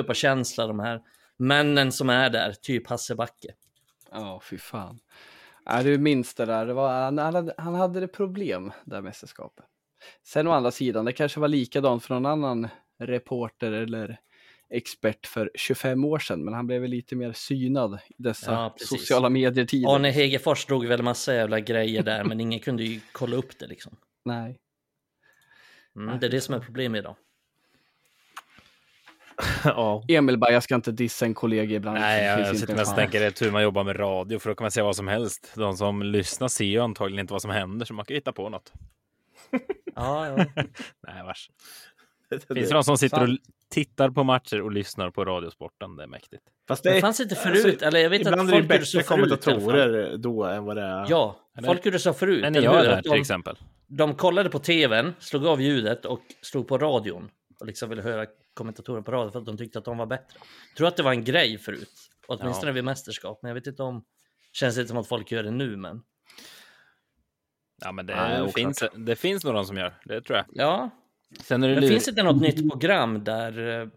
[0.00, 1.00] och på känsla, de här
[1.36, 3.54] männen som är där, typ Hasse Backe.
[4.10, 4.98] Ja, oh, fy fan.
[5.64, 9.64] Ja, du minns det där, det var, han, hade, han hade det problem, det mästerskapet.
[10.22, 12.68] Sen å andra sidan, det kanske var likadant för någon annan
[12.98, 14.20] reporter eller
[14.70, 18.74] expert för 25 år sedan, men han blev väl lite mer synad i dessa ja,
[18.76, 19.94] sociala medier-tider.
[19.94, 23.66] Arne Hegerfors drog väl massa jävla grejer där, men ingen kunde ju kolla upp det
[23.66, 23.96] liksom.
[24.24, 24.58] Nej.
[25.96, 27.16] Mm, det är det som är problemet idag.
[29.64, 30.04] ja.
[30.08, 31.98] Emil bara, jag ska inte dissa en kollega ibland.
[31.98, 34.50] Nej, jag, jag sitter mest och tänker det är tur man jobbar med radio, för
[34.50, 35.52] då kan man säga vad som helst.
[35.54, 38.48] De som lyssnar ser ju antagligen inte vad som händer, så man kan hitta på
[38.48, 38.72] något.
[39.94, 40.36] ja, ja.
[41.06, 41.50] Nej, vars.
[42.30, 43.28] Finns det någon som sitter och
[43.70, 45.96] tittar på matcher och lyssnar på Radiosporten?
[45.96, 46.42] Det är mäktigt.
[46.68, 47.66] Fast det, det fanns inte förut.
[47.66, 50.82] Alltså, eller jag vet ibland att folk är det bättre kommentatorer då än vad det
[50.82, 51.06] är.
[51.08, 52.40] Ja, folk gjorde så förut.
[52.42, 53.56] Men jag är där till exempel.
[53.86, 57.30] De kollade på tvn, slog av ljudet och slog på radion.
[57.60, 60.38] Och liksom ville höra kommentatorer på radio för att de tyckte att de var bättre.
[60.68, 62.10] Jag tror att det var en grej förut.
[62.26, 62.74] Åtminstone ja.
[62.74, 63.38] vid mästerskap.
[63.42, 64.04] Men jag vet inte om...
[64.52, 66.02] Känns inte som att folk gör det nu, men...
[67.82, 70.46] Ja, men det, Nej, finns, det finns några som gör det, tror jag.
[70.52, 70.90] Ja.
[71.40, 73.80] Sen är det men finns det inte något nytt program där...
[73.80, 73.88] Eh,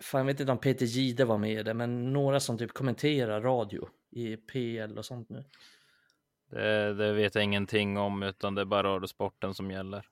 [0.00, 2.72] fan, jag vet inte om Peter Gide var med i det, men några som typ
[2.72, 5.44] kommenterar radio i PL och sånt nu.
[6.50, 10.06] Det, det vet jag ingenting om, utan det är bara radiosporten som gäller.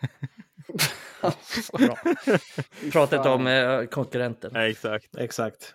[2.92, 4.50] Prata inte om eh, konkurrenten.
[4.54, 5.16] Ja, exakt.
[5.16, 5.74] Exakt.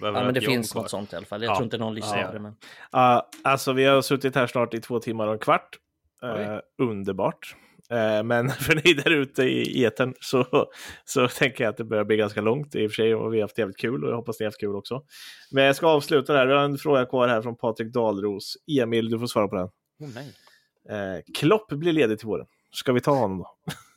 [0.00, 1.42] Ja, men det finns något sånt i alla fall.
[1.42, 1.56] Jag ja.
[1.56, 2.40] tror inte någon lyssnar på det.
[2.40, 2.52] Men...
[2.96, 5.78] Uh, alltså, vi har suttit här snart i två timmar och en kvart.
[6.24, 7.56] Uh, underbart.
[7.92, 10.68] Uh, men för ni där ute i eten så,
[11.04, 13.14] så tänker jag att det börjar bli ganska långt i och för sig.
[13.14, 15.02] Och vi har haft jävligt kul och jag hoppas ni har haft kul också.
[15.50, 16.46] Men jag ska avsluta där.
[16.46, 18.56] Vi har en fråga kvar här från Patrik Dahlros.
[18.80, 19.66] Emil, du får svara på den.
[19.66, 21.22] Oh, nej.
[21.38, 22.46] Klopp blir ledig till våren.
[22.70, 23.56] Ska vi ta honom då?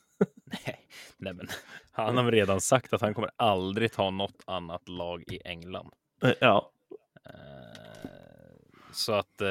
[0.51, 0.87] nej,
[1.17, 1.47] nej, men
[1.91, 5.93] han har redan sagt att han kommer aldrig ta något annat lag i England.
[6.39, 6.71] Ja.
[7.27, 7.33] Uh,
[8.93, 9.41] Så att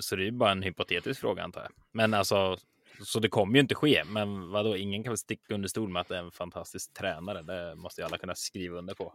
[0.00, 1.70] så det är bara en hypotetisk fråga antar jag.
[1.92, 2.56] Men alltså,
[3.04, 4.04] så det kommer ju inte ske.
[4.06, 7.42] Men vadå, ingen kan väl sticka under stol med att det är en fantastisk tränare.
[7.42, 9.14] Det måste ju alla kunna skriva under på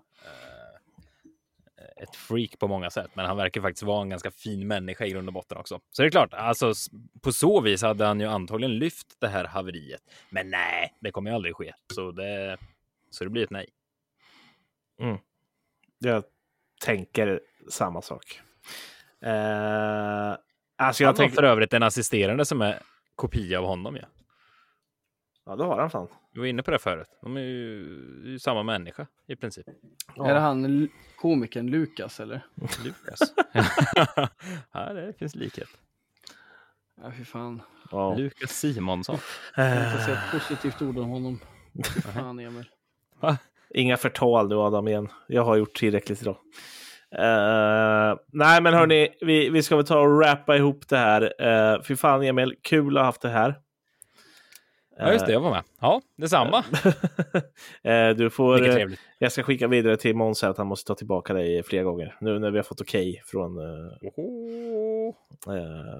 [1.98, 5.10] ett freak på många sätt, men han verkar faktiskt vara en ganska fin människa i
[5.10, 5.80] grund och botten också.
[5.92, 6.74] Så det är klart, alltså
[7.22, 10.02] på så vis hade han ju antagligen lyft det här haveriet.
[10.30, 11.74] Men nej, det kommer ju aldrig ske.
[11.94, 12.58] Så det,
[13.10, 13.70] så det blir ett nej.
[15.00, 15.18] Mm.
[16.00, 16.24] Jag
[16.82, 18.42] tänker samma sak.
[19.22, 20.36] Eh,
[20.76, 21.36] alltså jag han tänker...
[21.36, 22.80] för övrigt en assisterande som är
[23.16, 23.96] kopia av honom.
[23.96, 24.08] Ja,
[25.46, 26.08] ja det har han fan.
[26.32, 27.08] Du var inne på det förut.
[27.22, 27.84] De är ju,
[28.26, 29.66] är ju samma människa i princip.
[30.16, 30.28] Ja.
[30.28, 32.46] Är det han komikern Lukas eller?
[32.84, 33.34] Lukas?
[34.72, 35.70] ja, det finns likhet.
[37.02, 37.62] Ja, fy fan.
[37.92, 38.16] Ja.
[38.16, 39.18] Lukas Simonsson.
[39.56, 41.40] Jag har inte sett positivt ord om honom.
[42.14, 42.66] fan, Emil.
[43.74, 45.08] Inga förtal du Adam igen.
[45.28, 46.38] Jag har gjort tillräckligt idag.
[47.20, 51.22] Uh, nej men hörni, vi, vi ska väl ta och rappa ihop det här.
[51.22, 53.56] Uh, fy fan Emil, kul att ha haft det här.
[54.98, 55.64] Ja, just det, jag var med.
[55.80, 56.64] Ja, detsamma.
[57.84, 58.60] Eh, du får,
[59.18, 62.18] jag ska skicka vidare till Måns att han måste ta tillbaka dig flera gånger.
[62.22, 63.58] Nu när vi har fått okej okay från...
[63.58, 63.92] Uh,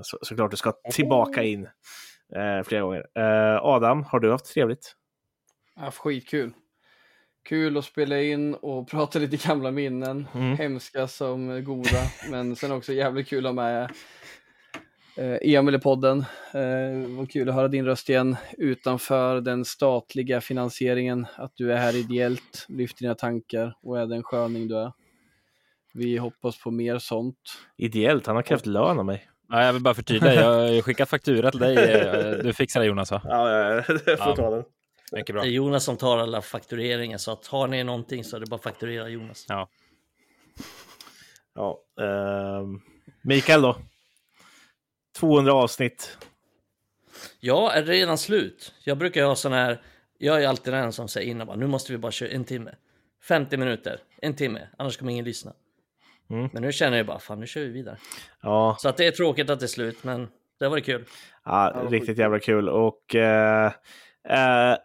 [0.02, 3.06] så, såklart du ska tillbaka in uh, flera gånger.
[3.20, 4.96] Uh, Adam, har du haft trevligt?
[5.76, 6.54] Jag har haft skitkul.
[7.44, 10.28] Kul att spela in och prata lite gamla minnen.
[10.34, 10.58] Mm.
[10.58, 12.02] Hemska som goda.
[12.32, 13.90] men sen också jävligt kul att ha med Eh,
[15.16, 16.20] Emil i podden.
[16.54, 21.26] Eh, vad kul att höra din röst igen utanför den statliga finansieringen.
[21.36, 24.92] Att du är här ideellt, lyfter dina tankar och är den sköning du är.
[25.94, 27.38] Vi hoppas på mer sånt.
[27.78, 28.28] Ideellt?
[28.28, 29.30] Han har krävt lön av mig.
[29.50, 30.34] Ja, jag vill bara förtydliga.
[30.34, 31.78] Jag har skickat faktura till dig.
[31.78, 33.22] Eh, du fixar det Jonas va?
[33.24, 33.74] Ja, ja,
[34.06, 34.64] jag får ta den.
[35.12, 35.44] Mycket bra.
[35.44, 38.46] Det är Jonas som tar alla faktureringar, så att har ni någonting så är det
[38.46, 39.46] bara att fakturera Jonas.
[39.50, 39.70] Ja.
[41.56, 41.80] Ja.
[42.02, 42.68] Uh,
[43.22, 43.78] Mikael då?
[45.20, 46.18] 200 avsnitt.
[47.40, 48.74] Ja, är det redan slut?
[48.84, 49.82] Jag brukar ha sån här,
[50.18, 52.76] jag är alltid den som säger innan bara, nu måste vi bara köra en timme.
[53.28, 55.54] 50 minuter, en timme, annars kommer ingen lyssna.
[56.30, 56.50] Mm.
[56.54, 57.98] Men nu känner jag bara, fan nu kör vi vidare.
[58.42, 58.78] Ja.
[58.80, 60.28] Så att det är tråkigt att det är slut, men
[60.60, 61.06] det varit kul.
[61.46, 62.70] Ja, riktigt jävla kul.
[62.70, 63.72] Och eh,
[64.30, 64.78] eh,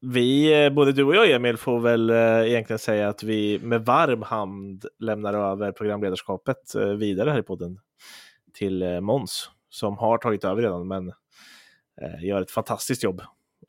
[0.00, 2.16] vi, både du och jag Emil, får väl eh,
[2.50, 7.78] egentligen säga att vi med varm hand lämnar över programledarskapet eh, vidare här i podden
[8.54, 11.08] till eh, Måns som har tagit över redan, men
[12.02, 13.20] eh, gör ett fantastiskt jobb.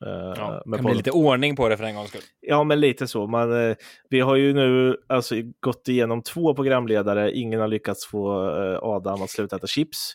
[0.06, 2.22] Eh, ja, kan bli lite ordning på det för en gångs skull.
[2.40, 3.26] Ja, men lite så.
[3.26, 3.76] Man, eh,
[4.08, 7.32] vi har ju nu alltså, gått igenom två programledare.
[7.32, 8.50] Ingen har lyckats få
[8.82, 10.14] Adam att sluta äta chips.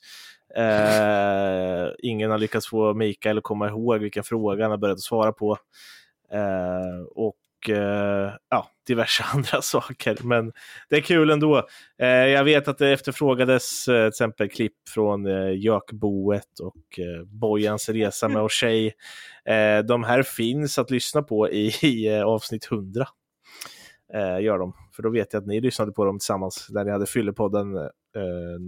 [0.56, 5.32] Eh, ingen har lyckats få Mikael att komma ihåg vilken fråga han har börjat svara
[5.32, 5.58] på.
[6.32, 7.36] Eh, och
[7.70, 10.18] eh, ja, diverse andra saker.
[10.24, 10.52] Men
[10.90, 11.68] det är kul ändå.
[12.02, 17.24] Eh, jag vet att det efterfrågades eh, till exempel klipp från eh, Jökboet och eh,
[17.26, 18.94] Bojans resa med och tjej.
[19.46, 23.08] Eh, de här finns att lyssna på i, i eh, avsnitt 100.
[24.14, 24.74] Eh, gör de.
[24.96, 27.68] För då vet jag att ni lyssnade på dem tillsammans när ni hade Fyllepodden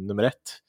[0.08, 0.62] nummer ett.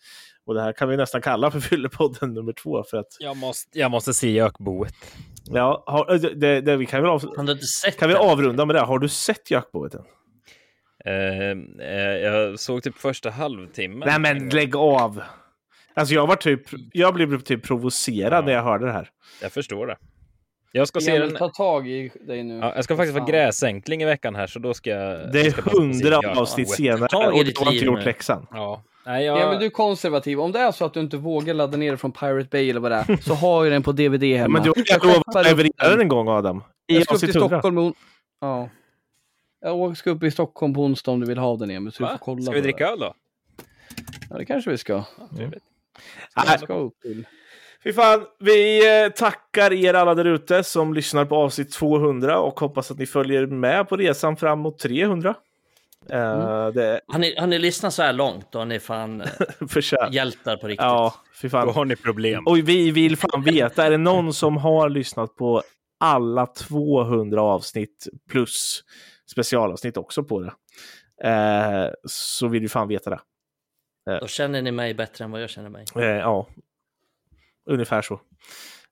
[0.46, 2.84] Och det här kan vi nästan kalla för Fyllepodden nummer två.
[2.84, 3.16] För att...
[3.20, 4.94] jag, måste, jag måste se Jökboet.
[5.44, 7.20] Ja, har, eh, det, det, vi kan väl av,
[7.98, 8.80] kan vi avrunda med det.
[8.80, 10.04] Har du sett Jökboet än?
[11.08, 14.02] Uh, uh, jag såg typ första halvtimmen.
[14.08, 15.22] Nej men lägg av!
[15.94, 18.46] Alltså jag var typ, jag blev typ provocerad ja.
[18.46, 19.10] när jag hörde det här.
[19.42, 19.96] Jag förstår det.
[20.72, 21.34] Jag ska se den...
[21.34, 22.58] ta tag i dig nu.
[22.58, 25.32] Ja, jag ska faktiskt vara gräsänkling i veckan här, så då ska jag...
[25.32, 28.46] Det är hundra avsnitt senare och du har inte gjort läxan.
[28.50, 28.82] Ja.
[29.06, 29.38] Nej, jag...
[29.38, 30.40] ja, men du är konservativ.
[30.40, 32.80] Om det är så att du inte vågar ladda ner det från Pirate Bay eller
[32.80, 34.52] vad det är, så har ju den på DVD hemma.
[34.52, 36.62] Men du har ju lovat att leverera den en gång, Adam.
[36.86, 37.94] I jag ska upp till Stockholm.
[38.40, 38.68] Ja.
[39.60, 41.92] Jag ska upp i Stockholm på onsdag om du vill ha den, Emil.
[41.92, 43.14] Så du får kolla ska vi dricka öl då?
[44.30, 44.92] Ja, det kanske vi ska.
[44.92, 45.64] Ja, trevligt.
[46.46, 46.58] Mm.
[46.58, 47.26] Ska upp till.
[47.84, 52.60] Fy fan, vi eh, tackar er alla där ute som lyssnar på avsnitt 200 och
[52.60, 55.34] hoppas att ni följer med på resan fram mot 300.
[56.10, 56.74] Mm.
[56.74, 57.00] det...
[57.06, 59.28] har, ni, har ni lyssnat så här långt då har ni fan eh,
[60.10, 60.84] hjältar på riktigt.
[60.84, 61.66] Ja, fy fan.
[61.66, 62.46] Då har ni problem.
[62.46, 65.62] Och vi vill fan veta, är det någon som har lyssnat på
[66.00, 68.84] alla 200 avsnitt plus
[69.30, 70.52] specialavsnitt också på det?
[71.24, 73.20] Uh, så vill vi fan veta det.
[74.10, 75.84] Uh, då känner ni mig bättre än vad jag känner mig.
[75.94, 76.48] ja,
[77.70, 78.20] ungefär så.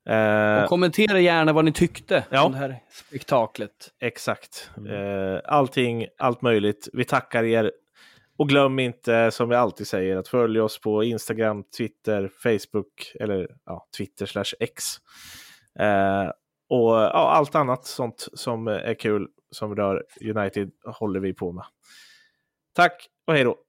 [0.09, 2.45] Uh, och kommentera gärna vad ni tyckte ja.
[2.45, 3.91] om det här spektaklet.
[4.01, 4.69] Exakt.
[4.77, 6.89] Uh, allting, allt möjligt.
[6.93, 7.71] Vi tackar er.
[8.37, 13.47] Och glöm inte, som vi alltid säger, att följa oss på Instagram, Twitter, Facebook eller
[13.65, 14.83] ja, Twitter slash X.
[15.79, 16.31] Uh,
[16.69, 21.65] och ja, allt annat sånt som är kul som rör United håller vi på med.
[22.73, 23.64] Tack och hej då!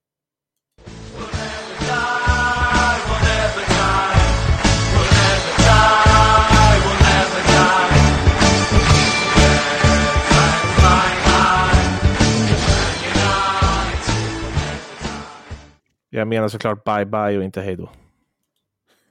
[16.10, 17.90] Jag menar såklart bye bye och inte hej då.